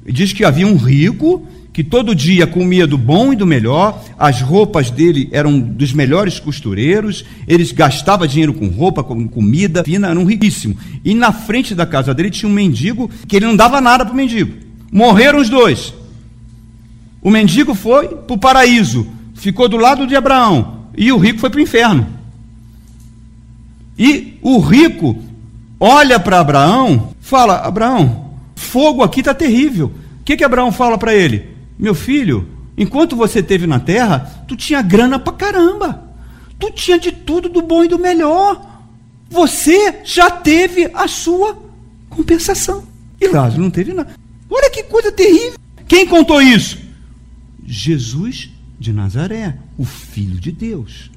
Ele 0.04 0.12
diz 0.12 0.32
que 0.32 0.44
havia 0.44 0.66
um 0.66 0.76
rico 0.76 1.46
que 1.72 1.84
todo 1.84 2.14
dia 2.14 2.48
comia 2.48 2.84
do 2.84 2.98
bom 2.98 3.32
e 3.32 3.36
do 3.36 3.46
melhor, 3.46 4.04
as 4.18 4.40
roupas 4.42 4.90
dele 4.90 5.28
eram 5.30 5.58
dos 5.58 5.92
melhores 5.92 6.40
costureiros, 6.40 7.24
eles 7.46 7.70
gastava 7.70 8.26
dinheiro 8.26 8.52
com 8.52 8.66
roupa, 8.66 9.04
com 9.04 9.28
comida 9.28 9.84
fina, 9.84 10.08
era 10.08 10.18
um 10.18 10.24
riquíssimo. 10.24 10.76
E 11.04 11.14
na 11.14 11.30
frente 11.30 11.74
da 11.74 11.86
casa 11.86 12.12
dele 12.12 12.28
tinha 12.28 12.50
um 12.50 12.52
mendigo 12.52 13.08
que 13.28 13.36
ele 13.36 13.46
não 13.46 13.54
dava 13.54 13.80
nada 13.80 14.04
para 14.04 14.12
o 14.12 14.16
mendigo. 14.16 14.69
Morreram 14.90 15.38
os 15.38 15.48
dois. 15.48 15.94
O 17.22 17.30
mendigo 17.30 17.74
foi 17.74 18.08
para 18.08 18.34
o 18.34 18.38
paraíso, 18.38 19.06
ficou 19.34 19.68
do 19.68 19.76
lado 19.76 20.06
de 20.06 20.16
Abraão, 20.16 20.86
e 20.96 21.12
o 21.12 21.18
rico 21.18 21.38
foi 21.38 21.50
para 21.50 21.58
o 21.58 21.62
inferno. 21.62 22.06
E 23.98 24.38
o 24.40 24.58
rico 24.58 25.18
olha 25.78 26.18
para 26.18 26.40
Abraão, 26.40 27.14
fala: 27.20 27.58
Abraão, 27.58 28.30
fogo 28.54 29.02
aqui 29.02 29.20
está 29.20 29.34
terrível. 29.34 29.92
O 30.20 30.24
que, 30.24 30.36
que 30.36 30.44
Abraão 30.44 30.72
fala 30.72 30.96
para 30.96 31.14
ele? 31.14 31.48
Meu 31.78 31.94
filho, 31.94 32.48
enquanto 32.76 33.16
você 33.16 33.40
esteve 33.40 33.66
na 33.66 33.78
terra, 33.78 34.44
tu 34.48 34.56
tinha 34.56 34.80
grana 34.80 35.18
para 35.18 35.32
caramba. 35.32 36.04
Tu 36.58 36.70
tinha 36.72 36.98
de 36.98 37.12
tudo 37.12 37.48
do 37.48 37.62
bom 37.62 37.84
e 37.84 37.88
do 37.88 37.98
melhor. 37.98 38.60
Você 39.30 40.00
já 40.04 40.30
teve 40.30 40.90
a 40.92 41.08
sua 41.08 41.56
compensação. 42.10 42.84
E 43.20 43.28
Lázaro 43.28 43.62
não 43.62 43.70
teve 43.70 43.92
nada. 43.94 44.19
Olha 44.50 44.70
que 44.70 44.82
coisa 44.82 45.12
terrível. 45.12 45.58
Quem 45.86 46.06
contou 46.06 46.42
isso? 46.42 46.78
Jesus 47.64 48.50
de 48.78 48.92
Nazaré, 48.92 49.56
o 49.78 49.84
Filho 49.84 50.40
de 50.40 50.50
Deus. 50.50 51.10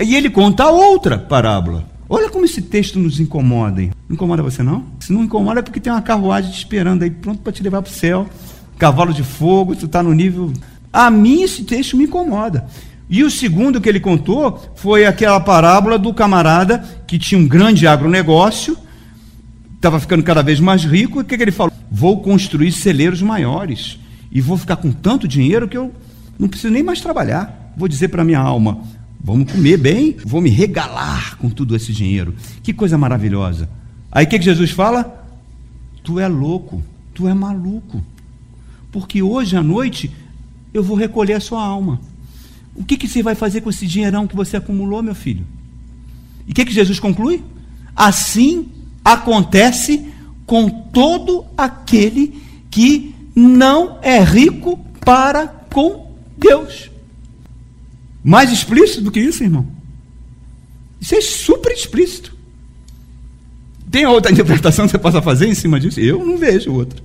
E 0.00 0.14
ele 0.14 0.28
conta 0.28 0.68
outra 0.68 1.18
parábola. 1.18 1.88
Olha 2.08 2.28
como 2.28 2.44
esse 2.44 2.60
texto 2.60 2.98
nos 2.98 3.18
incomoda. 3.18 3.82
Hein? 3.82 3.92
Não 4.08 4.14
incomoda 4.14 4.42
você, 4.42 4.62
não? 4.62 4.84
Se 5.00 5.12
não 5.12 5.24
incomoda 5.24 5.60
é 5.60 5.62
porque 5.62 5.80
tem 5.80 5.92
uma 5.92 6.02
carruagem 6.02 6.50
te 6.50 6.58
esperando 6.58 7.02
aí, 7.02 7.10
pronto 7.10 7.40
para 7.40 7.52
te 7.52 7.62
levar 7.62 7.80
para 7.80 7.90
o 7.90 7.94
céu. 7.94 8.28
Cavalo 8.78 9.14
de 9.14 9.22
fogo, 9.22 9.74
tu 9.74 9.86
está 9.86 10.02
no 10.02 10.12
nível. 10.12 10.52
A 10.92 11.10
mim 11.10 11.42
esse 11.42 11.64
texto 11.64 11.96
me 11.96 12.04
incomoda. 12.04 12.66
E 13.08 13.24
o 13.24 13.30
segundo 13.30 13.80
que 13.80 13.88
ele 13.88 14.00
contou 14.00 14.60
foi 14.74 15.06
aquela 15.06 15.40
parábola 15.40 15.98
do 15.98 16.12
camarada 16.12 16.78
que 17.06 17.18
tinha 17.18 17.40
um 17.40 17.46
grande 17.46 17.86
agronegócio 17.86 18.76
estava 19.82 19.98
ficando 19.98 20.22
cada 20.22 20.42
vez 20.42 20.60
mais 20.60 20.84
rico, 20.84 21.18
e 21.18 21.22
o 21.22 21.24
que, 21.24 21.36
que 21.36 21.42
ele 21.42 21.50
falou? 21.50 21.71
Vou 21.94 22.22
construir 22.22 22.72
celeiros 22.72 23.20
maiores 23.20 23.98
e 24.30 24.40
vou 24.40 24.56
ficar 24.56 24.76
com 24.76 24.90
tanto 24.90 25.28
dinheiro 25.28 25.68
que 25.68 25.76
eu 25.76 25.92
não 26.38 26.48
preciso 26.48 26.72
nem 26.72 26.82
mais 26.82 27.02
trabalhar. 27.02 27.74
Vou 27.76 27.86
dizer 27.86 28.08
para 28.08 28.24
minha 28.24 28.38
alma: 28.38 28.82
vamos 29.22 29.52
comer 29.52 29.76
bem, 29.76 30.16
vou 30.24 30.40
me 30.40 30.48
regalar 30.48 31.36
com 31.36 31.50
todo 31.50 31.76
esse 31.76 31.92
dinheiro. 31.92 32.34
Que 32.62 32.72
coisa 32.72 32.96
maravilhosa. 32.96 33.68
Aí 34.10 34.24
o 34.24 34.28
que, 34.28 34.38
que 34.38 34.44
Jesus 34.46 34.70
fala? 34.70 35.22
Tu 36.02 36.18
é 36.18 36.26
louco, 36.26 36.82
tu 37.12 37.28
é 37.28 37.34
maluco, 37.34 38.02
porque 38.90 39.22
hoje 39.22 39.54
à 39.54 39.62
noite 39.62 40.10
eu 40.72 40.82
vou 40.82 40.96
recolher 40.96 41.34
a 41.34 41.40
sua 41.40 41.62
alma. 41.62 42.00
O 42.74 42.84
que, 42.84 42.96
que 42.96 43.06
você 43.06 43.22
vai 43.22 43.34
fazer 43.34 43.60
com 43.60 43.68
esse 43.68 43.86
dinheirão 43.86 44.26
que 44.26 44.34
você 44.34 44.56
acumulou, 44.56 45.02
meu 45.02 45.14
filho? 45.14 45.44
E 46.48 46.52
o 46.52 46.54
que, 46.54 46.64
que 46.64 46.72
Jesus 46.72 46.98
conclui? 46.98 47.44
Assim 47.94 48.70
acontece 49.04 50.10
com 50.46 50.68
todo 50.68 51.44
aquele 51.56 52.40
que 52.70 53.14
não 53.34 53.98
é 54.02 54.22
rico 54.22 54.78
para 55.04 55.46
com 55.46 56.12
Deus. 56.36 56.90
Mais 58.22 58.52
explícito 58.52 59.02
do 59.02 59.10
que 59.10 59.20
isso, 59.20 59.42
irmão? 59.42 59.66
Isso 61.00 61.14
é 61.14 61.20
super 61.20 61.72
explícito. 61.72 62.36
Tem 63.90 64.06
outra 64.06 64.30
interpretação 64.32 64.86
que 64.86 64.92
você 64.92 64.98
possa 64.98 65.20
fazer 65.20 65.46
em 65.46 65.54
cima 65.54 65.80
disso? 65.80 66.00
Eu 66.00 66.24
não 66.24 66.38
vejo 66.38 66.72
outra. 66.72 67.02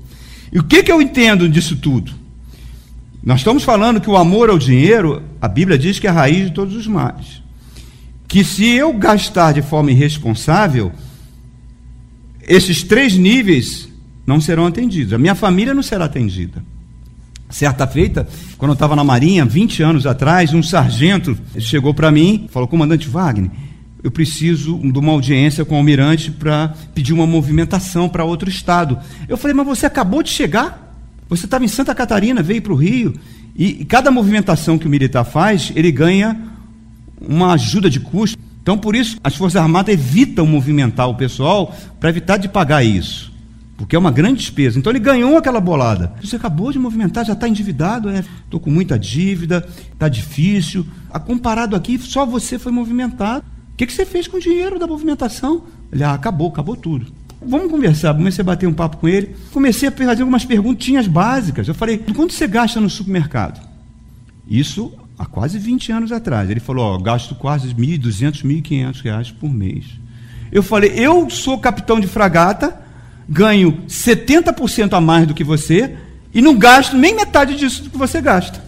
E 0.52 0.60
o 0.60 0.64
que, 0.64 0.84
que 0.84 0.92
eu 0.92 1.02
entendo 1.02 1.50
disso 1.50 1.76
tudo? 1.76 2.12
Nós 3.24 3.40
estamos 3.40 3.64
falando 3.64 4.00
que 4.00 4.10
o 4.10 4.16
amor 4.16 4.50
ao 4.50 4.58
dinheiro, 4.58 5.22
a 5.42 5.48
Bíblia 5.48 5.78
diz 5.78 6.00
que 6.00 6.08
é 6.08 6.10
a 6.10 6.14
raiz 6.14 6.46
de 6.46 6.52
todos 6.52 6.76
os 6.76 6.88
males. 6.88 7.42
Que 8.28 8.44
se 8.44 8.66
eu 8.66 8.94
gastar 8.94 9.54
de 9.54 9.62
forma 9.62 9.92
irresponsável, 9.92 10.92
esses 12.48 12.82
três 12.82 13.16
níveis 13.18 13.90
não 14.26 14.40
serão 14.40 14.66
atendidos. 14.66 15.14
A 15.14 15.18
minha 15.18 15.36
família 15.36 15.74
não 15.74 15.84
será 15.84 16.06
atendida. 16.06 16.64
Certa 17.50 17.86
feita, 17.86 18.28
quando 18.58 18.72
eu 18.72 18.74
estava 18.74 18.96
na 18.96 19.04
Marinha, 19.04 19.46
20 19.46 19.84
anos 19.84 20.06
atrás, 20.06 20.54
um 20.54 20.64
sargento 20.64 21.38
chegou 21.60 21.94
para 21.94 22.12
mim 22.12 22.46
e 22.46 22.52
falou: 22.52 22.68
Comandante 22.68 23.08
Wagner, 23.08 23.52
eu 24.04 24.12
preciso 24.12 24.78
de 24.80 25.00
uma 25.00 25.12
audiência 25.14 25.64
com 25.64 25.76
o 25.76 25.78
almirante 25.78 26.30
para 26.32 26.74
pedir 26.94 27.14
uma 27.14 27.26
movimentação 27.26 28.10
para 28.10 28.26
outro 28.26 28.50
estado. 28.50 28.98
Eu 29.30 29.38
falei: 29.38 29.56
Mas 29.56 29.66
você 29.66 29.86
acabou 29.86 30.22
de 30.22 30.30
chegar? 30.30 30.94
Você 31.30 31.46
estava 31.46 31.64
em 31.64 31.70
Santa 31.70 31.96
Catarina, 31.96 32.42
veio 32.42 32.62
para 32.62 32.74
o 32.74 32.76
Rio, 32.76 33.14
e, 33.56 33.82
e 33.82 33.86
cada 33.86 34.12
movimentação 34.12 34.78
que 34.78 34.88
o 34.88 34.90
militar 34.90 35.24
faz, 35.24 35.72
ele 35.76 35.92
ganha 35.92 36.38
uma 37.20 37.54
ajuda 37.54 37.90
de 37.90 38.00
custo. 38.00 38.38
Então, 38.68 38.78
por 38.78 38.98
isso, 38.98 39.18
as 39.24 39.34
Forças 39.34 39.62
Armadas 39.62 39.94
evitam 39.94 40.46
movimentar 40.46 41.08
o 41.08 41.16
pessoal 41.16 41.74
para 42.02 42.10
evitar 42.10 42.36
de 42.36 42.50
pagar 42.50 42.84
isso. 42.84 43.32
Porque 43.78 43.96
é 43.96 44.00
uma 44.00 44.12
grande 44.12 44.42
despesa. 44.42 44.78
Então 44.78 44.92
ele 44.92 45.00
ganhou 45.00 45.38
aquela 45.38 45.62
bolada. 45.62 46.12
Você 46.22 46.36
acabou 46.36 46.70
de 46.70 46.78
movimentar, 46.78 47.24
já 47.24 47.32
está 47.32 47.48
endividado, 47.48 48.10
estou 48.10 48.60
é, 48.60 48.64
com 48.64 48.70
muita 48.70 49.00
dívida, 49.00 49.66
está 49.94 50.10
difícil. 50.10 50.86
A, 51.10 51.18
comparado 51.18 51.78
aqui, 51.78 51.98
só 51.98 52.26
você 52.26 52.60
foi 52.60 52.74
movimentado. 52.74 53.46
O 53.72 53.78
que, 53.78 53.88
que 53.88 53.94
você 53.94 54.06
fez 54.06 54.28
com 54.28 54.36
o 54.36 54.42
dinheiro 54.42 54.78
da 54.78 54.86
movimentação? 54.86 55.64
Ele, 55.90 56.04
ah, 56.04 56.12
acabou, 56.12 56.50
acabou 56.50 56.76
tudo. 56.76 57.08
Vamos 57.42 57.72
conversar. 57.72 58.14
Comecei 58.16 58.42
a 58.42 58.46
bater 58.46 58.68
um 58.68 58.74
papo 58.74 58.98
com 58.98 59.08
ele. 59.08 59.34
Comecei 59.54 59.88
a 59.88 59.92
fazer 59.94 60.24
algumas 60.24 60.44
perguntinhas 60.44 61.08
básicas. 61.08 61.70
Eu 61.70 61.74
falei, 61.74 62.00
quanto 62.14 62.34
você 62.34 62.46
gasta 62.46 62.82
no 62.82 62.90
supermercado? 62.90 63.66
Isso 64.46 64.92
há 65.18 65.26
quase 65.26 65.58
20 65.58 65.92
anos 65.92 66.12
atrás. 66.12 66.50
Ele 66.50 66.60
falou: 66.60 66.86
ó, 66.86 66.98
gasto 66.98 67.36
quase 67.36 67.74
1.200, 67.74 68.44
1.500 68.44 69.02
reais 69.02 69.32
por 69.32 69.52
mês. 69.52 69.86
Eu 70.52 70.62
falei: 70.62 70.92
eu 70.96 71.30
sou 71.30 71.58
capitão 71.58 72.00
de 72.00 72.08
fragata, 72.08 72.80
ganho 73.28 73.82
70% 73.88 74.94
a 74.94 75.02
mais 75.02 75.28
do 75.28 75.34
que 75.34 75.44
você 75.44 75.96
e 76.34 76.42
não 76.42 76.58
gasto 76.58 76.96
nem 76.96 77.16
metade 77.16 77.56
disso 77.56 77.84
do 77.84 77.90
que 77.90 77.98
você 77.98 78.22
gasta. 78.22 78.64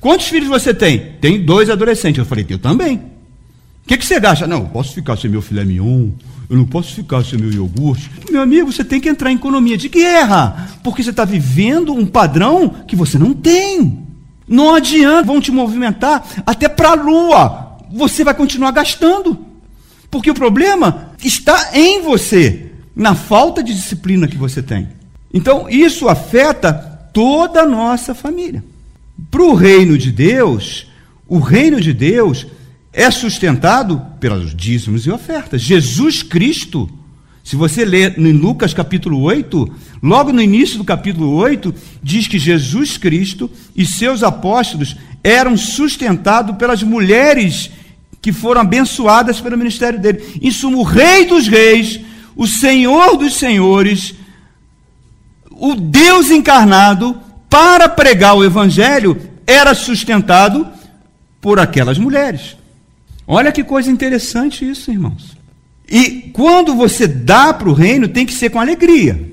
Quantos 0.00 0.28
filhos 0.28 0.48
você 0.48 0.74
tem? 0.74 1.12
Tem 1.20 1.42
dois 1.42 1.70
adolescentes. 1.70 2.18
Eu 2.18 2.26
falei: 2.26 2.44
eu 2.48 2.58
também. 2.58 2.96
O 2.96 3.86
que, 3.86 3.98
que 3.98 4.04
você 4.06 4.18
gasta? 4.18 4.46
Não, 4.46 4.60
eu 4.60 4.66
posso 4.66 4.94
ficar 4.94 5.16
sem 5.16 5.30
meu 5.30 5.42
filé 5.42 5.62
mignon, 5.62 6.08
eu 6.48 6.56
não 6.56 6.64
posso 6.64 6.94
ficar 6.94 7.22
sem 7.22 7.38
meu 7.38 7.52
iogurte. 7.52 8.10
Meu 8.30 8.40
amigo, 8.40 8.72
você 8.72 8.82
tem 8.82 8.98
que 8.98 9.10
entrar 9.10 9.30
em 9.30 9.34
economia 9.34 9.76
de 9.76 9.90
guerra, 9.90 10.68
porque 10.82 11.02
você 11.02 11.10
está 11.10 11.24
vivendo 11.24 11.92
um 11.92 12.06
padrão 12.06 12.70
que 12.86 12.96
você 12.96 13.18
não 13.18 13.34
tem. 13.34 14.03
Não 14.46 14.74
adianta, 14.74 15.26
vão 15.26 15.40
te 15.40 15.50
movimentar 15.50 16.24
até 16.44 16.68
para 16.68 16.90
a 16.90 16.94
lua. 16.94 17.78
Você 17.90 18.24
vai 18.24 18.34
continuar 18.34 18.70
gastando. 18.70 19.46
Porque 20.10 20.30
o 20.30 20.34
problema 20.34 21.12
está 21.22 21.70
em 21.72 22.02
você, 22.02 22.72
na 22.94 23.14
falta 23.14 23.62
de 23.62 23.74
disciplina 23.74 24.28
que 24.28 24.36
você 24.36 24.62
tem. 24.62 24.88
Então, 25.32 25.68
isso 25.68 26.08
afeta 26.08 26.72
toda 27.12 27.62
a 27.62 27.66
nossa 27.66 28.14
família. 28.14 28.62
Para 29.30 29.42
o 29.42 29.54
reino 29.54 29.98
de 29.98 30.12
Deus, 30.12 30.86
o 31.26 31.38
reino 31.38 31.80
de 31.80 31.92
Deus 31.92 32.46
é 32.92 33.10
sustentado 33.10 34.00
pelos 34.20 34.54
dízimos 34.54 35.06
e 35.06 35.10
ofertas. 35.10 35.60
Jesus 35.60 36.22
Cristo 36.22 36.88
se 37.44 37.56
você 37.56 37.84
ler 37.84 38.18
em 38.18 38.32
Lucas 38.32 38.72
capítulo 38.72 39.20
8, 39.20 39.70
logo 40.02 40.32
no 40.32 40.40
início 40.40 40.78
do 40.78 40.84
capítulo 40.84 41.34
8, 41.34 41.74
diz 42.02 42.26
que 42.26 42.38
Jesus 42.38 42.96
Cristo 42.96 43.50
e 43.76 43.84
seus 43.84 44.22
apóstolos 44.22 44.96
eram 45.22 45.54
sustentados 45.54 46.56
pelas 46.56 46.82
mulheres 46.82 47.70
que 48.22 48.32
foram 48.32 48.62
abençoadas 48.62 49.42
pelo 49.42 49.58
ministério 49.58 50.00
dele. 50.00 50.40
Em 50.40 50.50
suma, 50.50 50.78
o 50.78 50.82
Rei 50.82 51.26
dos 51.26 51.46
Reis, 51.46 52.00
o 52.34 52.46
Senhor 52.46 53.18
dos 53.18 53.34
Senhores, 53.34 54.14
o 55.50 55.74
Deus 55.74 56.30
encarnado, 56.30 57.20
para 57.50 57.90
pregar 57.90 58.34
o 58.34 58.42
Evangelho, 58.42 59.20
era 59.46 59.74
sustentado 59.74 60.66
por 61.42 61.60
aquelas 61.60 61.98
mulheres. 61.98 62.56
Olha 63.26 63.52
que 63.52 63.62
coisa 63.62 63.90
interessante 63.90 64.66
isso, 64.66 64.90
irmãos. 64.90 65.43
E 65.88 66.30
quando 66.32 66.74
você 66.74 67.06
dá 67.06 67.52
para 67.52 67.68
o 67.68 67.74
reino, 67.74 68.08
tem 68.08 68.24
que 68.24 68.32
ser 68.32 68.50
com 68.50 68.58
alegria. 68.58 69.32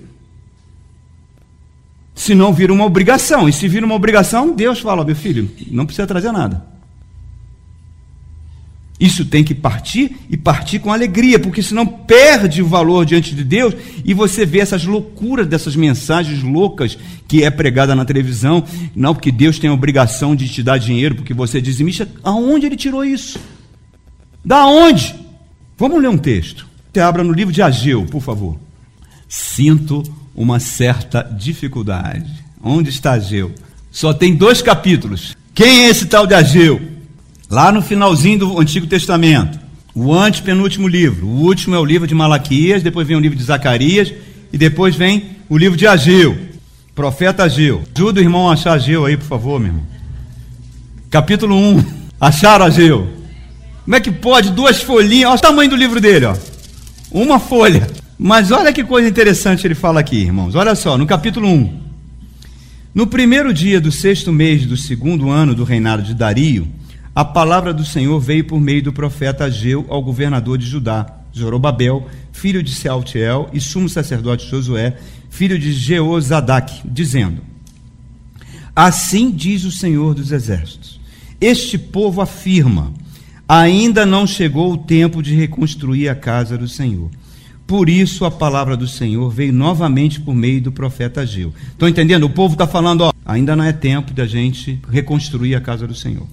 Senão 2.14 2.54
vira 2.54 2.74
uma 2.74 2.86
obrigação. 2.86 3.48
E 3.48 3.54
se 3.54 3.68
vira 3.68 3.86
uma 3.86 3.96
obrigação, 3.96 4.54
Deus 4.54 4.80
fala: 4.80 5.04
meu 5.04 5.16
filho, 5.16 5.50
não 5.72 5.86
precisa 5.86 6.06
trazer 6.06 6.32
nada. 6.32 6.72
Isso 9.02 9.26
tem 9.26 9.44
que 9.44 9.56
partir 9.56 10.16
e 10.30 10.38
partir 10.38 10.78
com 10.78 10.94
alegria, 10.94 11.40
porque 11.40 11.64
senão 11.64 11.88
perde 11.88 12.62
o 12.62 12.68
valor 12.68 13.04
diante 13.04 13.34
de 13.34 13.44
Deus 13.44 13.74
e 14.06 14.14
você 14.14 14.46
vê 14.46 14.60
essas 14.60 14.86
loucuras 14.86 15.48
dessas 15.48 15.76
mensagens 15.76 16.44
loucas 16.44 16.96
que 17.28 17.44
é 17.44 17.50
pregada 17.50 17.96
na 17.96 18.06
televisão. 18.06 18.64
Não, 18.96 19.16
porque 19.16 19.32
Deus 19.32 19.58
tem 19.58 19.72
a 19.72 19.74
obrigação 19.74 20.36
de 20.36 20.48
te 20.48 20.62
dar 20.62 20.78
dinheiro, 20.78 21.16
porque 21.16 21.34
você 21.34 21.58
é 21.58 21.62
dizimista. 21.62 22.08
Aonde 22.24 22.68
ele 22.68 22.76
tirou 22.76 23.04
isso? 23.04 23.40
Da 24.46 24.68
onde? 24.68 25.16
Vamos 25.82 26.00
ler 26.00 26.10
um 26.10 26.18
texto. 26.18 26.68
Você 26.94 27.00
abra 27.00 27.24
no 27.24 27.34
livro 27.34 27.52
de 27.52 27.60
Ageu, 27.60 28.06
por 28.06 28.22
favor. 28.22 28.56
Sinto 29.28 30.04
uma 30.36 30.60
certa 30.60 31.24
dificuldade. 31.24 32.32
Onde 32.64 32.92
está 32.92 33.14
Ageu? 33.14 33.52
Só 33.90 34.14
tem 34.14 34.36
dois 34.36 34.62
capítulos. 34.62 35.36
Quem 35.56 35.86
é 35.86 35.90
esse 35.90 36.06
tal 36.06 36.28
de 36.28 36.36
Ageu? 36.36 36.80
Lá 37.50 37.72
no 37.72 37.82
finalzinho 37.82 38.38
do 38.38 38.60
Antigo 38.60 38.86
Testamento, 38.86 39.60
o 39.96 40.14
antepenúltimo 40.14 40.88
livro. 40.88 41.26
O 41.26 41.46
último 41.48 41.74
é 41.74 41.80
o 41.80 41.86
livro 41.86 42.06
de 42.06 42.14
Malaquias, 42.14 42.84
depois 42.84 43.08
vem 43.08 43.18
o 43.18 43.20
livro 43.20 43.36
de 43.36 43.44
Zacarias 43.44 44.14
e 44.54 44.60
depois 44.60 44.96
vem 44.96 45.32
o 45.50 45.58
livro 45.58 45.76
de 45.76 45.88
Ageu. 45.88 46.38
Profeta 46.94 47.46
Ageu. 47.46 47.82
Ajuda 47.96 48.20
o 48.20 48.24
irmão 48.24 48.48
a 48.48 48.54
achar 48.54 48.74
Ageu 48.74 49.04
aí, 49.04 49.18
por 49.18 49.26
favor, 49.26 49.60
meu 49.60 49.70
irmão. 49.70 49.88
Capítulo 51.10 51.56
1. 51.56 51.84
Acharam 52.20 52.66
Ageu? 52.66 53.21
Como 53.84 53.96
é 53.96 54.00
que 54.00 54.12
pode? 54.12 54.52
Duas 54.52 54.82
folhinhas. 54.82 55.30
Olha 55.30 55.38
o 55.38 55.42
tamanho 55.42 55.70
do 55.70 55.76
livro 55.76 56.00
dele, 56.00 56.26
ó. 56.26 56.36
Uma 57.12 57.40
folha. 57.40 57.88
Mas 58.18 58.52
olha 58.52 58.72
que 58.72 58.84
coisa 58.84 59.10
interessante 59.10 59.66
ele 59.66 59.74
fala 59.74 60.00
aqui, 60.00 60.18
irmãos. 60.18 60.54
Olha 60.54 60.76
só, 60.76 60.98
no 60.98 61.08
capítulo 61.08 61.48
1. 61.48 61.82
No 62.94 63.08
primeiro 63.08 63.54
dia 63.54 63.82
do 63.82 63.92
sexto 63.92 64.32
mês 64.32 64.66
do 64.66 64.78
segundo 64.78 65.30
ano 65.30 65.56
do 65.56 65.64
reinado 65.64 66.04
de 66.04 66.14
Dario, 66.14 66.68
a 67.16 67.26
palavra 67.26 67.74
do 67.74 67.84
Senhor 67.84 68.20
veio 68.20 68.46
por 68.46 68.60
meio 68.60 68.84
do 68.84 68.94
profeta 68.94 69.46
Ageu 69.46 69.86
ao 69.90 70.04
governador 70.04 70.58
de 70.58 70.66
Judá, 70.66 71.06
Zorobabel, 71.36 72.08
filho 72.32 72.62
de 72.62 72.74
Sealtiel, 72.76 73.50
e 73.52 73.60
sumo 73.60 73.90
sacerdote 73.90 74.48
Josué, 74.48 74.98
filho 75.30 75.58
de 75.58 75.74
Jeozadak, 75.74 76.82
dizendo: 76.86 77.42
Assim 78.76 79.32
diz 79.32 79.64
o 79.64 79.72
Senhor 79.72 80.14
dos 80.14 80.32
Exércitos: 80.32 81.00
Este 81.40 81.78
povo 81.78 82.22
afirma: 82.22 82.94
Ainda 83.52 84.06
não 84.06 84.26
chegou 84.26 84.72
o 84.72 84.78
tempo 84.78 85.22
de 85.22 85.36
reconstruir 85.36 86.08
a 86.08 86.16
casa 86.16 86.58
do 86.58 86.68
Senhor. 86.68 87.10
Por 87.68 87.90
isso 87.90 88.26
a 88.26 88.32
palavra 88.32 88.78
do 88.78 88.88
Senhor 88.88 89.30
veio 89.30 89.52
novamente 89.52 90.20
por 90.20 90.34
meio 90.34 90.62
do 90.62 90.72
profeta 90.72 91.22
Ageu. 91.22 91.54
Estão 91.72 91.88
entendendo? 91.88 92.24
O 92.26 92.30
povo 92.30 92.54
está 92.54 92.68
falando, 92.68 93.02
ó, 93.02 93.12
ainda 93.26 93.56
não 93.56 93.64
é 93.64 93.74
tempo 93.74 94.14
de 94.14 94.22
a 94.22 94.26
gente 94.26 94.80
reconstruir 94.90 95.56
a 95.56 95.62
casa 95.62 95.88
do 95.88 95.96
Senhor 95.96 96.28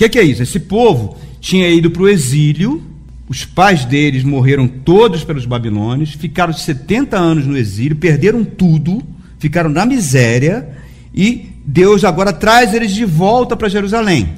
que, 0.00 0.08
que 0.08 0.18
é 0.18 0.22
isso? 0.22 0.42
Esse 0.42 0.58
povo 0.58 1.18
tinha 1.40 1.68
ido 1.68 1.90
para 1.90 2.02
o 2.02 2.08
exílio, 2.08 2.82
os 3.28 3.44
pais 3.44 3.84
deles 3.84 4.24
morreram 4.24 4.66
todos 4.66 5.22
pelos 5.24 5.44
babilônios, 5.44 6.14
ficaram 6.14 6.54
70 6.54 7.18
anos 7.18 7.44
no 7.44 7.56
exílio, 7.56 7.96
perderam 7.96 8.42
tudo, 8.42 9.02
ficaram 9.38 9.68
na 9.68 9.84
miséria, 9.84 10.70
e 11.14 11.50
Deus 11.66 12.02
agora 12.02 12.32
traz 12.32 12.72
eles 12.72 12.92
de 12.92 13.04
volta 13.04 13.54
para 13.54 13.68
Jerusalém. 13.68 14.36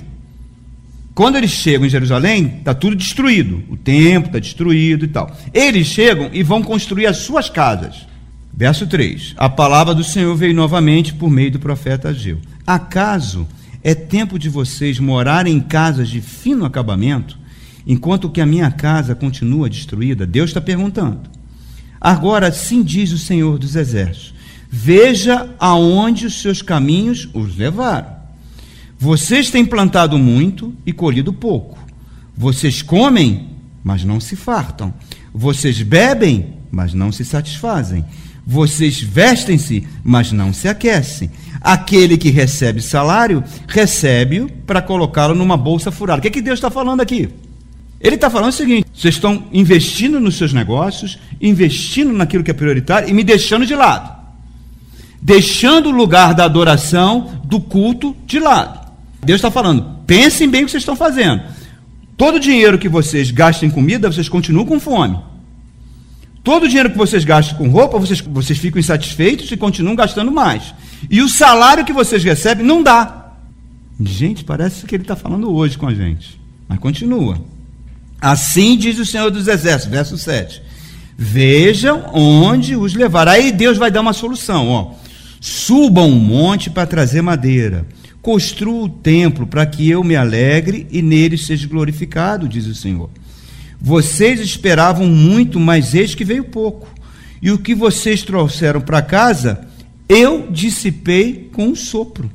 Quando 1.14 1.36
eles 1.36 1.50
chegam 1.50 1.86
em 1.86 1.90
Jerusalém, 1.90 2.56
está 2.58 2.72
tudo 2.72 2.96
destruído. 2.96 3.62
O 3.68 3.76
templo 3.76 4.28
está 4.28 4.38
destruído 4.38 5.04
e 5.04 5.08
tal. 5.08 5.30
Eles 5.52 5.86
chegam 5.86 6.30
e 6.32 6.42
vão 6.42 6.62
construir 6.62 7.06
as 7.06 7.18
suas 7.18 7.50
casas. 7.50 8.06
Verso 8.52 8.86
3: 8.86 9.34
A 9.36 9.48
palavra 9.48 9.94
do 9.94 10.04
Senhor 10.04 10.34
veio 10.34 10.54
novamente 10.54 11.12
por 11.12 11.30
meio 11.30 11.50
do 11.50 11.58
profeta 11.58 12.08
Ageu. 12.08 12.38
Acaso 12.66 13.46
é 13.82 13.94
tempo 13.94 14.38
de 14.38 14.48
vocês 14.48 14.98
morarem 14.98 15.56
em 15.56 15.60
casas 15.60 16.08
de 16.08 16.20
fino 16.20 16.64
acabamento, 16.64 17.38
enquanto 17.86 18.30
que 18.30 18.40
a 18.40 18.46
minha 18.46 18.70
casa 18.70 19.14
continua 19.14 19.68
destruída? 19.68 20.26
Deus 20.26 20.50
está 20.50 20.60
perguntando. 20.60 21.20
Agora, 22.00 22.48
assim 22.48 22.82
diz 22.82 23.12
o 23.12 23.18
Senhor 23.18 23.58
dos 23.58 23.76
Exércitos: 23.76 24.32
Veja 24.70 25.50
aonde 25.58 26.24
os 26.24 26.40
seus 26.40 26.62
caminhos 26.62 27.28
os 27.34 27.56
levaram. 27.56 28.21
Vocês 29.02 29.50
têm 29.50 29.64
plantado 29.64 30.16
muito 30.16 30.72
e 30.86 30.92
colhido 30.92 31.32
pouco. 31.32 31.76
Vocês 32.36 32.82
comem, 32.82 33.48
mas 33.82 34.04
não 34.04 34.20
se 34.20 34.36
fartam. 34.36 34.94
Vocês 35.34 35.82
bebem, 35.82 36.54
mas 36.70 36.94
não 36.94 37.10
se 37.10 37.24
satisfazem. 37.24 38.04
Vocês 38.46 39.00
vestem-se, 39.00 39.88
mas 40.04 40.30
não 40.30 40.52
se 40.52 40.68
aquecem. 40.68 41.32
Aquele 41.60 42.16
que 42.16 42.30
recebe 42.30 42.80
salário, 42.80 43.42
recebe-o 43.66 44.48
para 44.48 44.80
colocá-lo 44.80 45.34
numa 45.34 45.56
bolsa 45.56 45.90
furada. 45.90 46.20
O 46.20 46.22
que, 46.22 46.28
é 46.28 46.30
que 46.30 46.40
Deus 46.40 46.60
está 46.60 46.70
falando 46.70 47.00
aqui? 47.00 47.28
Ele 48.00 48.14
está 48.14 48.30
falando 48.30 48.50
o 48.50 48.52
seguinte: 48.52 48.86
vocês 48.94 49.16
estão 49.16 49.48
investindo 49.52 50.20
nos 50.20 50.36
seus 50.36 50.52
negócios, 50.52 51.18
investindo 51.40 52.12
naquilo 52.12 52.44
que 52.44 52.52
é 52.52 52.54
prioritário 52.54 53.08
e 53.08 53.12
me 53.12 53.24
deixando 53.24 53.66
de 53.66 53.74
lado. 53.74 54.22
Deixando 55.20 55.88
o 55.88 55.92
lugar 55.92 56.34
da 56.34 56.44
adoração, 56.44 57.42
do 57.44 57.60
culto, 57.60 58.16
de 58.24 58.38
lado. 58.38 58.81
Deus 59.24 59.38
está 59.38 59.50
falando: 59.50 60.00
pensem 60.06 60.48
bem 60.48 60.62
o 60.62 60.64
que 60.66 60.72
vocês 60.72 60.82
estão 60.82 60.96
fazendo. 60.96 61.42
Todo 62.16 62.36
o 62.36 62.40
dinheiro 62.40 62.78
que 62.78 62.88
vocês 62.88 63.30
gastem 63.30 63.68
em 63.68 63.72
comida, 63.72 64.10
vocês 64.10 64.28
continuam 64.28 64.66
com 64.66 64.80
fome. 64.80 65.18
Todo 66.44 66.64
o 66.64 66.68
dinheiro 66.68 66.90
que 66.90 66.98
vocês 66.98 67.24
gastam 67.24 67.56
com 67.56 67.68
roupa, 67.68 67.98
vocês, 67.98 68.20
vocês 68.20 68.58
ficam 68.58 68.80
insatisfeitos 68.80 69.50
e 69.52 69.56
continuam 69.56 69.94
gastando 69.94 70.32
mais. 70.32 70.74
E 71.08 71.22
o 71.22 71.28
salário 71.28 71.84
que 71.84 71.92
vocês 71.92 72.22
recebem 72.24 72.66
não 72.66 72.82
dá. 72.82 73.32
Gente, 74.00 74.42
parece 74.42 74.84
que 74.84 74.96
ele 74.96 75.04
está 75.04 75.14
falando 75.14 75.52
hoje 75.54 75.78
com 75.78 75.86
a 75.86 75.94
gente. 75.94 76.40
Mas 76.68 76.80
continua. 76.80 77.40
Assim 78.20 78.76
diz 78.76 78.98
o 78.98 79.06
Senhor 79.06 79.30
dos 79.30 79.46
Exércitos, 79.46 79.90
verso 79.90 80.18
7. 80.18 80.62
Vejam 81.16 82.10
onde 82.12 82.74
os 82.74 82.94
levar. 82.94 83.28
Aí 83.28 83.52
Deus 83.52 83.78
vai 83.78 83.90
dar 83.90 84.00
uma 84.00 84.12
solução. 84.12 84.68
Ó. 84.68 84.94
Subam 85.40 86.08
um 86.08 86.18
monte 86.18 86.70
para 86.70 86.86
trazer 86.86 87.22
madeira. 87.22 87.86
Construa 88.22 88.84
o 88.84 88.88
templo 88.88 89.48
para 89.48 89.66
que 89.66 89.90
eu 89.90 90.04
me 90.04 90.14
alegre 90.14 90.86
e 90.92 91.02
nele 91.02 91.36
seja 91.36 91.66
glorificado, 91.66 92.48
diz 92.48 92.66
o 92.68 92.74
Senhor. 92.74 93.10
Vocês 93.80 94.38
esperavam 94.38 95.08
muito, 95.08 95.58
mas 95.58 95.92
eis 95.92 96.14
que 96.14 96.24
veio 96.24 96.44
pouco. 96.44 96.88
E 97.42 97.50
o 97.50 97.58
que 97.58 97.74
vocês 97.74 98.22
trouxeram 98.22 98.80
para 98.80 99.02
casa, 99.02 99.66
eu 100.08 100.46
dissipei 100.48 101.50
com 101.52 101.66
um 101.66 101.74
sopro. 101.74 102.30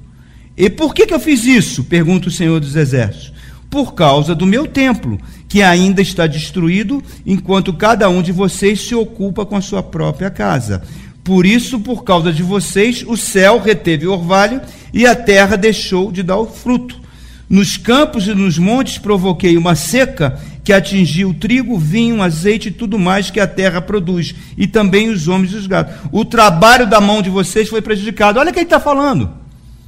E 0.58 0.70
por 0.70 0.94
que, 0.94 1.08
que 1.08 1.14
eu 1.14 1.20
fiz 1.22 1.46
isso? 1.46 1.86
Pergunta 1.86 2.28
o 2.28 2.32
Senhor 2.32 2.60
dos 2.60 2.76
Exércitos. 2.76 3.32
Por 3.70 3.94
causa 3.94 4.36
do 4.36 4.46
meu 4.46 4.68
templo, 4.68 5.18
que 5.48 5.62
ainda 5.62 6.02
está 6.02 6.28
destruído, 6.28 7.02
enquanto 7.26 7.72
cada 7.72 8.10
um 8.10 8.22
de 8.22 8.34
vocês 8.34 8.82
se 8.82 8.94
ocupa 8.94 9.46
com 9.46 9.56
a 9.56 9.62
sua 9.62 9.82
própria 9.82 10.30
casa. 10.30 10.84
Por 11.28 11.46
isso, 11.46 11.82
por 11.82 12.06
causa 12.06 12.32
de 12.32 12.42
vocês, 12.42 13.04
o 13.06 13.18
céu 13.18 13.60
reteve 13.60 14.08
o 14.08 14.14
orvalho 14.14 14.62
e 14.94 15.06
a 15.06 15.14
terra 15.14 15.58
deixou 15.58 16.10
de 16.10 16.24
dar 16.24 16.38
o 16.38 16.46
fruto. 16.46 17.02
Nos 17.50 17.76
campos 17.76 18.28
e 18.28 18.34
nos 18.34 18.58
montes 18.58 18.98
provoquei 18.98 19.58
uma 19.58 19.76
seca 19.76 20.40
que 20.64 20.72
atingiu 20.72 21.32
o 21.32 21.34
trigo, 21.34 21.78
vinho, 21.78 22.22
azeite 22.22 22.70
e 22.70 22.72
tudo 22.72 22.98
mais 22.98 23.30
que 23.30 23.42
a 23.42 23.46
terra 23.46 23.82
produz, 23.82 24.34
e 24.58 24.68
também 24.68 25.10
os 25.10 25.28
homens 25.28 25.52
e 25.52 25.58
os 25.58 25.68
gados. 25.68 25.96
O 26.14 26.24
trabalho 26.24 26.88
da 26.88 27.02
mão 27.02 27.22
de 27.22 27.30
vocês 27.30 27.68
foi 27.68 27.82
prejudicado. 27.82 28.40
Olha 28.40 28.54
quem 28.54 28.64
está 28.64 28.80
falando. 28.80 29.30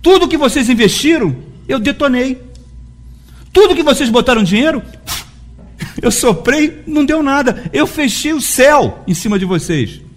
Tudo 0.02 0.28
que 0.28 0.38
vocês 0.38 0.68
investiram, 0.68 1.34
eu 1.70 1.80
detonei. 1.80 2.38
Tudo 3.54 3.78
que 3.78 3.82
vocês 3.82 4.10
botaram 4.10 4.44
dinheiro, 4.44 4.84
eu 6.02 6.12
soprei, 6.12 6.84
não 6.86 7.06
deu 7.06 7.24
nada. 7.24 7.64
Eu 7.72 7.88
fechei 7.88 8.34
o 8.34 8.42
céu 8.42 9.06
em 9.08 9.14
cima 9.14 9.40
de 9.40 9.46
vocês. 9.46 10.09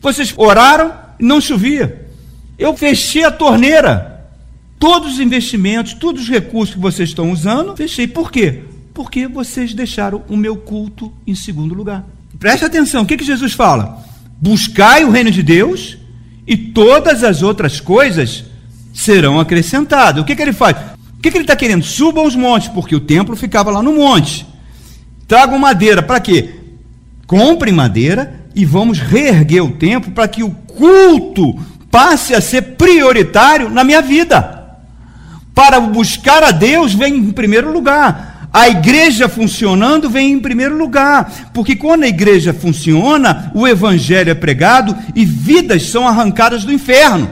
Vocês 0.00 0.32
oraram, 0.36 0.92
não 1.18 1.40
chovia. 1.40 2.06
Eu 2.58 2.76
fechei 2.76 3.24
a 3.24 3.30
torneira. 3.30 4.28
Todos 4.78 5.14
os 5.14 5.20
investimentos, 5.20 5.92
todos 5.92 6.22
os 6.22 6.28
recursos 6.28 6.74
que 6.74 6.80
vocês 6.80 7.10
estão 7.10 7.30
usando, 7.30 7.76
fechei. 7.76 8.06
Por 8.06 8.32
quê? 8.32 8.62
Porque 8.94 9.28
vocês 9.28 9.74
deixaram 9.74 10.22
o 10.28 10.36
meu 10.36 10.56
culto 10.56 11.12
em 11.26 11.34
segundo 11.34 11.74
lugar. 11.74 12.04
Preste 12.38 12.64
atenção, 12.64 13.02
o 13.02 13.06
que, 13.06 13.18
que 13.18 13.24
Jesus 13.24 13.52
fala? 13.52 14.02
Buscai 14.40 15.04
o 15.04 15.10
reino 15.10 15.30
de 15.30 15.42
Deus 15.42 15.98
e 16.46 16.56
todas 16.56 17.22
as 17.22 17.42
outras 17.42 17.78
coisas 17.78 18.44
serão 18.94 19.38
acrescentadas. 19.38 20.22
O 20.22 20.24
que, 20.24 20.34
que 20.34 20.40
ele 20.40 20.54
faz? 20.54 20.76
O 21.18 21.20
que, 21.20 21.30
que 21.30 21.36
ele 21.36 21.44
está 21.44 21.54
querendo? 21.54 21.84
Subam 21.84 22.24
os 22.24 22.34
montes, 22.34 22.68
porque 22.68 22.96
o 22.96 23.00
templo 23.00 23.36
ficava 23.36 23.70
lá 23.70 23.82
no 23.82 23.92
monte. 23.92 24.46
Tragam 25.28 25.58
madeira, 25.58 26.02
para 26.02 26.18
quê? 26.18 26.54
Comprem 27.26 27.74
madeira 27.74 28.39
e 28.54 28.64
vamos 28.64 28.98
reerguer 28.98 29.64
o 29.64 29.72
templo 29.72 30.12
para 30.12 30.28
que 30.28 30.42
o 30.42 30.50
culto 30.50 31.58
passe 31.90 32.34
a 32.34 32.40
ser 32.40 32.76
prioritário 32.76 33.70
na 33.70 33.84
minha 33.84 34.02
vida. 34.02 34.58
Para 35.54 35.80
buscar 35.80 36.42
a 36.42 36.50
Deus 36.50 36.94
vem 36.94 37.16
em 37.16 37.30
primeiro 37.32 37.72
lugar 37.72 38.30
A 38.52 38.68
igreja 38.68 39.28
funcionando 39.28 40.10
vem 40.10 40.32
em 40.32 40.40
primeiro 40.40 40.76
lugar, 40.76 41.50
porque 41.54 41.76
quando 41.76 42.02
a 42.02 42.08
igreja 42.08 42.52
funciona, 42.52 43.50
o 43.54 43.66
evangelho 43.66 44.30
é 44.30 44.34
pregado 44.34 44.96
e 45.14 45.24
vidas 45.24 45.88
são 45.88 46.06
arrancadas 46.06 46.64
do 46.64 46.72
inferno. 46.72 47.30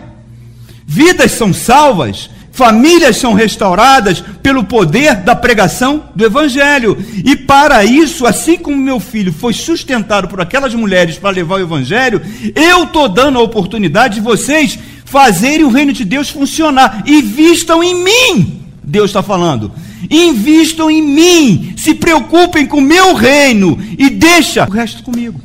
Vidas 0.87 1.33
são 1.33 1.53
salvas, 1.53 2.31
famílias 2.59 3.17
são 3.17 3.35
restauradas 3.35 4.21
pelo 4.43 4.65
poder 4.65 5.15
da 5.15 5.37
pregação 5.37 6.11
do 6.13 6.25
evangelho. 6.25 6.99
E 7.25 7.37
para 7.37 7.85
isso, 7.85 8.27
assim 8.27 8.59
como 8.59 8.77
meu 8.77 8.99
filho 8.99 9.33
foi 9.33 9.53
sustentado 9.53 10.27
por 10.27 10.41
aquelas 10.41 10.75
mulheres 10.75 11.17
para 11.17 11.31
levar 11.31 11.55
o 11.55 11.63
evangelho, 11.63 12.21
eu 12.57 12.83
estou 12.83 13.09
dando 13.09 13.39
a 13.39 13.43
oportunidade 13.43 14.17
de 14.17 14.21
vocês 14.21 14.77
fazerem 15.05 15.65
o 15.65 15.71
reino 15.71 15.93
de 15.93 16.05
Deus 16.05 16.31
funcionar 16.31 17.05
e 17.07 17.23
vistam 17.23 17.81
em 17.81 17.95
mim. 17.95 18.61
Deus 18.83 19.11
está 19.11 19.23
falando 19.23 19.73
Invistam 20.11 20.91
em 20.91 21.03
mim, 21.03 21.75
se 21.77 21.95
preocupem 21.95 22.67
com 22.67 22.79
o 22.79 22.83
meu 22.83 23.15
reino 23.15 23.79
e 23.99 24.11
deixa 24.11 24.65
o 24.65 24.71
resto 24.71 25.03
comigo. 25.03 25.41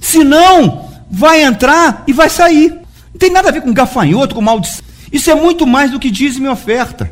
Senão, 0.00 0.88
vai 1.10 1.42
entrar 1.42 2.04
e 2.06 2.12
vai 2.12 2.30
sair. 2.30 2.70
Não 2.70 3.18
tem 3.18 3.30
nada 3.30 3.48
a 3.48 3.52
ver 3.52 3.62
com 3.62 3.72
gafanhoto, 3.72 4.34
com 4.34 4.40
maldição. 4.40 4.85
Isso 5.16 5.30
é 5.30 5.34
muito 5.34 5.66
mais 5.66 5.90
do 5.90 5.98
que 5.98 6.10
diz 6.10 6.38
minha 6.38 6.52
oferta. 6.52 7.10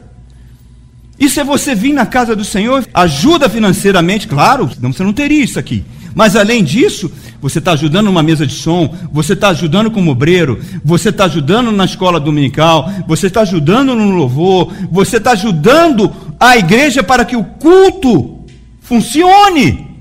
Isso 1.19 1.41
é 1.41 1.45
você 1.45 1.75
vir 1.75 1.95
na 1.95 2.05
casa 2.05 2.37
do 2.37 2.45
Senhor, 2.45 2.87
ajuda 2.93 3.49
financeiramente, 3.49 4.29
claro, 4.29 4.71
senão 4.75 4.93
você 4.93 5.03
não 5.03 5.15
teria 5.15 5.43
isso 5.43 5.59
aqui. 5.59 5.83
Mas 6.15 6.37
além 6.37 6.63
disso, 6.63 7.11
você 7.41 7.61
está 7.61 7.73
ajudando 7.73 8.05
numa 8.05 8.23
mesa 8.23 8.47
de 8.47 8.53
som, 8.53 8.95
você 9.11 9.33
está 9.33 9.49
ajudando 9.49 9.91
como 9.91 10.11
obreiro, 10.11 10.61
você 10.85 11.09
está 11.09 11.25
ajudando 11.25 11.73
na 11.73 11.87
escola 11.87 12.21
dominical, 12.21 12.93
você 13.09 13.29
está 13.29 13.41
ajudando 13.41 13.95
no 13.95 14.11
louvor, 14.11 14.71
você 14.93 15.17
está 15.17 15.31
ajudando 15.31 16.15
a 16.39 16.59
igreja 16.59 17.03
para 17.03 17.25
que 17.25 17.37
o 17.37 17.45
culto 17.45 18.45
funcione. 18.83 19.97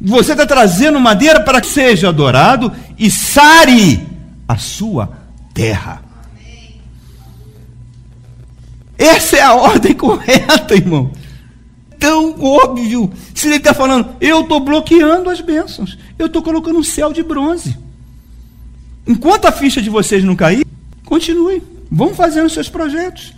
Você 0.00 0.32
está 0.32 0.44
trazendo 0.44 0.98
madeira 0.98 1.38
para 1.38 1.60
que 1.60 1.68
seja 1.68 2.08
adorado 2.08 2.72
e 2.98 3.08
sare 3.12 4.04
a 4.48 4.56
sua 4.56 5.12
terra. 5.54 6.05
Essa 8.98 9.36
é 9.36 9.42
a 9.42 9.54
ordem 9.54 9.92
correta, 9.94 10.74
irmão 10.74 11.10
tão 11.98 12.40
óbvio. 12.40 13.10
Se 13.34 13.48
ele 13.48 13.56
está 13.56 13.74
falando, 13.74 14.08
eu 14.20 14.42
estou 14.42 14.60
bloqueando 14.60 15.30
as 15.30 15.40
bênçãos, 15.40 15.98
eu 16.18 16.26
estou 16.26 16.42
colocando 16.42 16.78
um 16.78 16.82
céu 16.82 17.12
de 17.12 17.22
bronze. 17.22 17.76
Enquanto 19.06 19.46
a 19.46 19.52
ficha 19.52 19.80
de 19.80 19.90
vocês 19.90 20.24
não 20.24 20.36
cair, 20.36 20.64
continue, 21.04 21.62
vão 21.90 22.14
fazendo 22.14 22.50
seus 22.50 22.68
projetos. 22.68 23.32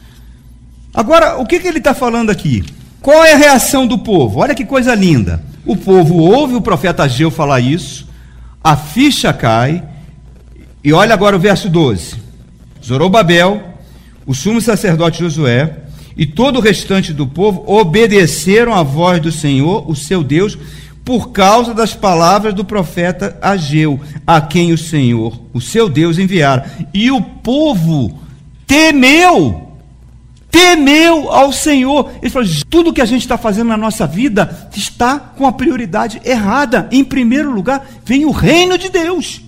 Agora, 0.92 1.38
o 1.38 1.46
que, 1.46 1.58
que 1.58 1.68
ele 1.68 1.78
está 1.78 1.94
falando 1.94 2.30
aqui? 2.30 2.64
Qual 3.00 3.24
é 3.24 3.34
a 3.34 3.38
reação 3.38 3.86
do 3.86 3.98
povo? 3.98 4.40
Olha 4.40 4.54
que 4.54 4.64
coisa 4.64 4.94
linda. 4.94 5.42
O 5.64 5.76
povo 5.76 6.16
ouve 6.16 6.54
o 6.54 6.62
profeta 6.62 7.04
Ageu 7.04 7.30
falar 7.30 7.60
isso, 7.60 8.08
a 8.64 8.76
ficha 8.76 9.32
cai, 9.32 9.82
e 10.82 10.92
olha 10.92 11.12
agora 11.12 11.36
o 11.36 11.40
verso 11.40 11.68
12. 11.68 12.16
Zorobabel, 12.82 13.67
o 14.28 14.34
sumo 14.34 14.60
sacerdote 14.60 15.20
Josué, 15.20 15.74
e 16.14 16.26
todo 16.26 16.58
o 16.58 16.60
restante 16.60 17.14
do 17.14 17.26
povo 17.26 17.64
obedeceram 17.66 18.74
à 18.74 18.82
voz 18.82 19.22
do 19.22 19.32
Senhor, 19.32 19.90
o 19.90 19.96
seu 19.96 20.22
Deus, 20.22 20.58
por 21.02 21.30
causa 21.30 21.72
das 21.72 21.94
palavras 21.94 22.52
do 22.52 22.62
profeta 22.62 23.38
Ageu, 23.40 23.98
a 24.26 24.38
quem 24.38 24.70
o 24.70 24.76
Senhor, 24.76 25.40
o 25.54 25.62
seu 25.62 25.88
Deus, 25.88 26.18
enviara. 26.18 26.70
E 26.92 27.10
o 27.10 27.22
povo 27.22 28.20
temeu, 28.66 29.72
temeu 30.50 31.32
ao 31.32 31.50
Senhor. 31.50 32.10
Ele 32.20 32.30
falou: 32.30 32.46
tudo 32.68 32.92
que 32.92 33.00
a 33.00 33.06
gente 33.06 33.22
está 33.22 33.38
fazendo 33.38 33.68
na 33.68 33.78
nossa 33.78 34.06
vida 34.06 34.68
está 34.76 35.18
com 35.18 35.46
a 35.46 35.52
prioridade 35.52 36.20
errada. 36.22 36.86
Em 36.92 37.02
primeiro 37.02 37.50
lugar, 37.50 37.88
vem 38.04 38.26
o 38.26 38.30
reino 38.30 38.76
de 38.76 38.90
Deus. 38.90 39.40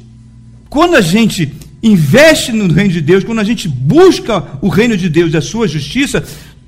Quando 0.70 0.96
a 0.96 1.02
gente 1.02 1.52
investe 1.82 2.52
no 2.52 2.72
reino 2.72 2.92
de 2.92 3.00
Deus, 3.00 3.24
quando 3.24 3.40
a 3.40 3.44
gente 3.44 3.68
busca 3.68 4.44
o 4.60 4.68
reino 4.68 4.96
de 4.96 5.08
Deus 5.08 5.32
e 5.32 5.36
a 5.36 5.42
sua 5.42 5.66
justiça, 5.66 6.24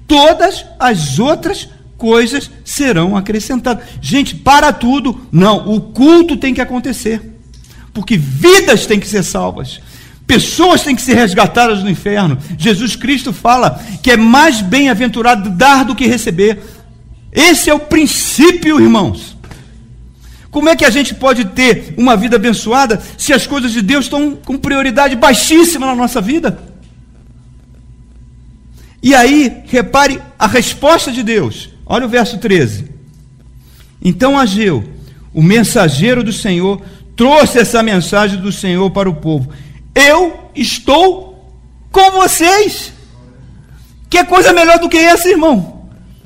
todas 0.06 0.64
as 0.78 1.18
outras 1.18 1.68
coisas 1.96 2.50
serão 2.64 3.16
acrescentadas. 3.16 3.84
Gente, 4.00 4.34
para 4.34 4.72
tudo, 4.72 5.20
não, 5.30 5.72
o 5.72 5.80
culto 5.80 6.36
tem 6.36 6.52
que 6.52 6.60
acontecer. 6.60 7.20
Porque 7.94 8.16
vidas 8.16 8.86
têm 8.86 8.98
que 8.98 9.06
ser 9.06 9.22
salvas. 9.22 9.80
Pessoas 10.26 10.82
têm 10.82 10.96
que 10.96 11.02
ser 11.02 11.14
resgatadas 11.14 11.82
do 11.82 11.90
inferno. 11.90 12.38
Jesus 12.56 12.96
Cristo 12.96 13.32
fala 13.32 13.82
que 14.02 14.10
é 14.10 14.16
mais 14.16 14.62
bem-aventurado 14.62 15.50
dar 15.50 15.84
do 15.84 15.94
que 15.94 16.06
receber. 16.06 16.58
Esse 17.30 17.70
é 17.70 17.74
o 17.74 17.80
princípio, 17.80 18.80
irmãos. 18.80 19.31
Como 20.52 20.68
é 20.68 20.76
que 20.76 20.84
a 20.84 20.90
gente 20.90 21.14
pode 21.14 21.46
ter 21.46 21.94
uma 21.96 22.14
vida 22.14 22.36
abençoada 22.36 23.02
se 23.16 23.32
as 23.32 23.46
coisas 23.46 23.72
de 23.72 23.80
Deus 23.80 24.04
estão 24.04 24.36
com 24.36 24.58
prioridade 24.58 25.16
baixíssima 25.16 25.86
na 25.86 25.96
nossa 25.96 26.20
vida? 26.20 26.62
E 29.02 29.14
aí, 29.14 29.62
repare 29.66 30.20
a 30.38 30.46
resposta 30.46 31.10
de 31.10 31.22
Deus. 31.22 31.70
Olha 31.86 32.04
o 32.04 32.08
verso 32.08 32.36
13. 32.36 32.84
Então 34.04 34.38
Ageu, 34.38 34.84
o 35.32 35.42
mensageiro 35.42 36.22
do 36.22 36.34
Senhor, 36.34 36.82
trouxe 37.16 37.58
essa 37.58 37.82
mensagem 37.82 38.38
do 38.38 38.52
Senhor 38.52 38.90
para 38.90 39.08
o 39.08 39.14
povo: 39.14 39.50
Eu 39.94 40.50
estou 40.54 41.50
com 41.90 42.10
vocês. 42.10 42.92
Que 44.10 44.22
coisa 44.24 44.52
melhor 44.52 44.78
do 44.78 44.90
que 44.90 44.98
essa, 44.98 45.30
irmão? 45.30 45.81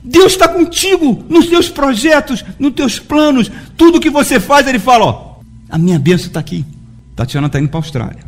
Deus 0.07 0.33
está 0.33 0.47
contigo 0.47 1.25
nos 1.29 1.49
teus 1.49 1.69
projetos, 1.69 2.45
nos 2.61 2.73
teus 2.75 3.01
planos, 3.01 3.51
tudo 3.77 4.01
que 4.01 4.09
você 4.09 4.39
faz, 4.39 4.67
Ele 4.69 4.79
fala: 4.79 5.05
Ó, 5.05 5.37
a 5.69 5.77
minha 5.77 5.99
bênção 5.99 6.29
está 6.29 6.39
aqui. 6.39 6.65
Tatiana 7.17 7.49
está 7.49 7.59
indo 7.59 7.69
para 7.69 7.79
a 7.79 7.83
Austrália. 7.83 8.25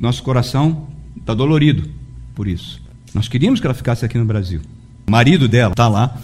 Nosso 0.00 0.22
coração 0.22 0.88
está 1.16 1.32
dolorido 1.32 1.88
por 2.34 2.48
isso. 2.48 2.82
Nós 3.14 3.28
queríamos 3.28 3.60
que 3.60 3.66
ela 3.66 3.74
ficasse 3.74 4.04
aqui 4.04 4.18
no 4.18 4.24
Brasil. 4.24 4.60
O 5.06 5.10
marido 5.10 5.46
dela 5.46 5.72
está 5.72 5.86
lá. 5.86 6.16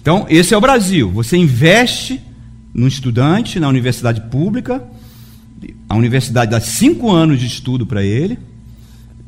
Então, 0.00 0.26
esse 0.28 0.52
é 0.52 0.56
o 0.56 0.60
Brasil. 0.60 1.10
Você 1.12 1.36
investe 1.36 2.20
no 2.74 2.88
estudante, 2.88 3.60
na 3.60 3.68
universidade 3.68 4.22
pública. 4.22 4.82
A 5.88 5.94
universidade 5.94 6.50
dá 6.50 6.60
cinco 6.60 7.12
anos 7.12 7.38
de 7.38 7.46
estudo 7.46 7.86
para 7.86 8.02
ele. 8.02 8.38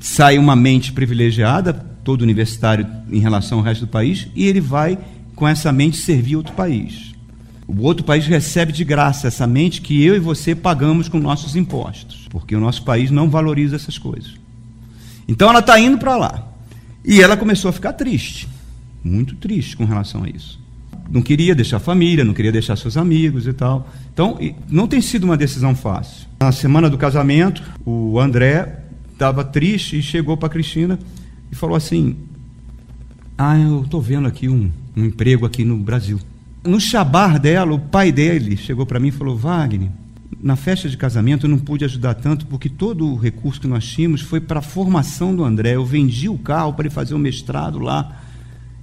Sai 0.01 0.39
uma 0.39 0.57
mente 0.57 0.93
privilegiada, 0.93 1.94
todo 2.05 2.23
universitário 2.23 2.87
em 3.11 3.19
relação 3.19 3.59
ao 3.59 3.65
resto 3.65 3.87
do 3.87 3.91
país, 3.91 4.29
e 4.35 4.47
ele 4.47 4.61
vai 4.61 4.99
com 5.35 5.49
essa 5.49 5.73
mente 5.73 5.97
servir 5.97 6.37
outro 6.37 6.53
país. 6.53 7.15
O 7.67 7.83
outro 7.83 8.05
país 8.05 8.27
recebe 8.27 8.73
de 8.73 8.85
graça 8.85 9.27
essa 9.27 9.47
mente 9.47 9.81
que 9.81 10.05
eu 10.05 10.15
e 10.15 10.21
você 10.21 10.55
pagamos 10.55 11.09
com 11.09 11.19
nossos 11.19 11.57
impostos, 11.57 12.29
porque 12.29 12.55
o 12.55 12.61
nosso 12.61 12.85
país 12.85 13.11
não 13.11 13.29
valoriza 13.31 13.77
essas 13.77 13.97
coisas. 13.97 14.35
Então 15.27 15.49
ela 15.49 15.61
está 15.61 15.81
indo 15.81 15.97
para 15.97 16.17
lá. 16.17 16.49
E 17.05 17.21
ela 17.21 17.37
começou 17.37 17.69
a 17.69 17.73
ficar 17.73 17.95
triste, 17.95 18.49
muito 19.03 19.35
triste 19.37 19.77
com 19.77 19.85
relação 19.85 20.25
a 20.25 20.29
isso. 20.29 20.63
Não 21.11 21.21
queria 21.21 21.55
deixar 21.55 21.77
a 21.77 21.81
família, 21.81 22.25
não 22.25 22.33
queria 22.33 22.53
deixar 22.53 22.77
seus 22.77 22.97
amigos 22.97 23.47
e 23.47 23.53
tal. 23.53 23.89
Então, 24.13 24.39
não 24.71 24.87
tem 24.87 25.03
sido 25.03 25.25
uma 25.25 25.37
decisão 25.37 25.75
fácil. 25.75 26.27
Na 26.41 26.51
semana 26.51 26.89
do 26.89 26.97
casamento, 26.97 27.63
o 27.85 28.19
André 28.19 28.85
estava 29.13 29.45
triste 29.45 29.99
e 29.99 30.03
chegou 30.03 30.37
para 30.37 30.47
a 30.47 30.51
Cristina 30.51 30.99
e 31.55 31.57
falou 31.57 31.77
assim: 31.77 32.17
Ah, 33.39 33.57
eu 33.57 33.83
estou 33.83 34.03
vendo 34.03 34.27
aqui 34.27 34.49
um, 34.49 34.71
um 34.97 35.05
emprego 35.05 35.47
aqui 35.47 35.65
no 35.65 35.77
Brasil. 35.77 36.19
No 36.65 36.81
chabar 36.81 37.39
dela, 37.39 37.73
o 37.73 37.79
pai 37.79 38.11
dele 38.11 38.57
chegou 38.57 38.85
para 38.85 38.99
mim 38.99 39.09
e 39.09 39.13
falou: 39.13 39.37
Wagner, 39.37 39.89
na 40.43 40.57
festa 40.57 40.89
de 40.89 40.97
casamento 40.97 41.47
eu 41.47 41.51
não 41.51 41.59
pude 41.59 41.85
ajudar 41.85 42.15
tanto 42.15 42.45
porque 42.47 42.69
todo 42.69 43.07
o 43.07 43.17
recurso 43.17 43.61
que 43.61 43.69
nós 43.69 43.87
tínhamos 43.87 44.21
foi 44.21 44.41
para 44.41 44.59
a 44.59 44.63
formação 44.63 45.35
do 45.35 45.45
André. 45.45 45.77
Eu 45.77 45.87
vendi 45.87 46.29
o 46.29 46.37
carro 46.37 46.73
para 46.73 46.87
ele 46.87 46.95
fazer 46.95 47.15
o 47.15 47.19
mestrado 47.19 47.79
lá 47.79 48.21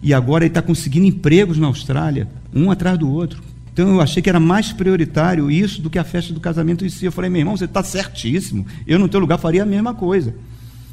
e 0.02 0.14
agora 0.14 0.46
ele 0.46 0.52
está 0.52 0.62
conseguindo 0.62 1.06
empregos 1.06 1.58
na 1.58 1.68
Austrália, 1.68 2.30
um 2.54 2.72
atrás 2.72 2.98
do 2.98 3.10
outro. 3.10 3.44
Então 3.74 3.90
eu 3.90 4.02
achei 4.02 4.22
que 4.22 4.30
era 4.30 4.40
mais 4.40 4.72
prioritário 4.72 5.52
isso 5.52 5.82
do 5.82 5.90
que 5.90 6.00
a 6.00 6.04
festa 6.06 6.34
do 6.34 6.40
casamento 6.40 6.86
em 6.86 6.90
si. 6.90 7.06
Eu 7.06 7.12
falei, 7.12 7.30
meu 7.30 7.40
irmão, 7.40 7.58
você 7.58 7.66
está 7.66 7.84
certíssimo. 7.84 8.66
Eu 8.88 8.98
no 8.98 9.10
teu 9.10 9.20
lugar 9.20 9.38
faria 9.38 9.64
a 9.64 9.66
mesma 9.66 9.94
coisa. 9.94 10.34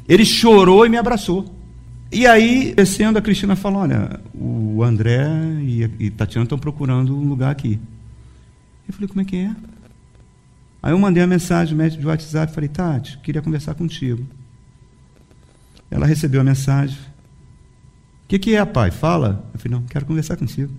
Ele 0.07 0.25
chorou 0.25 0.85
e 0.85 0.89
me 0.89 0.97
abraçou. 0.97 1.58
E 2.11 2.25
aí, 2.25 2.73
descendo, 2.73 3.19
a 3.19 3.21
Cristina 3.21 3.55
falou: 3.55 3.81
Olha, 3.81 4.19
o 4.33 4.83
André 4.83 5.27
e, 5.61 5.83
e 5.99 6.09
Tatiana 6.09 6.43
estão 6.43 6.57
procurando 6.57 7.15
um 7.15 7.27
lugar 7.27 7.51
aqui. 7.51 7.79
Eu 8.87 8.93
falei: 8.93 9.07
Como 9.07 9.21
é 9.21 9.25
que 9.25 9.37
é? 9.37 9.55
Aí 10.81 10.93
eu 10.93 10.99
mandei 10.99 11.21
uma 11.21 11.27
mensagem 11.27 11.77
de 11.89 12.07
WhatsApp 12.07 12.53
falei, 12.53 12.69
Tati, 12.69 13.17
queria 13.17 13.41
conversar 13.41 13.75
contigo. 13.75 14.25
Ela 15.91 16.05
recebeu 16.05 16.39
a 16.39 16.43
mensagem. 16.43 16.97
O 18.23 18.27
que, 18.29 18.39
que 18.39 18.55
é, 18.55 18.63
pai? 18.63 18.89
Fala. 18.89 19.45
Eu 19.53 19.59
falei, 19.59 19.77
não, 19.77 19.85
quero 19.87 20.05
conversar 20.05 20.37
contigo. 20.37 20.71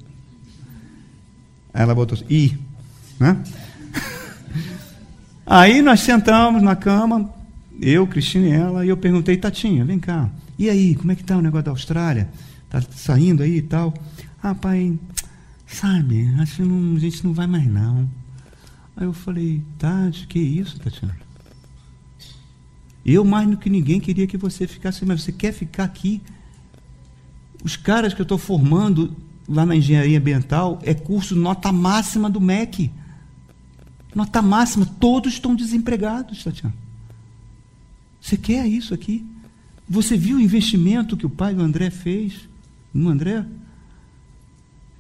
Aí 1.73 1.83
ela 1.83 1.95
botou 1.95 2.19
ih, 2.31 2.57
né? 3.19 3.43
Aí 5.45 5.83
nós 5.83 6.01
sentamos 6.01 6.63
na 6.63 6.75
cama, 6.75 7.31
eu, 7.81 8.07
Cristina 8.07 8.47
e 8.47 8.53
ela, 8.53 8.87
e 8.87 8.89
eu 8.89 8.97
perguntei, 8.97 9.37
Tatinha, 9.37 9.85
vem 9.85 9.99
cá, 9.99 10.29
e 10.61 10.69
aí, 10.69 10.95
como 10.95 11.11
é 11.11 11.15
que 11.15 11.23
está 11.23 11.39
o 11.39 11.41
negócio 11.41 11.65
da 11.65 11.71
Austrália? 11.71 12.29
Tá 12.69 12.83
saindo 12.83 13.43
aí 13.43 13.57
e 13.57 13.63
tal. 13.63 13.95
Ah, 14.43 14.55
pai, 14.55 14.99
sabe, 15.67 16.29
acho 16.39 16.57
que 16.57 16.63
não, 16.63 16.97
a 16.97 16.99
gente 16.99 17.25
não 17.25 17.33
vai 17.33 17.47
mais 17.47 17.67
não. 17.67 18.07
Aí 18.95 19.07
eu 19.07 19.15
falei, 19.15 19.63
Tati, 19.79 20.27
que 20.27 20.39
isso, 20.39 20.79
Tatiana? 20.79 21.17
Eu, 23.03 23.25
mais 23.25 23.49
do 23.49 23.57
que 23.57 23.71
ninguém, 23.71 23.99
queria 23.99 24.27
que 24.27 24.37
você 24.37 24.67
ficasse, 24.67 25.03
mas 25.07 25.23
você 25.23 25.33
quer 25.33 25.55
ficar 25.55 25.85
aqui? 25.85 26.21
Os 27.65 27.75
caras 27.75 28.13
que 28.13 28.21
eu 28.21 28.25
estou 28.25 28.37
formando 28.37 29.17
lá 29.49 29.65
na 29.65 29.75
engenharia 29.75 30.19
ambiental 30.19 30.79
é 30.83 30.93
curso 30.93 31.35
nota 31.35 31.73
máxima 31.73 32.29
do 32.29 32.39
MEC. 32.39 32.91
Nota 34.15 34.43
máxima, 34.43 34.85
todos 34.85 35.33
estão 35.33 35.57
desempregados, 35.57 36.45
Tatiana. 36.45 36.75
Você 38.21 38.37
quer 38.37 38.67
isso 38.67 38.93
aqui? 38.93 39.25
Você 39.91 40.17
viu 40.17 40.37
o 40.37 40.41
investimento 40.41 41.17
que 41.17 41.27
o 41.27 41.31
pai 41.31 41.53
do 41.53 41.61
André 41.61 41.91
fez 41.91 42.49
no 42.95 43.09
André? 43.09 43.45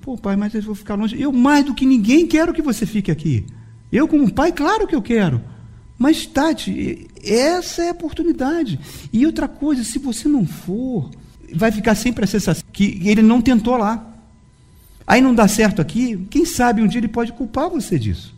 Pô, 0.00 0.18
pai, 0.18 0.34
mas 0.34 0.52
eu 0.52 0.62
vou 0.62 0.74
ficar 0.74 0.96
longe. 0.96 1.20
Eu, 1.20 1.32
mais 1.32 1.64
do 1.64 1.76
que 1.76 1.86
ninguém, 1.86 2.26
quero 2.26 2.52
que 2.52 2.60
você 2.60 2.84
fique 2.84 3.08
aqui. 3.08 3.46
Eu, 3.92 4.08
como 4.08 4.28
pai, 4.32 4.50
claro 4.50 4.88
que 4.88 4.94
eu 4.96 5.00
quero. 5.00 5.40
Mas, 5.96 6.26
Tati, 6.26 7.06
essa 7.22 7.84
é 7.84 7.90
a 7.90 7.92
oportunidade. 7.92 8.80
E 9.12 9.24
outra 9.24 9.46
coisa, 9.46 9.84
se 9.84 10.00
você 10.00 10.26
não 10.26 10.44
for, 10.44 11.08
vai 11.54 11.70
ficar 11.70 11.94
sempre 11.94 12.24
a 12.24 12.26
sensação 12.26 12.64
que 12.72 13.00
ele 13.04 13.22
não 13.22 13.40
tentou 13.40 13.76
lá. 13.76 14.12
Aí 15.06 15.20
não 15.20 15.32
dá 15.34 15.46
certo 15.46 15.80
aqui, 15.80 16.26
quem 16.30 16.44
sabe 16.44 16.82
um 16.82 16.88
dia 16.88 16.98
ele 16.98 17.06
pode 17.06 17.32
culpar 17.32 17.70
você 17.70 17.96
disso. 17.96 18.34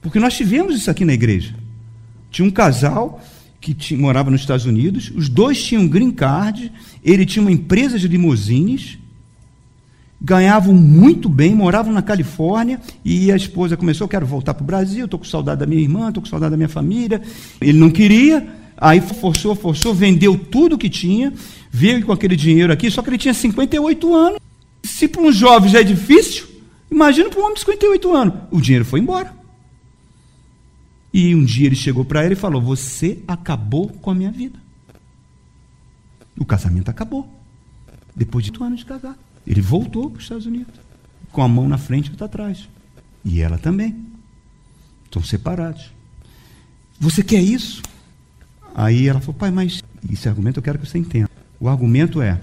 Porque 0.00 0.18
nós 0.18 0.34
tivemos 0.34 0.74
isso 0.74 0.90
aqui 0.90 1.04
na 1.04 1.12
igreja. 1.12 1.54
Tinha 2.32 2.48
um 2.48 2.50
casal 2.50 3.22
que 3.60 3.74
tinha, 3.74 4.00
morava 4.00 4.30
nos 4.30 4.40
Estados 4.40 4.66
Unidos, 4.66 5.12
os 5.14 5.28
dois 5.28 5.62
tinham 5.62 5.88
green 5.88 6.10
card, 6.10 6.72
ele 7.02 7.26
tinha 7.26 7.42
uma 7.42 7.52
empresa 7.52 7.98
de 7.98 8.06
limousines, 8.08 8.98
ganhavam 10.20 10.74
muito 10.74 11.28
bem, 11.28 11.54
moravam 11.54 11.92
na 11.92 12.02
Califórnia, 12.02 12.80
e 13.04 13.30
a 13.30 13.36
esposa 13.36 13.76
começou, 13.76 14.08
quero 14.08 14.26
voltar 14.26 14.54
para 14.54 14.62
o 14.62 14.66
Brasil, 14.66 15.04
estou 15.04 15.18
com 15.18 15.24
saudade 15.24 15.60
da 15.60 15.66
minha 15.66 15.80
irmã, 15.80 16.08
estou 16.08 16.22
com 16.22 16.28
saudade 16.28 16.50
da 16.50 16.56
minha 16.56 16.68
família. 16.68 17.20
Ele 17.60 17.78
não 17.78 17.90
queria, 17.90 18.46
aí 18.76 19.00
forçou, 19.00 19.54
forçou, 19.54 19.94
vendeu 19.94 20.38
tudo 20.38 20.78
que 20.78 20.88
tinha, 20.88 21.32
veio 21.70 22.04
com 22.04 22.12
aquele 22.12 22.36
dinheiro 22.36 22.72
aqui, 22.72 22.90
só 22.90 23.02
que 23.02 23.10
ele 23.10 23.18
tinha 23.18 23.34
58 23.34 24.14
anos. 24.14 24.38
Se 24.82 25.06
para 25.06 25.22
um 25.22 25.32
jovem 25.32 25.70
já 25.70 25.80
é 25.80 25.84
difícil, 25.84 26.46
imagina 26.90 27.28
para 27.28 27.40
um 27.40 27.42
homem 27.42 27.54
de 27.54 27.60
58 27.60 28.14
anos. 28.14 28.34
O 28.50 28.60
dinheiro 28.60 28.84
foi 28.84 29.00
embora. 29.00 29.35
E 31.16 31.34
um 31.34 31.42
dia 31.42 31.64
ele 31.64 31.74
chegou 31.74 32.04
para 32.04 32.22
ela 32.22 32.34
e 32.34 32.36
falou: 32.36 32.60
Você 32.60 33.22
acabou 33.26 33.88
com 33.88 34.10
a 34.10 34.14
minha 34.14 34.30
vida. 34.30 34.58
O 36.38 36.44
casamento 36.44 36.90
acabou. 36.90 37.26
Depois 38.14 38.44
de 38.44 38.50
oito 38.50 38.62
anos 38.62 38.80
de 38.80 38.84
casado. 38.84 39.16
Ele 39.46 39.62
voltou 39.62 40.10
para 40.10 40.18
os 40.18 40.24
Estados 40.24 40.44
Unidos, 40.44 40.74
com 41.32 41.40
a 41.40 41.48
mão 41.48 41.66
na 41.66 41.78
frente 41.78 42.08
e 42.08 42.10
outra 42.10 42.26
atrás. 42.26 42.68
E 43.24 43.40
ela 43.40 43.56
também. 43.56 43.96
Estão 45.06 45.22
separados. 45.22 45.90
Você 47.00 47.22
quer 47.22 47.40
isso? 47.40 47.80
Aí 48.74 49.08
ela 49.08 49.20
falou, 49.20 49.36
pai, 49.36 49.50
mas 49.50 49.82
esse 50.12 50.28
argumento 50.28 50.58
eu 50.58 50.62
quero 50.62 50.78
que 50.78 50.86
você 50.86 50.98
entenda. 50.98 51.30
O 51.58 51.66
argumento 51.66 52.20
é, 52.20 52.38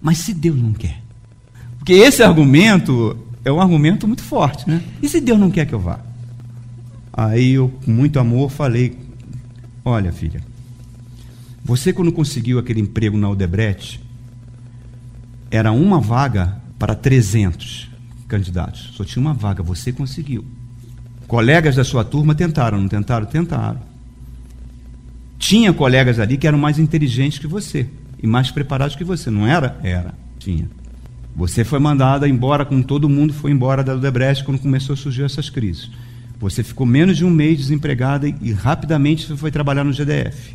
mas 0.00 0.18
se 0.18 0.34
Deus 0.34 0.60
não 0.60 0.72
quer? 0.72 1.00
Porque 1.78 1.92
esse 1.92 2.20
argumento 2.20 3.16
é 3.44 3.52
um 3.52 3.60
argumento 3.60 4.08
muito 4.08 4.24
forte, 4.24 4.68
né? 4.68 4.82
E 5.00 5.08
se 5.08 5.20
Deus 5.20 5.38
não 5.38 5.52
quer 5.52 5.66
que 5.66 5.72
eu 5.72 5.78
vá? 5.78 6.07
Aí 7.18 7.54
eu, 7.54 7.68
com 7.84 7.90
muito 7.90 8.20
amor, 8.20 8.48
falei: 8.48 8.96
Olha, 9.84 10.12
filha, 10.12 10.40
você 11.64 11.92
quando 11.92 12.12
conseguiu 12.12 12.60
aquele 12.60 12.80
emprego 12.80 13.18
na 13.18 13.28
Odebrecht, 13.28 14.00
era 15.50 15.72
uma 15.72 16.00
vaga 16.00 16.60
para 16.78 16.94
300 16.94 17.90
candidatos. 18.28 18.92
Só 18.94 19.02
tinha 19.02 19.20
uma 19.20 19.34
vaga, 19.34 19.64
você 19.64 19.90
conseguiu. 19.90 20.44
Colegas 21.26 21.74
da 21.74 21.82
sua 21.82 22.04
turma 22.04 22.36
tentaram, 22.36 22.80
não 22.80 22.86
tentaram? 22.86 23.26
Tentaram. 23.26 23.80
Tinha 25.40 25.72
colegas 25.72 26.20
ali 26.20 26.36
que 26.36 26.46
eram 26.46 26.58
mais 26.58 26.78
inteligentes 26.78 27.40
que 27.40 27.48
você 27.48 27.88
e 28.22 28.28
mais 28.28 28.52
preparados 28.52 28.94
que 28.94 29.02
você, 29.02 29.28
não 29.28 29.44
era? 29.44 29.76
Era, 29.82 30.14
tinha. 30.38 30.70
Você 31.34 31.64
foi 31.64 31.80
mandada 31.80 32.28
embora, 32.28 32.64
como 32.64 32.84
todo 32.84 33.08
mundo 33.08 33.34
foi 33.34 33.50
embora 33.50 33.82
da 33.82 33.96
Odebrecht 33.96 34.44
quando 34.44 34.60
começou 34.60 34.94
a 34.94 34.96
surgir 34.96 35.24
essas 35.24 35.50
crises. 35.50 35.90
Você 36.38 36.62
ficou 36.62 36.86
menos 36.86 37.16
de 37.16 37.24
um 37.24 37.30
mês 37.30 37.58
desempregada 37.58 38.28
e, 38.28 38.52
rapidamente 38.52 39.26
você 39.26 39.36
foi 39.36 39.50
trabalhar 39.50 39.84
no 39.84 39.92
GDF. 39.92 40.54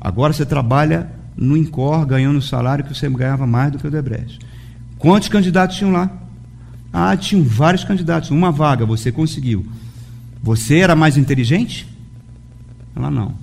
Agora 0.00 0.32
você 0.32 0.44
trabalha 0.44 1.10
no 1.36 1.56
INCOR, 1.56 2.04
ganhando 2.06 2.38
um 2.38 2.42
salário 2.42 2.84
que 2.84 2.94
você 2.94 3.08
ganhava 3.08 3.46
mais 3.46 3.72
do 3.72 3.78
que 3.78 3.84
o 3.84 3.88
Odebrecht. 3.88 4.38
Quantos 4.98 5.28
candidatos 5.28 5.76
tinham 5.76 5.92
lá? 5.92 6.10
Ah, 6.92 7.16
tinham 7.16 7.44
vários 7.44 7.84
candidatos, 7.84 8.30
uma 8.30 8.50
vaga, 8.50 8.86
você 8.86 9.12
conseguiu. 9.12 9.66
Você 10.42 10.78
era 10.78 10.96
mais 10.96 11.16
inteligente? 11.16 11.86
Ela 12.94 13.10
não. 13.10 13.34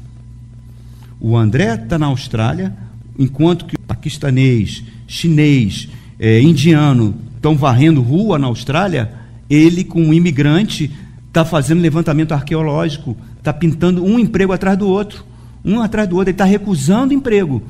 O 1.20 1.38
André 1.38 1.76
está 1.76 1.98
na 1.98 2.08
Austrália, 2.08 2.76
enquanto 3.18 3.66
que 3.66 3.76
o 3.76 3.80
paquistanês, 3.80 4.84
chinês, 5.08 5.88
é, 6.20 6.42
indiano 6.42 7.16
estão 7.36 7.56
varrendo 7.56 8.02
rua 8.02 8.40
na 8.40 8.48
Austrália, 8.48 9.14
ele, 9.50 9.84
com 9.84 10.02
um 10.02 10.14
imigrante, 10.14 10.90
está 11.34 11.44
fazendo 11.44 11.82
levantamento 11.82 12.32
arqueológico, 12.32 13.18
está 13.40 13.52
pintando 13.52 14.06
um 14.06 14.20
emprego 14.20 14.54
atrás 14.54 14.78
do 14.78 14.88
outro, 14.88 15.26
um 15.66 15.82
atrás 15.82 16.08
do 16.08 16.16
outro, 16.16 16.30
ele 16.30 16.36
está 16.36 16.46
recusando 16.46 17.12
emprego. 17.12 17.64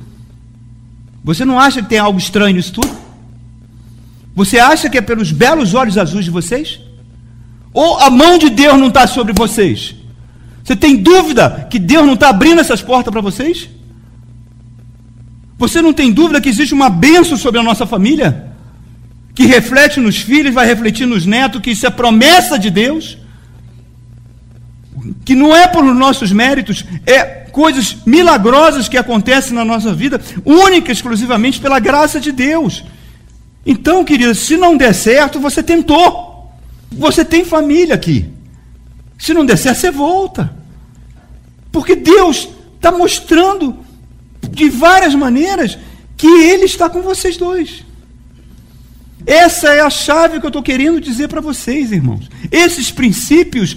Você 1.24 1.46
não 1.46 1.58
acha 1.58 1.80
que 1.80 1.88
tem 1.88 1.96
algo 1.96 2.18
estranho 2.18 2.56
nisso 2.56 2.74
tudo? 2.74 2.94
Você 4.34 4.58
acha 4.58 4.90
que 4.90 4.98
é 4.98 5.00
pelos 5.00 5.32
belos 5.32 5.72
olhos 5.72 5.96
azuis 5.96 6.26
de 6.26 6.30
vocês? 6.30 6.78
Ou 7.72 7.98
a 8.00 8.10
mão 8.10 8.36
de 8.36 8.50
Deus 8.50 8.78
não 8.78 8.88
está 8.88 9.06
sobre 9.06 9.32
vocês? 9.32 9.94
Você 10.62 10.76
tem 10.76 10.96
dúvida 10.96 11.66
que 11.70 11.78
Deus 11.78 12.04
não 12.04 12.14
está 12.14 12.28
abrindo 12.28 12.60
essas 12.60 12.82
portas 12.82 13.10
para 13.10 13.22
vocês? 13.22 13.70
Você 15.56 15.80
não 15.80 15.94
tem 15.94 16.12
dúvida 16.12 16.38
que 16.38 16.50
existe 16.50 16.74
uma 16.74 16.90
bênção 16.90 17.38
sobre 17.38 17.60
a 17.60 17.62
nossa 17.62 17.86
família? 17.86 18.52
Que 19.34 19.46
reflete 19.46 20.00
nos 20.00 20.18
filhos, 20.18 20.52
vai 20.52 20.66
refletir 20.66 21.06
nos 21.06 21.24
netos, 21.24 21.62
que 21.62 21.70
isso 21.70 21.86
é 21.86 21.90
promessa 21.90 22.58
de 22.58 22.68
Deus? 22.68 23.23
Que 25.24 25.34
não 25.34 25.54
é 25.54 25.66
por 25.66 25.84
nossos 25.84 26.32
méritos, 26.32 26.84
é 27.06 27.44
coisas 27.52 27.98
milagrosas 28.04 28.88
que 28.88 28.96
acontecem 28.96 29.52
na 29.52 29.64
nossa 29.64 29.94
vida, 29.94 30.20
única 30.44 30.90
exclusivamente 30.90 31.60
pela 31.60 31.78
graça 31.78 32.18
de 32.18 32.32
Deus. 32.32 32.84
Então, 33.64 34.04
querida, 34.04 34.34
se 34.34 34.56
não 34.56 34.76
der 34.76 34.94
certo, 34.94 35.38
você 35.40 35.62
tentou. 35.62 36.52
Você 36.90 37.24
tem 37.24 37.44
família 37.44 37.94
aqui. 37.94 38.28
Se 39.18 39.32
não 39.32 39.46
der 39.46 39.56
certo, 39.56 39.78
você 39.78 39.90
volta. 39.90 40.54
Porque 41.72 41.96
Deus 41.96 42.48
está 42.76 42.92
mostrando 42.92 43.78
de 44.50 44.68
várias 44.68 45.14
maneiras 45.14 45.78
que 46.16 46.26
Ele 46.26 46.64
está 46.64 46.88
com 46.90 47.02
vocês 47.02 47.36
dois. 47.36 47.84
Essa 49.26 49.68
é 49.74 49.80
a 49.80 49.88
chave 49.88 50.38
que 50.38 50.46
eu 50.46 50.48
estou 50.48 50.62
querendo 50.62 51.00
dizer 51.00 51.28
para 51.28 51.40
vocês, 51.40 51.90
irmãos. 51.90 52.28
Esses 52.50 52.90
princípios 52.90 53.76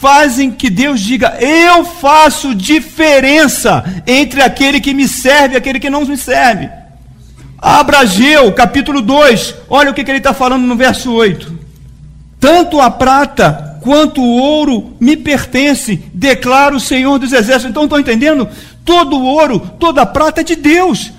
fazem 0.00 0.50
que 0.50 0.70
Deus 0.70 1.00
diga: 1.00 1.36
Eu 1.40 1.84
faço 1.84 2.54
diferença 2.54 3.84
entre 4.06 4.42
aquele 4.42 4.80
que 4.80 4.94
me 4.94 5.08
serve 5.08 5.54
e 5.54 5.56
aquele 5.56 5.80
que 5.80 5.90
não 5.90 6.04
me 6.04 6.16
serve. 6.16 6.68
Abra 7.60 8.00
Ageu, 8.00 8.52
capítulo 8.52 9.02
2, 9.02 9.54
olha 9.68 9.90
o 9.90 9.94
que, 9.94 10.04
que 10.04 10.10
ele 10.10 10.18
está 10.18 10.32
falando 10.32 10.64
no 10.64 10.76
verso 10.76 11.12
8. 11.12 11.58
Tanto 12.38 12.80
a 12.80 12.88
prata 12.88 13.80
quanto 13.82 14.22
o 14.22 14.36
ouro 14.36 14.96
me 15.00 15.16
pertence, 15.16 15.96
declara 16.14 16.76
o 16.76 16.80
Senhor 16.80 17.18
dos 17.18 17.32
Exércitos. 17.32 17.70
Então 17.70 17.84
estão 17.84 17.98
entendendo? 17.98 18.48
Todo 18.84 19.16
o 19.16 19.24
ouro, 19.24 19.58
toda 19.80 20.02
a 20.02 20.06
prata 20.06 20.42
é 20.42 20.44
de 20.44 20.54
Deus. 20.54 21.12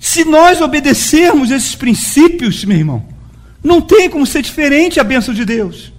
Se 0.00 0.24
nós 0.24 0.60
obedecermos 0.60 1.50
esses 1.52 1.76
princípios, 1.76 2.64
meu 2.64 2.78
irmão, 2.78 3.04
não 3.62 3.80
tem 3.80 4.10
como 4.10 4.26
ser 4.26 4.42
diferente 4.42 4.98
a 4.98 5.04
bênção 5.04 5.32
de 5.32 5.44
Deus. 5.44 5.92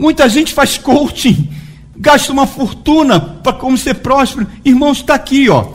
Muita 0.00 0.30
gente 0.30 0.54
faz 0.54 0.78
coaching, 0.78 1.50
gasta 1.94 2.32
uma 2.32 2.46
fortuna 2.46 3.20
para 3.20 3.52
como 3.52 3.76
ser 3.76 3.96
próspero. 3.96 4.46
Irmãos, 4.64 4.96
está 4.96 5.14
aqui, 5.14 5.50
ó, 5.50 5.74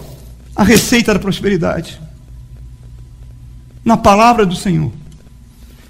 a 0.55 0.63
receita 0.63 1.13
da 1.13 1.19
prosperidade. 1.19 2.01
Na 3.83 3.95
palavra 3.95 4.43
do 4.43 4.55
Senhor. 4.55 4.91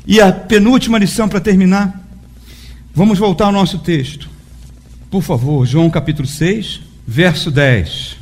E 0.05 0.19
a 0.19 0.33
penúltima 0.33 0.97
lição 0.97 1.29
para 1.29 1.39
terminar. 1.39 2.05
Vamos 2.93 3.19
voltar 3.19 3.45
ao 3.45 3.53
nosso 3.53 3.79
texto. 3.79 4.29
Por 5.09 5.23
favor, 5.23 5.65
João 5.65 5.89
capítulo 5.89 6.27
6, 6.27 6.81
verso 7.07 7.49
10. 7.49 8.17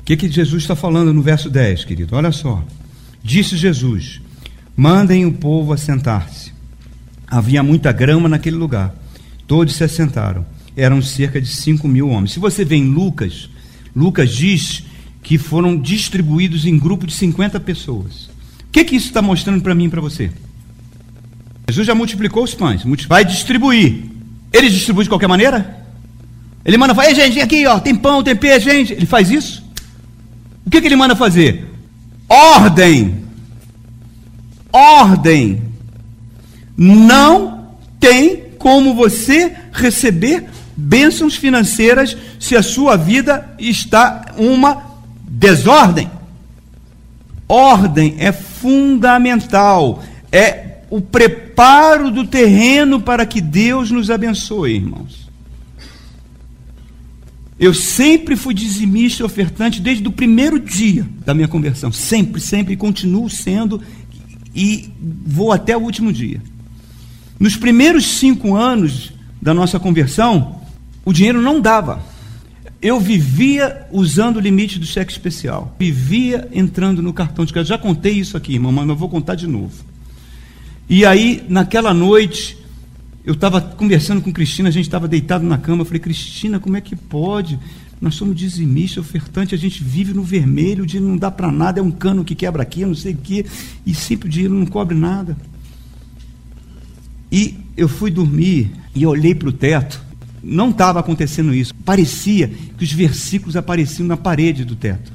O 0.00 0.04
que, 0.06 0.16
que 0.16 0.30
Jesus 0.30 0.62
está 0.62 0.74
falando 0.74 1.12
no 1.12 1.20
verso 1.20 1.50
10, 1.50 1.84
querido? 1.84 2.16
Olha 2.16 2.32
só. 2.32 2.64
Disse 3.22 3.58
Jesus: 3.58 4.18
Mandem 4.74 5.26
o 5.26 5.32
povo 5.34 5.74
assentar-se. 5.74 6.54
Havia 7.26 7.62
muita 7.62 7.92
grama 7.92 8.30
naquele 8.30 8.56
lugar. 8.56 8.94
Todos 9.46 9.74
se 9.74 9.84
assentaram. 9.84 10.44
Eram 10.76 11.02
cerca 11.02 11.40
de 11.40 11.48
5 11.48 11.86
mil 11.86 12.08
homens. 12.08 12.32
Se 12.32 12.38
você 12.38 12.64
vê 12.64 12.76
em 12.76 12.86
Lucas, 12.86 13.48
Lucas 13.94 14.30
diz 14.30 14.84
que 15.22 15.38
foram 15.38 15.76
distribuídos 15.78 16.66
em 16.66 16.78
grupo 16.78 17.06
de 17.06 17.12
50 17.14 17.60
pessoas. 17.60 18.26
O 18.68 18.72
que, 18.72 18.84
que 18.84 18.96
isso 18.96 19.08
está 19.08 19.20
mostrando 19.20 19.62
para 19.62 19.74
mim 19.74 19.84
e 19.84 19.88
para 19.88 20.00
você? 20.00 20.30
Jesus 21.68 21.86
já 21.86 21.94
multiplicou 21.94 22.42
os 22.42 22.54
pães, 22.54 22.82
vai 23.06 23.24
distribuir. 23.24 24.04
Ele 24.52 24.68
distribui 24.68 25.04
de 25.04 25.10
qualquer 25.10 25.28
maneira? 25.28 25.82
Ele 26.64 26.76
manda 26.76 26.94
falar, 26.94 27.12
gente, 27.14 27.34
vem 27.34 27.42
aqui, 27.42 27.66
ó, 27.66 27.80
tem 27.80 27.94
pão, 27.94 28.22
tem 28.22 28.36
peixe, 28.36 28.70
gente. 28.70 28.92
Ele 28.92 29.06
faz 29.06 29.30
isso? 29.30 29.62
O 30.66 30.70
que, 30.70 30.80
que 30.80 30.86
ele 30.86 30.96
manda 30.96 31.16
fazer? 31.16 31.68
Ordem. 32.28 33.22
Ordem. 34.72 35.62
Não 36.76 37.76
tem 37.98 38.41
como 38.62 38.94
você 38.94 39.56
receber 39.72 40.44
bênçãos 40.76 41.34
financeiras 41.34 42.16
se 42.38 42.54
a 42.54 42.62
sua 42.62 42.96
vida 42.96 43.56
está 43.58 44.26
uma 44.38 45.00
desordem. 45.26 46.08
Ordem 47.48 48.14
é 48.18 48.30
fundamental, 48.30 50.00
é 50.30 50.76
o 50.88 51.00
preparo 51.00 52.08
do 52.12 52.24
terreno 52.24 53.00
para 53.00 53.26
que 53.26 53.40
Deus 53.40 53.90
nos 53.90 54.12
abençoe, 54.12 54.76
irmãos. 54.76 55.28
Eu 57.58 57.74
sempre 57.74 58.36
fui 58.36 58.54
dizimista 58.54 59.24
e 59.24 59.26
ofertante 59.26 59.80
desde 59.80 60.06
o 60.06 60.12
primeiro 60.12 60.60
dia 60.60 61.04
da 61.26 61.34
minha 61.34 61.48
conversão. 61.48 61.90
Sempre, 61.90 62.40
sempre, 62.40 62.76
continuo 62.76 63.28
sendo, 63.28 63.82
e 64.54 64.88
vou 65.26 65.50
até 65.50 65.76
o 65.76 65.80
último 65.80 66.12
dia. 66.12 66.40
Nos 67.42 67.56
primeiros 67.56 68.06
cinco 68.06 68.54
anos 68.54 69.12
da 69.42 69.52
nossa 69.52 69.80
conversão, 69.80 70.60
o 71.04 71.12
dinheiro 71.12 71.42
não 71.42 71.60
dava. 71.60 72.00
Eu 72.80 73.00
vivia 73.00 73.84
usando 73.90 74.36
o 74.36 74.40
limite 74.40 74.78
do 74.78 74.86
cheque 74.86 75.10
especial. 75.10 75.74
Vivia 75.76 76.48
entrando 76.52 77.02
no 77.02 77.12
cartão 77.12 77.44
de 77.44 77.52
crédito. 77.52 77.70
Já 77.70 77.78
contei 77.78 78.12
isso 78.12 78.36
aqui, 78.36 78.52
irmão, 78.52 78.70
mas 78.70 78.88
eu 78.88 78.94
vou 78.94 79.08
contar 79.08 79.34
de 79.34 79.48
novo. 79.48 79.74
E 80.88 81.04
aí, 81.04 81.44
naquela 81.48 81.92
noite, 81.92 82.56
eu 83.24 83.34
estava 83.34 83.60
conversando 83.60 84.22
com 84.22 84.32
Cristina, 84.32 84.68
a 84.68 84.72
gente 84.72 84.86
estava 84.86 85.08
deitado 85.08 85.44
na 85.44 85.58
cama. 85.58 85.82
Eu 85.82 85.86
falei, 85.86 85.98
Cristina, 85.98 86.60
como 86.60 86.76
é 86.76 86.80
que 86.80 86.94
pode? 86.94 87.58
Nós 88.00 88.14
somos 88.14 88.36
dizimista, 88.36 89.00
ofertante, 89.00 89.52
a 89.52 89.58
gente 89.58 89.82
vive 89.82 90.14
no 90.14 90.22
vermelho, 90.22 90.84
o 90.84 90.86
dinheiro 90.86 91.10
não 91.10 91.18
dá 91.18 91.28
para 91.28 91.50
nada, 91.50 91.80
é 91.80 91.82
um 91.82 91.90
cano 91.90 92.24
que 92.24 92.36
quebra 92.36 92.62
aqui, 92.62 92.86
não 92.86 92.94
sei 92.94 93.14
o 93.14 93.16
quê, 93.16 93.44
e 93.84 93.92
sempre 93.92 94.28
o 94.28 94.30
dinheiro 94.30 94.54
não 94.54 94.66
cobre 94.66 94.96
nada. 94.96 95.36
E 97.32 97.58
eu 97.76 97.88
fui 97.88 98.10
dormir 98.10 98.70
e 98.94 99.04
olhei 99.06 99.34
para 99.34 99.48
o 99.48 99.52
teto 99.52 100.12
não 100.42 100.70
estava 100.70 100.98
acontecendo 100.98 101.54
isso. 101.54 101.74
Parecia 101.84 102.48
que 102.48 102.82
os 102.82 102.92
versículos 102.92 103.56
apareciam 103.56 104.06
na 104.06 104.16
parede 104.16 104.64
do 104.64 104.74
teto. 104.74 105.12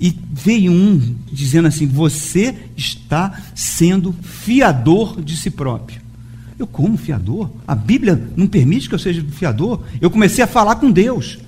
E 0.00 0.16
veio 0.30 0.70
um 0.70 1.16
dizendo 1.30 1.68
assim: 1.68 1.86
Você 1.86 2.54
está 2.76 3.40
sendo 3.54 4.12
fiador 4.22 5.20
de 5.20 5.36
si 5.36 5.50
próprio. 5.50 6.00
Eu, 6.58 6.66
como 6.66 6.96
fiador? 6.96 7.50
A 7.66 7.74
Bíblia 7.74 8.30
não 8.36 8.46
permite 8.46 8.88
que 8.88 8.94
eu 8.94 8.98
seja 8.98 9.24
fiador. 9.32 9.82
Eu 10.00 10.10
comecei 10.10 10.44
a 10.44 10.46
falar 10.46 10.76
com 10.76 10.90
Deus. 10.90 11.38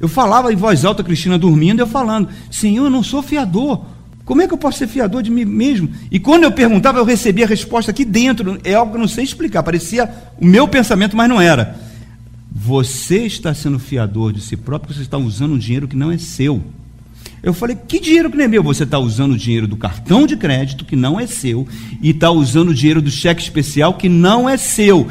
Eu 0.00 0.08
falava 0.08 0.52
em 0.52 0.56
voz 0.56 0.84
alta, 0.84 1.04
Cristina 1.04 1.38
dormindo, 1.38 1.80
eu 1.80 1.86
falando: 1.86 2.28
Senhor, 2.50 2.86
eu 2.86 2.90
não 2.90 3.02
sou 3.02 3.22
fiador. 3.22 3.84
Como 4.24 4.40
é 4.40 4.46
que 4.48 4.54
eu 4.54 4.58
posso 4.58 4.78
ser 4.78 4.86
fiador 4.86 5.22
de 5.22 5.30
mim 5.30 5.44
mesmo? 5.44 5.90
E 6.10 6.18
quando 6.18 6.44
eu 6.44 6.52
perguntava, 6.52 6.98
eu 6.98 7.04
recebia 7.04 7.44
a 7.44 7.48
resposta 7.48 7.90
aqui 7.90 8.04
dentro. 8.04 8.58
É 8.64 8.74
algo 8.74 8.92
que 8.92 8.96
eu 8.96 9.00
não 9.00 9.08
sei 9.08 9.24
explicar. 9.24 9.62
Parecia 9.62 10.10
o 10.40 10.46
meu 10.46 10.66
pensamento, 10.66 11.16
mas 11.16 11.28
não 11.28 11.40
era. 11.40 11.78
Você 12.50 13.18
está 13.26 13.52
sendo 13.52 13.78
fiador 13.78 14.32
de 14.32 14.40
si 14.40 14.56
próprio, 14.56 14.94
você 14.94 15.02
está 15.02 15.18
usando 15.18 15.54
um 15.54 15.58
dinheiro 15.58 15.86
que 15.86 15.96
não 15.96 16.10
é 16.10 16.16
seu. 16.16 16.62
Eu 17.42 17.52
falei, 17.52 17.76
que 17.76 18.00
dinheiro 18.00 18.30
que 18.30 18.38
não 18.38 18.44
é 18.44 18.48
meu? 18.48 18.62
Você 18.62 18.84
está 18.84 18.98
usando 18.98 19.32
o 19.32 19.36
dinheiro 19.36 19.68
do 19.68 19.76
cartão 19.76 20.26
de 20.26 20.34
crédito, 20.34 20.86
que 20.86 20.96
não 20.96 21.20
é 21.20 21.26
seu, 21.26 21.68
e 22.00 22.08
está 22.08 22.30
usando 22.30 22.70
o 22.70 22.74
dinheiro 22.74 23.02
do 23.02 23.10
cheque 23.10 23.42
especial, 23.42 23.94
que 23.94 24.08
não 24.08 24.48
é 24.48 24.56
seu. 24.56 25.06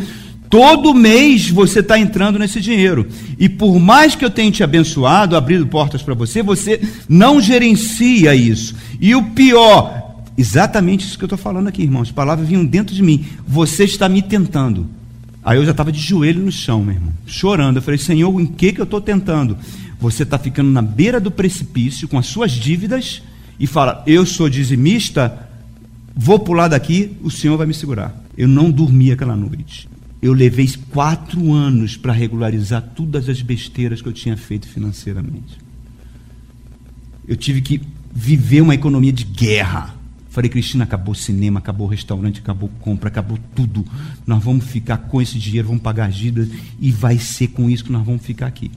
Todo 0.53 0.93
mês 0.93 1.49
você 1.49 1.79
está 1.79 1.97
entrando 1.97 2.37
nesse 2.37 2.61
dinheiro. 2.61 3.07
E 3.39 3.49
por 3.49 3.79
mais 3.79 4.13
que 4.13 4.23
eu 4.23 4.29
tenha 4.29 4.51
te 4.51 4.63
abençoado, 4.63 5.35
abrido 5.35 5.65
portas 5.65 6.03
para 6.03 6.13
você, 6.13 6.43
você 6.43 6.79
não 7.09 7.41
gerencia 7.41 8.35
isso. 8.35 8.75
E 9.01 9.15
o 9.15 9.31
pior, 9.31 10.21
exatamente 10.37 11.07
isso 11.07 11.17
que 11.17 11.23
eu 11.23 11.25
estou 11.25 11.39
falando 11.39 11.69
aqui, 11.69 11.81
irmãos. 11.81 12.09
As 12.09 12.11
palavras 12.11 12.47
vinham 12.47 12.63
dentro 12.63 12.93
de 12.93 13.01
mim. 13.01 13.25
Você 13.47 13.85
está 13.85 14.07
me 14.07 14.21
tentando. 14.21 14.85
Aí 15.43 15.57
eu 15.57 15.65
já 15.65 15.71
estava 15.71 15.91
de 15.91 15.99
joelho 15.99 16.45
no 16.45 16.51
chão, 16.51 16.83
meu 16.83 16.93
irmão, 16.93 17.13
chorando. 17.25 17.77
Eu 17.77 17.81
falei, 17.81 17.97
Senhor, 17.97 18.39
em 18.39 18.45
que, 18.45 18.73
que 18.73 18.79
eu 18.79 18.83
estou 18.85 19.01
tentando? 19.01 19.57
Você 19.99 20.21
está 20.21 20.37
ficando 20.37 20.69
na 20.69 20.83
beira 20.83 21.19
do 21.19 21.31
precipício 21.31 22.07
com 22.07 22.19
as 22.19 22.27
suas 22.27 22.51
dívidas 22.51 23.23
e 23.59 23.65
fala, 23.65 24.03
eu 24.05 24.23
sou 24.23 24.47
dizimista, 24.47 25.49
vou 26.15 26.37
pular 26.37 26.67
daqui, 26.67 27.17
o 27.23 27.31
Senhor 27.31 27.57
vai 27.57 27.65
me 27.65 27.73
segurar. 27.73 28.15
Eu 28.37 28.47
não 28.47 28.69
dormi 28.69 29.11
aquela 29.11 29.35
noite 29.35 29.91
eu 30.23 30.31
levei 30.31 30.71
quatro 30.89 31.51
anos 31.51 31.97
para 31.97 32.13
regularizar 32.13 32.81
todas 32.95 33.27
as 33.27 33.41
besteiras 33.41 34.01
que 34.01 34.07
eu 34.07 34.13
tinha 34.13 34.37
feito 34.37 34.65
financeiramente. 34.69 35.57
Eu 37.27 37.35
tive 37.35 37.61
que 37.61 37.81
viver 38.09 38.61
uma 38.61 38.73
economia 38.73 39.11
de 39.11 39.25
guerra. 39.25 39.93
Falei, 40.29 40.49
Cristina, 40.49 40.85
acabou 40.85 41.13
cinema, 41.13 41.59
acabou 41.59 41.87
restaurante, 41.87 42.39
acabou 42.39 42.69
compra, 42.79 43.09
acabou 43.09 43.37
tudo. 43.53 43.85
Nós 44.25 44.41
vamos 44.41 44.63
ficar 44.63 44.95
com 44.95 45.21
esse 45.21 45.37
dinheiro, 45.37 45.67
vamos 45.67 45.83
pagar 45.83 46.07
as 46.07 46.15
dívidas 46.15 46.47
e 46.79 46.89
vai 46.89 47.19
ser 47.19 47.49
com 47.49 47.69
isso 47.69 47.83
que 47.83 47.91
nós 47.91 48.05
vamos 48.05 48.21
ficar 48.21 48.47
aqui. 48.47 48.71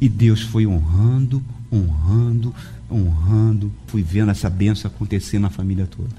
E 0.00 0.08
Deus 0.08 0.40
foi 0.40 0.66
honrando, 0.66 1.40
honrando, 1.72 2.52
honrando. 2.90 3.72
Fui 3.86 4.02
vendo 4.02 4.32
essa 4.32 4.50
benção 4.50 4.90
acontecer 4.90 5.38
na 5.38 5.50
família 5.50 5.86
toda. 5.86 6.16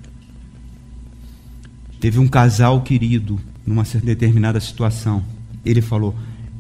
Teve 2.00 2.20
um 2.20 2.28
casal 2.30 2.82
querido 2.82 3.38
numa 3.66 3.84
determinada 3.84 4.60
situação. 4.60 5.24
Ele 5.66 5.82
falou: 5.82 6.16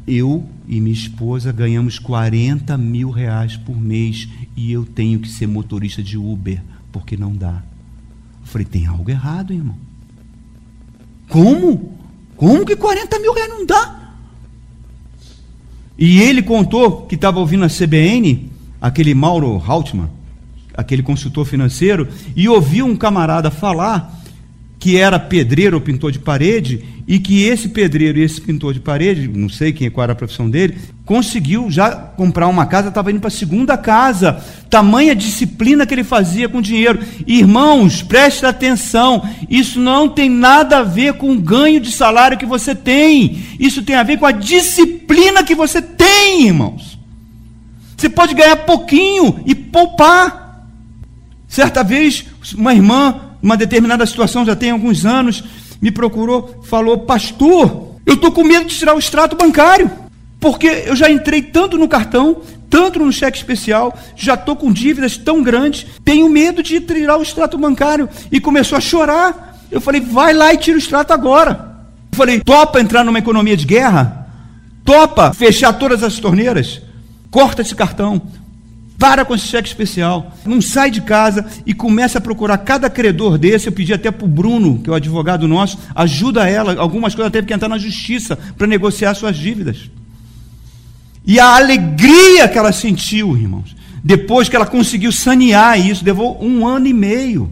Eu 0.07 0.47
e 0.67 0.81
minha 0.81 0.93
esposa 0.93 1.51
ganhamos 1.51 1.99
40 1.99 2.77
mil 2.77 3.11
reais 3.11 3.55
por 3.55 3.79
mês 3.79 4.27
e 4.55 4.71
eu 4.71 4.85
tenho 4.85 5.19
que 5.19 5.29
ser 5.29 5.47
motorista 5.47 6.01
de 6.01 6.17
Uber, 6.17 6.61
porque 6.91 7.15
não 7.15 7.35
dá. 7.35 7.63
Eu 8.41 8.47
falei: 8.47 8.65
Tem 8.65 8.85
algo 8.85 9.09
errado, 9.09 9.53
irmão. 9.53 9.77
Como? 11.29 11.93
Como 12.35 12.65
que 12.65 12.75
40 12.75 13.19
mil 13.19 13.33
reais 13.33 13.49
não 13.49 13.65
dá? 13.65 14.05
E 15.97 16.21
ele 16.21 16.41
contou 16.41 17.03
que 17.03 17.15
estava 17.15 17.39
ouvindo 17.39 17.63
a 17.63 17.69
CBN, 17.69 18.51
aquele 18.81 19.13
Mauro 19.13 19.57
Haltman, 19.65 20.09
aquele 20.73 21.01
consultor 21.01 21.45
financeiro, 21.45 22.07
e 22.35 22.49
ouviu 22.49 22.85
um 22.85 22.97
camarada 22.97 23.49
falar 23.49 24.14
que 24.79 24.97
era 24.97 25.19
pedreiro 25.19 25.77
ou 25.77 25.81
pintor 25.81 26.11
de 26.11 26.19
parede, 26.19 26.83
e 27.07 27.19
que 27.19 27.43
esse 27.43 27.69
pedreiro 27.69 28.17
e 28.17 28.23
esse 28.23 28.41
pintor 28.41 28.73
de 28.73 28.79
parede, 28.79 29.27
não 29.27 29.47
sei 29.47 29.71
quem 29.71 29.91
qual 29.91 30.03
era 30.03 30.13
a 30.13 30.15
profissão 30.15 30.49
dele, 30.49 30.75
conseguiu 31.05 31.69
já 31.69 31.91
comprar 31.91 32.47
uma 32.47 32.65
casa, 32.65 32.89
estava 32.89 33.11
indo 33.11 33.19
para 33.19 33.27
a 33.27 33.31
segunda 33.31 33.77
casa. 33.77 34.43
Tamanha 34.71 35.15
disciplina 35.15 35.85
que 35.85 35.93
ele 35.93 36.03
fazia 36.03 36.49
com 36.49 36.61
dinheiro. 36.61 36.99
Irmãos, 37.27 38.01
preste 38.01 38.45
atenção, 38.45 39.23
isso 39.47 39.79
não 39.79 40.09
tem 40.09 40.29
nada 40.29 40.79
a 40.79 40.83
ver 40.83 41.13
com 41.13 41.31
o 41.31 41.39
ganho 41.39 41.79
de 41.79 41.91
salário 41.91 42.39
que 42.39 42.45
você 42.45 42.73
tem. 42.73 43.43
Isso 43.59 43.83
tem 43.83 43.95
a 43.95 44.03
ver 44.03 44.17
com 44.17 44.25
a 44.25 44.31
disciplina 44.31 45.43
que 45.43 45.53
você 45.53 45.81
tem, 45.81 46.47
irmãos. 46.47 46.97
Você 47.95 48.09
pode 48.09 48.33
ganhar 48.33 48.55
pouquinho 48.57 49.41
e 49.45 49.53
poupar. 49.53 50.67
Certa 51.47 51.83
vez, 51.83 52.25
uma 52.57 52.73
irmã 52.73 53.24
uma 53.45 53.55
determinada 53.55 54.03
situação, 54.07 54.43
já 54.43 54.55
tem 54.55 54.71
alguns 54.71 55.05
anos, 55.05 55.43
me 55.79 55.91
procurou, 55.91 56.63
falou: 56.63 56.97
Pastor, 56.97 57.91
eu 58.03 58.15
estou 58.15 58.31
com 58.31 58.43
medo 58.43 58.65
de 58.65 58.75
tirar 58.75 58.95
o 58.95 58.99
extrato 58.99 59.35
bancário, 59.35 59.91
porque 60.39 60.65
eu 60.87 60.95
já 60.95 61.11
entrei 61.11 61.43
tanto 61.43 61.77
no 61.77 61.87
cartão, 61.87 62.41
tanto 62.71 62.97
no 62.97 63.13
cheque 63.13 63.37
especial, 63.37 63.95
já 64.15 64.33
estou 64.33 64.55
com 64.55 64.73
dívidas 64.73 65.15
tão 65.15 65.43
grandes, 65.43 65.85
tenho 66.03 66.27
medo 66.27 66.63
de 66.63 66.81
tirar 66.81 67.17
o 67.17 67.21
extrato 67.21 67.55
bancário. 67.55 68.09
E 68.31 68.39
começou 68.39 68.79
a 68.79 68.81
chorar. 68.81 69.59
Eu 69.69 69.79
falei: 69.79 70.01
Vai 70.01 70.33
lá 70.33 70.51
e 70.51 70.57
tira 70.57 70.75
o 70.77 70.79
extrato 70.79 71.13
agora. 71.13 71.75
Eu 72.11 72.17
falei: 72.17 72.39
Topa 72.39 72.81
entrar 72.81 73.03
numa 73.03 73.19
economia 73.19 73.55
de 73.55 73.67
guerra? 73.67 74.27
Topa 74.83 75.31
fechar 75.35 75.73
todas 75.73 76.01
as 76.01 76.17
torneiras? 76.17 76.81
Corta 77.29 77.61
esse 77.61 77.75
cartão. 77.75 78.23
Para 79.05 79.23
com 79.23 79.35
esse 79.35 79.45
cheque 79.45 79.67
especial. 79.67 80.35
Não 80.43 80.59
sai 80.59 80.89
de 80.89 80.99
casa 80.99 81.45
e 81.63 81.75
começa 81.75 82.17
a 82.17 82.21
procurar 82.21 82.57
cada 82.57 82.89
credor 82.89 83.37
desse. 83.37 83.67
Eu 83.67 83.71
pedi 83.71 83.93
até 83.93 84.09
para 84.09 84.25
o 84.25 84.27
Bruno, 84.27 84.79
que 84.79 84.89
é 84.89 84.93
o 84.93 84.95
advogado 84.95 85.47
nosso, 85.47 85.77
ajuda 85.93 86.49
ela. 86.49 86.75
Algumas 86.79 87.13
coisas 87.13 87.25
ela 87.25 87.31
teve 87.31 87.45
que 87.45 87.53
entrar 87.53 87.69
na 87.69 87.77
justiça 87.77 88.35
para 88.57 88.65
negociar 88.65 89.13
suas 89.13 89.37
dívidas. 89.37 89.91
E 91.23 91.39
a 91.39 91.55
alegria 91.55 92.47
que 92.47 92.57
ela 92.57 92.71
sentiu, 92.71 93.37
irmãos, 93.37 93.75
depois 94.03 94.49
que 94.49 94.55
ela 94.55 94.65
conseguiu 94.65 95.11
sanear 95.11 95.79
isso, 95.79 96.03
levou 96.03 96.43
um 96.43 96.65
ano 96.65 96.87
e 96.87 96.93
meio. 96.93 97.51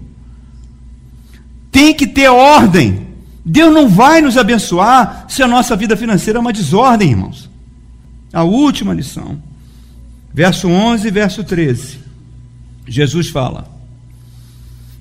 Tem 1.71 1.93
que 1.93 2.07
ter 2.07 2.29
ordem. 2.29 3.05
Deus 3.45 3.71
não 3.71 3.87
vai 3.87 4.21
nos 4.21 4.39
abençoar 4.39 5.27
se 5.29 5.43
a 5.43 5.47
nossa 5.47 5.75
vida 5.75 5.95
financeira 5.95 6.39
é 6.39 6.41
uma 6.41 6.51
desordem, 6.51 7.11
irmãos. 7.11 7.47
A 8.33 8.41
última 8.41 8.91
lição. 8.91 9.52
Verso 10.33 10.67
11 10.67 11.07
e 11.07 11.11
verso 11.11 11.43
13. 11.43 11.99
Jesus 12.87 13.29
fala: 13.29 13.71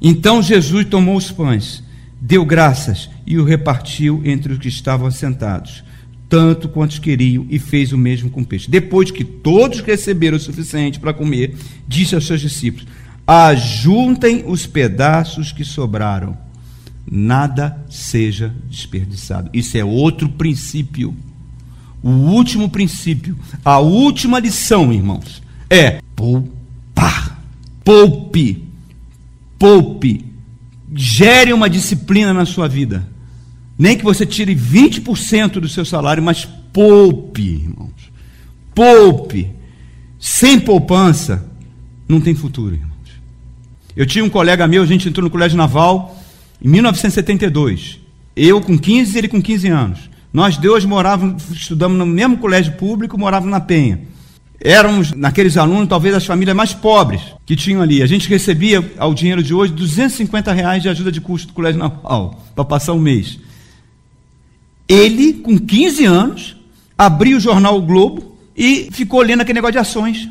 Então 0.00 0.42
Jesus 0.42 0.84
tomou 0.86 1.16
os 1.16 1.30
pães, 1.30 1.82
deu 2.20 2.44
graças 2.44 3.08
e 3.26 3.38
o 3.38 3.44
repartiu 3.44 4.20
entre 4.24 4.52
os 4.52 4.58
que 4.58 4.68
estavam 4.68 5.10
sentados, 5.10 5.82
tanto 6.28 6.68
quantos 6.68 6.98
queriam, 6.98 7.46
e 7.48 7.58
fez 7.58 7.92
o 7.92 7.98
mesmo 7.98 8.28
com 8.28 8.42
o 8.42 8.46
peixe. 8.46 8.70
Depois 8.70 9.10
que 9.10 9.24
todos 9.24 9.80
receberam 9.80 10.36
o 10.36 10.40
suficiente 10.40 11.00
para 11.00 11.14
comer, 11.14 11.56
disse 11.88 12.14
aos 12.14 12.26
seus 12.26 12.40
discípulos: 12.40 12.86
Ajuntem 13.26 14.44
os 14.46 14.66
pedaços 14.66 15.50
que 15.50 15.64
sobraram, 15.64 16.36
nada 17.10 17.82
seja 17.88 18.54
desperdiçado. 18.68 19.48
Isso 19.52 19.78
é 19.78 19.84
outro 19.84 20.28
princípio. 20.28 21.16
O 22.02 22.10
último 22.10 22.68
princípio, 22.68 23.38
a 23.64 23.78
última 23.78 24.40
lição, 24.40 24.92
irmãos, 24.92 25.42
é 25.70 26.00
poupar. 26.16 27.40
Poupe. 27.84 28.64
Poupe. 29.58 30.24
Gere 30.94 31.52
uma 31.52 31.70
disciplina 31.70 32.34
na 32.34 32.44
sua 32.44 32.68
vida. 32.68 33.06
Nem 33.78 33.96
que 33.96 34.04
você 34.04 34.26
tire 34.26 34.54
20% 34.54 35.60
do 35.60 35.68
seu 35.68 35.84
salário, 35.84 36.22
mas 36.22 36.44
poupe, 36.72 37.42
irmãos. 37.42 38.12
Poupe. 38.74 39.50
Sem 40.18 40.60
poupança, 40.60 41.48
não 42.08 42.20
tem 42.20 42.34
futuro, 42.34 42.74
irmãos. 42.74 42.92
Eu 43.96 44.06
tinha 44.06 44.24
um 44.24 44.30
colega 44.30 44.66
meu, 44.66 44.82
a 44.82 44.86
gente 44.86 45.08
entrou 45.08 45.24
no 45.24 45.30
colégio 45.30 45.56
naval 45.56 46.20
em 46.62 46.68
1972. 46.68 47.98
Eu 48.34 48.60
com 48.60 48.78
15 48.78 49.14
e 49.14 49.18
ele 49.18 49.28
com 49.28 49.42
15 49.42 49.68
anos. 49.68 50.11
Nós 50.32 50.56
dois 50.56 50.84
morávamos, 50.84 51.50
estudamos 51.50 51.98
no 51.98 52.06
mesmo 52.06 52.38
colégio 52.38 52.72
público, 52.72 53.18
morávamos 53.18 53.50
na 53.50 53.60
Penha. 53.60 54.00
Éramos, 54.58 55.12
naqueles 55.12 55.56
alunos, 55.56 55.88
talvez 55.88 56.14
as 56.14 56.24
famílias 56.24 56.56
mais 56.56 56.72
pobres 56.72 57.20
que 57.44 57.54
tinham 57.54 57.82
ali. 57.82 58.02
A 58.02 58.06
gente 58.06 58.28
recebia, 58.28 58.92
ao 58.96 59.12
dinheiro 59.12 59.42
de 59.42 59.52
hoje, 59.52 59.72
250 59.72 60.52
reais 60.52 60.82
de 60.82 60.88
ajuda 60.88 61.12
de 61.12 61.20
custo 61.20 61.48
do 61.48 61.52
colégio 61.52 61.78
naval, 61.78 62.42
para 62.54 62.64
passar 62.64 62.94
um 62.94 62.98
mês. 62.98 63.38
Ele, 64.88 65.34
com 65.34 65.58
15 65.58 66.04
anos, 66.04 66.56
abriu 66.96 67.36
o 67.36 67.40
jornal 67.40 67.76
o 67.76 67.82
Globo 67.82 68.36
e 68.56 68.88
ficou 68.90 69.20
lendo 69.20 69.42
aquele 69.42 69.56
negócio 69.56 69.72
de 69.72 69.78
ações. 69.78 70.28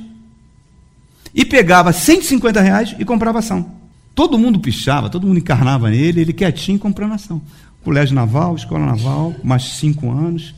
E 1.35 1.45
pegava 1.45 1.93
150 1.93 2.59
reais 2.59 2.95
e 2.97 3.05
comprava 3.05 3.39
ação. 3.39 3.73
Todo 4.15 4.37
mundo 4.37 4.59
pichava, 4.59 5.09
todo 5.09 5.27
mundo 5.27 5.37
encarnava 5.37 5.89
nele, 5.89 6.21
ele 6.21 6.33
quietinho 6.33 6.79
comprando 6.79 7.13
ação 7.13 7.41
colégio 7.83 8.15
naval, 8.15 8.55
escola 8.55 8.85
naval, 8.85 9.35
mais 9.43 9.63
cinco 9.75 10.11
anos. 10.11 10.53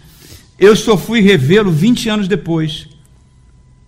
Eu 0.59 0.75
só 0.75 0.97
fui 0.97 1.21
revê-lo 1.21 1.71
20 1.71 2.09
anos 2.09 2.27
depois. 2.27 2.87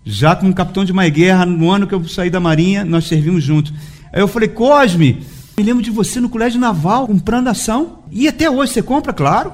Já 0.04 0.36
como 0.36 0.54
capitão 0.54 0.84
de 0.84 0.92
uma 0.92 1.08
guerra, 1.08 1.44
no 1.44 1.70
ano 1.70 1.86
que 1.86 1.94
eu 1.94 2.06
saí 2.08 2.30
da 2.30 2.40
Marinha, 2.40 2.84
nós 2.84 3.06
servimos 3.06 3.42
juntos. 3.42 3.72
Aí 4.12 4.20
eu 4.20 4.28
falei, 4.28 4.48
Cosme, 4.48 5.24
me 5.56 5.64
lembro 5.64 5.82
de 5.82 5.90
você 5.90 6.20
no 6.20 6.28
colégio 6.28 6.60
naval, 6.60 7.06
comprando 7.06 7.48
ação. 7.48 8.00
E 8.10 8.28
até 8.28 8.48
hoje 8.48 8.72
você 8.72 8.82
compra, 8.82 9.12
claro. 9.12 9.52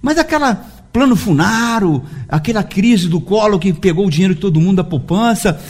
Mas 0.00 0.18
aquela 0.18 0.54
plano 0.92 1.14
funaro, 1.14 2.02
aquela 2.28 2.62
crise 2.62 3.08
do 3.08 3.20
colo 3.20 3.58
que 3.58 3.72
pegou 3.72 4.06
o 4.06 4.10
dinheiro 4.10 4.34
de 4.34 4.40
todo 4.40 4.60
mundo 4.60 4.76
da 4.76 4.84
poupança, 4.84 5.60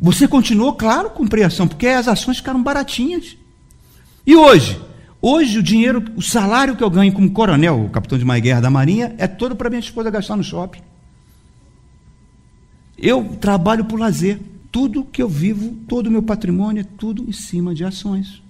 você 0.00 0.26
continuou, 0.26 0.72
claro, 0.72 1.10
comprei 1.10 1.44
ação, 1.44 1.68
porque 1.68 1.86
as 1.86 2.08
ações 2.08 2.38
ficaram 2.38 2.62
baratinhas. 2.62 3.36
E 4.26 4.34
hoje? 4.34 4.80
Hoje 5.26 5.58
o 5.58 5.62
dinheiro, 5.62 6.04
o 6.16 6.20
salário 6.20 6.76
que 6.76 6.84
eu 6.84 6.90
ganho 6.90 7.10
como 7.10 7.30
coronel, 7.30 7.88
capitão 7.90 8.18
de 8.18 8.24
uma 8.24 8.38
guerra 8.38 8.60
da 8.60 8.68
Marinha, 8.68 9.14
é 9.16 9.26
todo 9.26 9.56
para 9.56 9.70
minha 9.70 9.80
esposa 9.80 10.10
gastar 10.10 10.36
no 10.36 10.44
shopping. 10.44 10.82
Eu 12.98 13.24
trabalho 13.40 13.86
por 13.86 13.98
lazer. 13.98 14.38
Tudo 14.70 15.02
que 15.02 15.22
eu 15.22 15.28
vivo, 15.30 15.78
todo 15.88 16.08
o 16.08 16.10
meu 16.10 16.22
patrimônio 16.22 16.82
é 16.82 16.84
tudo 16.98 17.24
em 17.26 17.32
cima 17.32 17.74
de 17.74 17.86
ações. 17.86 18.42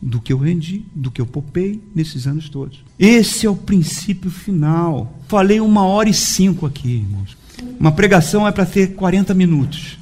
Do 0.00 0.20
que 0.20 0.32
eu 0.32 0.38
rendi, 0.38 0.84
do 0.94 1.10
que 1.10 1.20
eu 1.20 1.26
popei 1.26 1.82
nesses 1.92 2.28
anos 2.28 2.48
todos. 2.48 2.84
Esse 2.96 3.44
é 3.44 3.50
o 3.50 3.56
princípio 3.56 4.30
final. 4.30 5.18
Falei 5.26 5.60
uma 5.60 5.82
hora 5.82 6.08
e 6.08 6.14
cinco 6.14 6.64
aqui, 6.64 6.98
irmãos. 6.98 7.36
Uma 7.80 7.90
pregação 7.90 8.46
é 8.46 8.52
para 8.52 8.64
ter 8.64 8.94
40 8.94 9.34
minutos. 9.34 9.98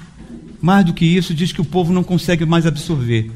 Mais 0.61 0.84
do 0.84 0.92
que 0.92 1.07
isso, 1.07 1.32
diz 1.32 1.53
que 1.53 1.61
o 1.62 1.64
povo 1.64 1.90
não 1.90 2.05
consegue 2.05 2.44
mais 2.44 2.66
absorver. 2.66 3.30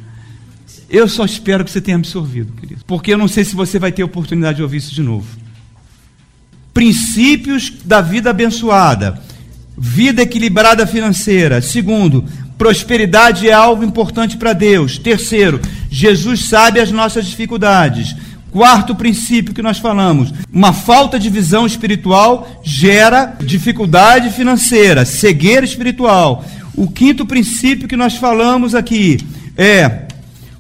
Eu 0.91 1.07
só 1.07 1.25
espero 1.25 1.65
que 1.65 1.71
você 1.71 1.81
tenha 1.81 1.97
absorvido, 1.97 2.53
querido. 2.61 2.83
Porque 2.85 3.13
eu 3.13 3.19
não 3.19 3.29
sei 3.29 3.45
se 3.45 3.55
você 3.55 3.79
vai 3.79 3.93
ter 3.93 4.03
oportunidade 4.03 4.57
de 4.57 4.63
ouvir 4.63 4.79
isso 4.79 4.93
de 4.93 5.03
novo. 5.03 5.27
Princípios 6.75 7.73
da 7.85 8.01
vida 8.01 8.31
abençoada. 8.31 9.23
Vida 9.79 10.23
equilibrada 10.23 10.85
financeira. 10.89 11.63
Segundo, 11.63 12.25
prosperidade 12.59 13.49
é 13.49 13.53
algo 13.53 13.85
importante 13.85 14.37
para 14.37 14.53
Deus. 14.53 14.99
Terceiro, 14.99 15.61
Jesus 15.89 16.47
sabe 16.47 16.81
as 16.81 16.91
nossas 16.91 17.25
dificuldades. 17.25 18.17
Quarto 18.51 18.97
princípio 18.97 19.55
que 19.55 19.63
nós 19.63 19.79
falamos: 19.79 20.35
uma 20.53 20.73
falta 20.73 21.21
de 21.21 21.31
visão 21.31 21.65
espiritual 21.67 22.61
gera 22.65 23.37
dificuldade 23.41 24.31
financeira, 24.31 25.05
cegueira 25.05 25.65
espiritual. 25.65 26.45
O 26.75 26.91
quinto 26.91 27.25
princípio 27.25 27.87
que 27.87 27.97
nós 27.97 28.17
falamos 28.17 28.75
aqui 28.75 29.19
é 29.57 30.10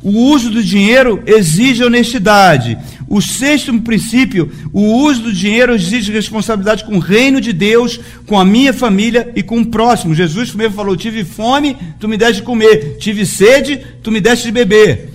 o 0.02 0.10
uso 0.10 0.50
do 0.50 0.62
dinheiro 0.62 1.22
exige 1.26 1.84
honestidade. 1.84 2.78
O 3.08 3.20
sexto 3.20 3.76
princípio, 3.80 4.50
o 4.72 4.80
uso 5.02 5.22
do 5.22 5.32
dinheiro 5.32 5.74
exige 5.74 6.12
responsabilidade 6.12 6.84
com 6.84 6.96
o 6.96 7.00
reino 7.00 7.40
de 7.40 7.52
Deus, 7.52 8.00
com 8.26 8.38
a 8.38 8.44
minha 8.44 8.72
família 8.72 9.30
e 9.34 9.42
com 9.42 9.60
o 9.60 9.66
próximo. 9.66 10.14
Jesus 10.14 10.54
mesmo 10.54 10.74
falou: 10.74 10.96
tive 10.96 11.24
fome, 11.24 11.76
tu 11.98 12.08
me 12.08 12.16
deste 12.16 12.36
de 12.36 12.42
comer, 12.42 12.96
tive 12.98 13.26
sede, 13.26 13.80
tu 14.02 14.10
me 14.10 14.20
deste 14.20 14.46
de 14.46 14.52
beber. 14.52 15.10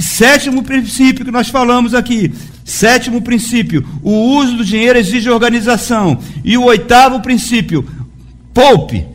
Sétimo 0.00 0.62
princípio 0.62 1.24
que 1.24 1.30
nós 1.30 1.48
falamos 1.48 1.94
aqui. 1.94 2.32
Sétimo 2.64 3.22
princípio, 3.22 3.86
o 4.02 4.36
uso 4.36 4.56
do 4.56 4.64
dinheiro 4.64 4.98
exige 4.98 5.30
organização. 5.30 6.18
E 6.44 6.58
o 6.58 6.64
oitavo 6.64 7.20
princípio, 7.20 7.88
poupe. 8.52 9.06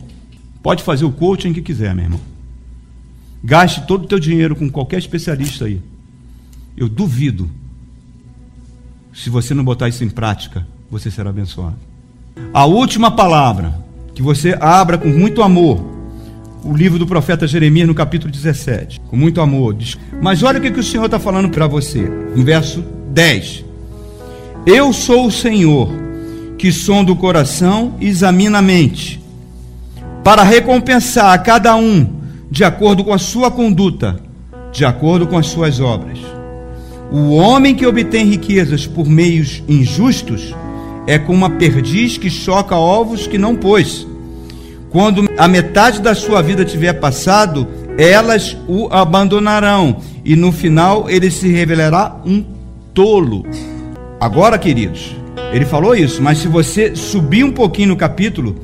Pode 0.62 0.82
fazer 0.82 1.04
o 1.04 1.12
coaching 1.12 1.52
que 1.52 1.60
quiser, 1.60 1.94
meu 1.94 2.04
irmão. 2.04 2.33
Gaste 3.44 3.82
todo 3.86 4.04
o 4.04 4.06
teu 4.06 4.18
dinheiro 4.18 4.56
com 4.56 4.70
qualquer 4.70 4.98
especialista 4.98 5.66
aí. 5.66 5.78
Eu 6.74 6.88
duvido. 6.88 7.50
Se 9.12 9.28
você 9.28 9.52
não 9.52 9.62
botar 9.62 9.86
isso 9.86 10.02
em 10.02 10.08
prática, 10.08 10.66
você 10.90 11.10
será 11.10 11.28
abençoado. 11.28 11.76
A 12.54 12.64
última 12.64 13.10
palavra, 13.10 13.78
que 14.14 14.22
você 14.22 14.56
abra 14.58 14.96
com 14.96 15.08
muito 15.08 15.42
amor, 15.42 15.78
o 16.64 16.74
livro 16.74 16.98
do 16.98 17.06
profeta 17.06 17.46
Jeremias, 17.46 17.86
no 17.86 17.94
capítulo 17.94 18.32
17. 18.32 18.98
Com 19.00 19.16
muito 19.16 19.42
amor. 19.42 19.76
Mas 20.22 20.42
olha 20.42 20.58
o 20.58 20.62
que, 20.62 20.70
que 20.70 20.80
o 20.80 20.84
Senhor 20.84 21.04
está 21.04 21.18
falando 21.18 21.50
para 21.50 21.66
você. 21.66 22.00
No 22.34 22.42
verso 22.42 22.82
10. 23.12 23.62
Eu 24.64 24.90
sou 24.94 25.26
o 25.26 25.30
Senhor, 25.30 25.90
que 26.56 26.72
sonda 26.72 27.12
o 27.12 27.16
coração 27.16 27.94
e 28.00 28.06
examina 28.06 28.60
a 28.60 28.62
mente, 28.62 29.20
para 30.24 30.42
recompensar 30.42 31.34
a 31.34 31.38
cada 31.38 31.76
um 31.76 32.23
de 32.50 32.64
acordo 32.64 33.04
com 33.04 33.12
a 33.12 33.18
sua 33.18 33.50
conduta, 33.50 34.20
de 34.72 34.84
acordo 34.84 35.26
com 35.26 35.36
as 35.38 35.46
suas 35.46 35.80
obras. 35.80 36.18
O 37.10 37.34
homem 37.34 37.74
que 37.74 37.86
obtém 37.86 38.26
riquezas 38.26 38.86
por 38.86 39.06
meios 39.06 39.62
injustos 39.68 40.54
é 41.06 41.18
como 41.18 41.38
uma 41.38 41.50
perdiz 41.50 42.16
que 42.16 42.30
choca 42.30 42.76
ovos 42.76 43.26
que 43.26 43.38
não 43.38 43.54
pôs. 43.54 44.06
Quando 44.90 45.28
a 45.36 45.46
metade 45.46 46.00
da 46.00 46.14
sua 46.14 46.40
vida 46.40 46.64
tiver 46.64 46.94
passado, 46.94 47.66
elas 47.98 48.56
o 48.66 48.88
abandonarão 48.90 49.96
e 50.24 50.34
no 50.34 50.50
final 50.50 51.08
ele 51.08 51.30
se 51.30 51.48
revelará 51.48 52.20
um 52.24 52.44
tolo. 52.92 53.44
Agora, 54.20 54.58
queridos, 54.58 55.14
ele 55.52 55.64
falou 55.64 55.94
isso, 55.94 56.22
mas 56.22 56.38
se 56.38 56.48
você 56.48 56.96
subir 56.96 57.44
um 57.44 57.52
pouquinho 57.52 57.88
no 57.88 57.96
capítulo, 57.96 58.56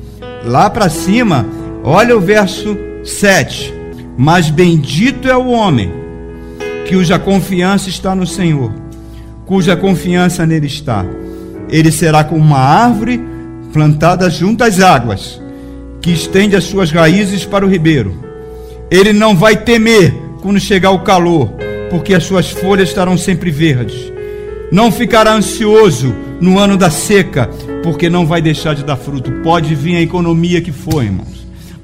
lá 0.43 0.69
para 0.69 0.89
cima, 0.89 1.45
olha 1.83 2.17
o 2.17 2.19
verso 2.19 2.77
7. 3.03 3.73
Mas 4.17 4.49
bendito 4.49 5.27
é 5.27 5.35
o 5.35 5.47
homem 5.47 6.01
cuja 6.91 7.17
confiança 7.17 7.87
está 7.87 8.13
no 8.13 8.27
Senhor, 8.27 8.69
cuja 9.45 9.77
confiança 9.77 10.45
nele 10.45 10.67
está. 10.67 11.05
Ele 11.69 11.89
será 11.89 12.21
como 12.21 12.41
uma 12.41 12.59
árvore 12.59 13.17
plantada 13.71 14.29
junto 14.29 14.61
às 14.61 14.81
águas, 14.81 15.41
que 16.01 16.11
estende 16.11 16.53
as 16.53 16.65
suas 16.65 16.91
raízes 16.91 17.45
para 17.45 17.65
o 17.65 17.69
ribeiro. 17.69 18.13
Ele 18.89 19.13
não 19.13 19.33
vai 19.33 19.55
temer 19.55 20.13
quando 20.41 20.59
chegar 20.59 20.91
o 20.91 20.99
calor, 20.99 21.53
porque 21.89 22.13
as 22.13 22.25
suas 22.25 22.49
folhas 22.49 22.89
estarão 22.89 23.17
sempre 23.17 23.49
verdes. 23.49 24.11
Não 24.69 24.91
ficará 24.91 25.33
ansioso 25.33 26.13
no 26.41 26.59
ano 26.59 26.75
da 26.75 26.89
seca, 26.89 27.49
porque 27.83 28.09
não 28.09 28.25
vai 28.25 28.41
deixar 28.41 28.75
de 28.75 28.83
dar 28.83 28.97
fruto. 28.97 29.31
Pode 29.43 29.73
vir 29.75 29.95
a 29.95 30.01
economia 30.01 30.59
que 30.59 30.73
for, 30.73 31.03
irmãos. 31.03 31.40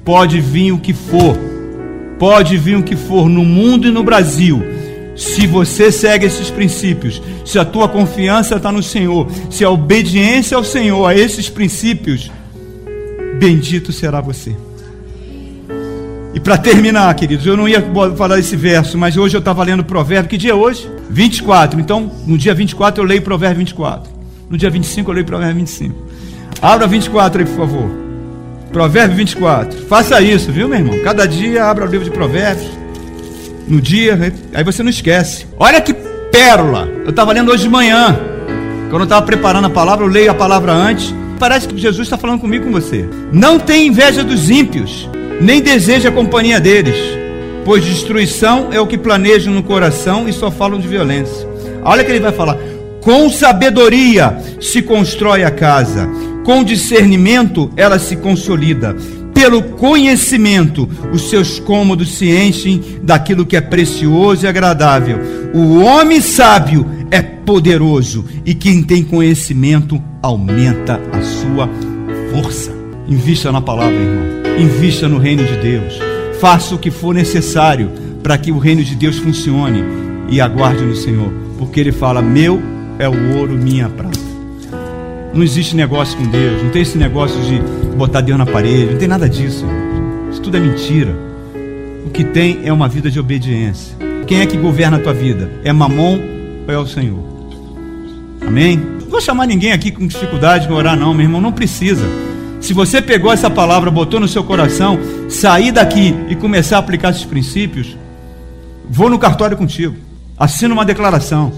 Pode 0.08 0.40
vir 0.40 0.72
o 0.72 0.78
que 0.78 0.94
for 0.94 1.36
Pode 2.18 2.56
vir 2.56 2.76
o 2.76 2.82
que 2.82 2.96
for 2.96 3.28
no 3.28 3.44
mundo 3.44 3.86
e 3.86 3.90
no 3.90 4.02
Brasil. 4.02 4.62
Se 5.16 5.46
você 5.46 5.90
segue 5.90 6.26
esses 6.26 6.50
princípios, 6.50 7.22
se 7.44 7.58
a 7.58 7.64
tua 7.64 7.88
confiança 7.88 8.56
está 8.56 8.70
no 8.72 8.82
Senhor, 8.82 9.28
se 9.50 9.64
a 9.64 9.70
obediência 9.70 10.56
ao 10.56 10.64
Senhor, 10.64 11.06
a 11.06 11.14
esses 11.14 11.48
princípios, 11.48 12.30
bendito 13.38 13.92
será 13.92 14.20
você. 14.20 14.54
E 16.34 16.40
para 16.40 16.58
terminar, 16.58 17.12
queridos, 17.14 17.46
eu 17.46 17.56
não 17.56 17.68
ia 17.68 17.82
falar 18.16 18.38
esse 18.38 18.54
verso, 18.54 18.98
mas 18.98 19.16
hoje 19.16 19.36
eu 19.36 19.40
estava 19.40 19.62
lendo 19.64 19.84
Provérbio. 19.84 20.30
Que 20.30 20.36
dia 20.36 20.52
é 20.52 20.54
hoje? 20.54 20.88
24. 21.08 21.80
Então, 21.80 22.10
no 22.26 22.36
dia 22.36 22.54
24 22.54 23.02
eu 23.02 23.06
leio 23.06 23.22
Provérbio 23.22 23.58
24. 23.58 24.12
No 24.48 24.56
dia 24.56 24.70
25 24.70 25.10
eu 25.10 25.14
leio 25.14 25.26
Provérbio 25.26 25.56
25. 25.56 25.94
Abra 26.60 26.86
24 26.86 27.40
aí, 27.40 27.46
por 27.46 27.56
favor. 27.56 28.07
Provérbio 28.72 29.16
24. 29.16 29.86
Faça 29.86 30.20
isso, 30.20 30.52
viu, 30.52 30.68
meu 30.68 30.78
irmão? 30.78 30.98
Cada 31.02 31.26
dia 31.26 31.64
abra 31.64 31.86
o 31.86 31.88
livro 31.88 32.04
de 32.04 32.10
Provérbios. 32.10 32.70
No 33.66 33.80
dia, 33.80 34.18
aí 34.54 34.64
você 34.64 34.82
não 34.82 34.90
esquece. 34.90 35.46
Olha 35.58 35.80
que 35.80 35.92
pérola. 35.92 36.88
Eu 37.04 37.10
estava 37.10 37.32
lendo 37.32 37.50
hoje 37.50 37.64
de 37.64 37.68
manhã. 37.68 38.18
Quando 38.90 39.02
eu 39.02 39.04
estava 39.04 39.24
preparando 39.24 39.66
a 39.66 39.70
palavra, 39.70 40.04
eu 40.04 40.10
leio 40.10 40.30
a 40.30 40.34
palavra 40.34 40.72
antes. 40.72 41.14
Parece 41.38 41.68
que 41.68 41.78
Jesus 41.78 42.06
está 42.06 42.16
falando 42.16 42.40
comigo 42.40 42.64
com 42.64 42.72
você. 42.72 43.08
Não 43.32 43.58
tem 43.58 43.86
inveja 43.86 44.24
dos 44.24 44.50
ímpios, 44.50 45.08
nem 45.40 45.60
deseja 45.60 46.08
a 46.08 46.12
companhia 46.12 46.58
deles, 46.58 46.96
pois 47.64 47.84
destruição 47.84 48.68
é 48.72 48.80
o 48.80 48.86
que 48.86 48.98
planejam 48.98 49.54
no 49.54 49.62
coração 49.62 50.28
e 50.28 50.32
só 50.32 50.50
falam 50.50 50.80
de 50.80 50.88
violência. 50.88 51.46
Olha 51.84 52.02
que 52.02 52.10
ele 52.10 52.20
vai 52.20 52.32
falar. 52.32 52.56
Com 53.00 53.30
sabedoria 53.30 54.36
se 54.60 54.82
constrói 54.82 55.44
a 55.44 55.50
casa, 55.50 56.08
com 56.48 56.64
discernimento 56.64 57.70
ela 57.76 57.98
se 57.98 58.16
consolida. 58.16 58.96
Pelo 59.34 59.62
conhecimento, 59.62 60.88
os 61.12 61.28
seus 61.28 61.60
cômodos 61.60 62.14
se 62.14 62.30
enchem 62.30 62.82
daquilo 63.02 63.44
que 63.44 63.54
é 63.54 63.60
precioso 63.60 64.46
e 64.46 64.48
agradável. 64.48 65.18
O 65.52 65.80
homem 65.82 66.22
sábio 66.22 66.86
é 67.10 67.20
poderoso 67.20 68.24
e 68.46 68.54
quem 68.54 68.82
tem 68.82 69.04
conhecimento 69.04 70.02
aumenta 70.22 70.98
a 71.12 71.20
sua 71.20 71.68
força. 72.32 72.72
Invista 73.06 73.52
na 73.52 73.60
palavra, 73.60 73.94
irmão. 73.94 74.24
Invista 74.58 75.06
no 75.06 75.18
reino 75.18 75.44
de 75.44 75.56
Deus. 75.58 76.00
Faça 76.40 76.74
o 76.74 76.78
que 76.78 76.90
for 76.90 77.14
necessário 77.14 77.90
para 78.22 78.38
que 78.38 78.50
o 78.50 78.56
reino 78.56 78.82
de 78.82 78.94
Deus 78.94 79.18
funcione 79.18 79.84
e 80.30 80.40
aguarde 80.40 80.82
no 80.82 80.96
Senhor, 80.96 81.30
porque 81.58 81.78
ele 81.78 81.92
fala: 81.92 82.22
"Meu 82.22 82.58
é 82.98 83.06
o 83.06 83.36
ouro, 83.36 83.52
minha 83.52 83.90
prata". 83.90 84.17
Não 85.34 85.42
existe 85.42 85.76
negócio 85.76 86.16
com 86.16 86.26
Deus, 86.26 86.62
não 86.62 86.70
tem 86.70 86.82
esse 86.82 86.96
negócio 86.96 87.40
de 87.42 87.60
botar 87.96 88.20
Deus 88.20 88.38
na 88.38 88.46
parede, 88.46 88.92
não 88.92 88.98
tem 88.98 89.08
nada 89.08 89.28
disso. 89.28 89.64
Isso 90.30 90.40
tudo 90.40 90.56
é 90.56 90.60
mentira. 90.60 91.14
O 92.06 92.10
que 92.10 92.24
tem 92.24 92.60
é 92.64 92.72
uma 92.72 92.88
vida 92.88 93.10
de 93.10 93.20
obediência. 93.20 93.96
Quem 94.26 94.40
é 94.40 94.46
que 94.46 94.56
governa 94.56 94.96
a 94.96 95.00
tua 95.00 95.12
vida? 95.12 95.50
É 95.64 95.72
Mamon 95.72 96.18
ou 96.66 96.74
é 96.74 96.78
o 96.78 96.86
Senhor? 96.86 97.22
Amém? 98.46 98.76
Não 98.76 99.08
vou 99.08 99.20
chamar 99.20 99.46
ninguém 99.46 99.72
aqui 99.72 99.90
com 99.90 100.06
dificuldade 100.06 100.66
de 100.66 100.72
orar, 100.72 100.98
não, 100.98 101.12
meu 101.12 101.24
irmão, 101.24 101.40
não 101.40 101.52
precisa. 101.52 102.06
Se 102.60 102.72
você 102.72 103.00
pegou 103.00 103.32
essa 103.32 103.48
palavra, 103.48 103.90
botou 103.90 104.18
no 104.18 104.28
seu 104.28 104.42
coração, 104.42 104.98
sair 105.28 105.72
daqui 105.72 106.14
e 106.28 106.34
começar 106.34 106.76
a 106.76 106.80
aplicar 106.80 107.10
esses 107.10 107.24
princípios, 107.24 107.96
vou 108.88 109.08
no 109.08 109.18
cartório 109.18 109.56
contigo, 109.56 109.96
assino 110.36 110.74
uma 110.74 110.84
declaração, 110.84 111.52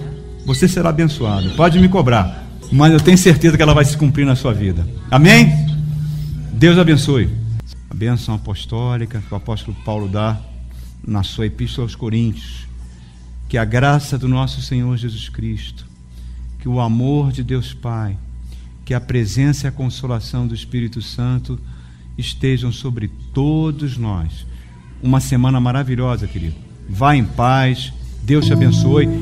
você 0.44 0.68
será 0.68 0.90
abençoado. 0.90 1.50
Pode 1.50 1.78
me 1.78 1.88
cobrar 1.88 2.39
mas 2.72 2.92
eu 2.92 3.00
tenho 3.00 3.18
certeza 3.18 3.56
que 3.56 3.62
ela 3.62 3.74
vai 3.74 3.84
se 3.84 3.96
cumprir 3.96 4.24
na 4.24 4.36
sua 4.36 4.52
vida. 4.52 4.86
Amém? 5.10 5.52
Deus 6.52 6.78
abençoe. 6.78 7.28
A 7.88 7.94
bênção 7.94 8.34
apostólica 8.34 9.20
que 9.20 9.32
o 9.32 9.36
apóstolo 9.36 9.76
Paulo 9.84 10.08
dá 10.08 10.40
na 11.06 11.22
sua 11.22 11.46
epístola 11.46 11.86
aos 11.86 11.96
Coríntios. 11.96 12.68
Que 13.48 13.58
a 13.58 13.64
graça 13.64 14.16
do 14.16 14.28
nosso 14.28 14.62
Senhor 14.62 14.96
Jesus 14.96 15.28
Cristo, 15.28 15.84
que 16.60 16.68
o 16.68 16.78
amor 16.80 17.32
de 17.32 17.42
Deus 17.42 17.74
Pai, 17.74 18.16
que 18.84 18.94
a 18.94 19.00
presença 19.00 19.66
e 19.66 19.68
a 19.68 19.72
consolação 19.72 20.46
do 20.46 20.54
Espírito 20.54 21.02
Santo 21.02 21.58
estejam 22.16 22.70
sobre 22.70 23.08
todos 23.34 23.96
nós. 23.96 24.46
Uma 25.02 25.18
semana 25.18 25.58
maravilhosa, 25.58 26.28
querido. 26.28 26.54
Vá 26.88 27.16
em 27.16 27.24
paz. 27.24 27.92
Deus 28.22 28.46
te 28.46 28.52
abençoe. 28.52 29.08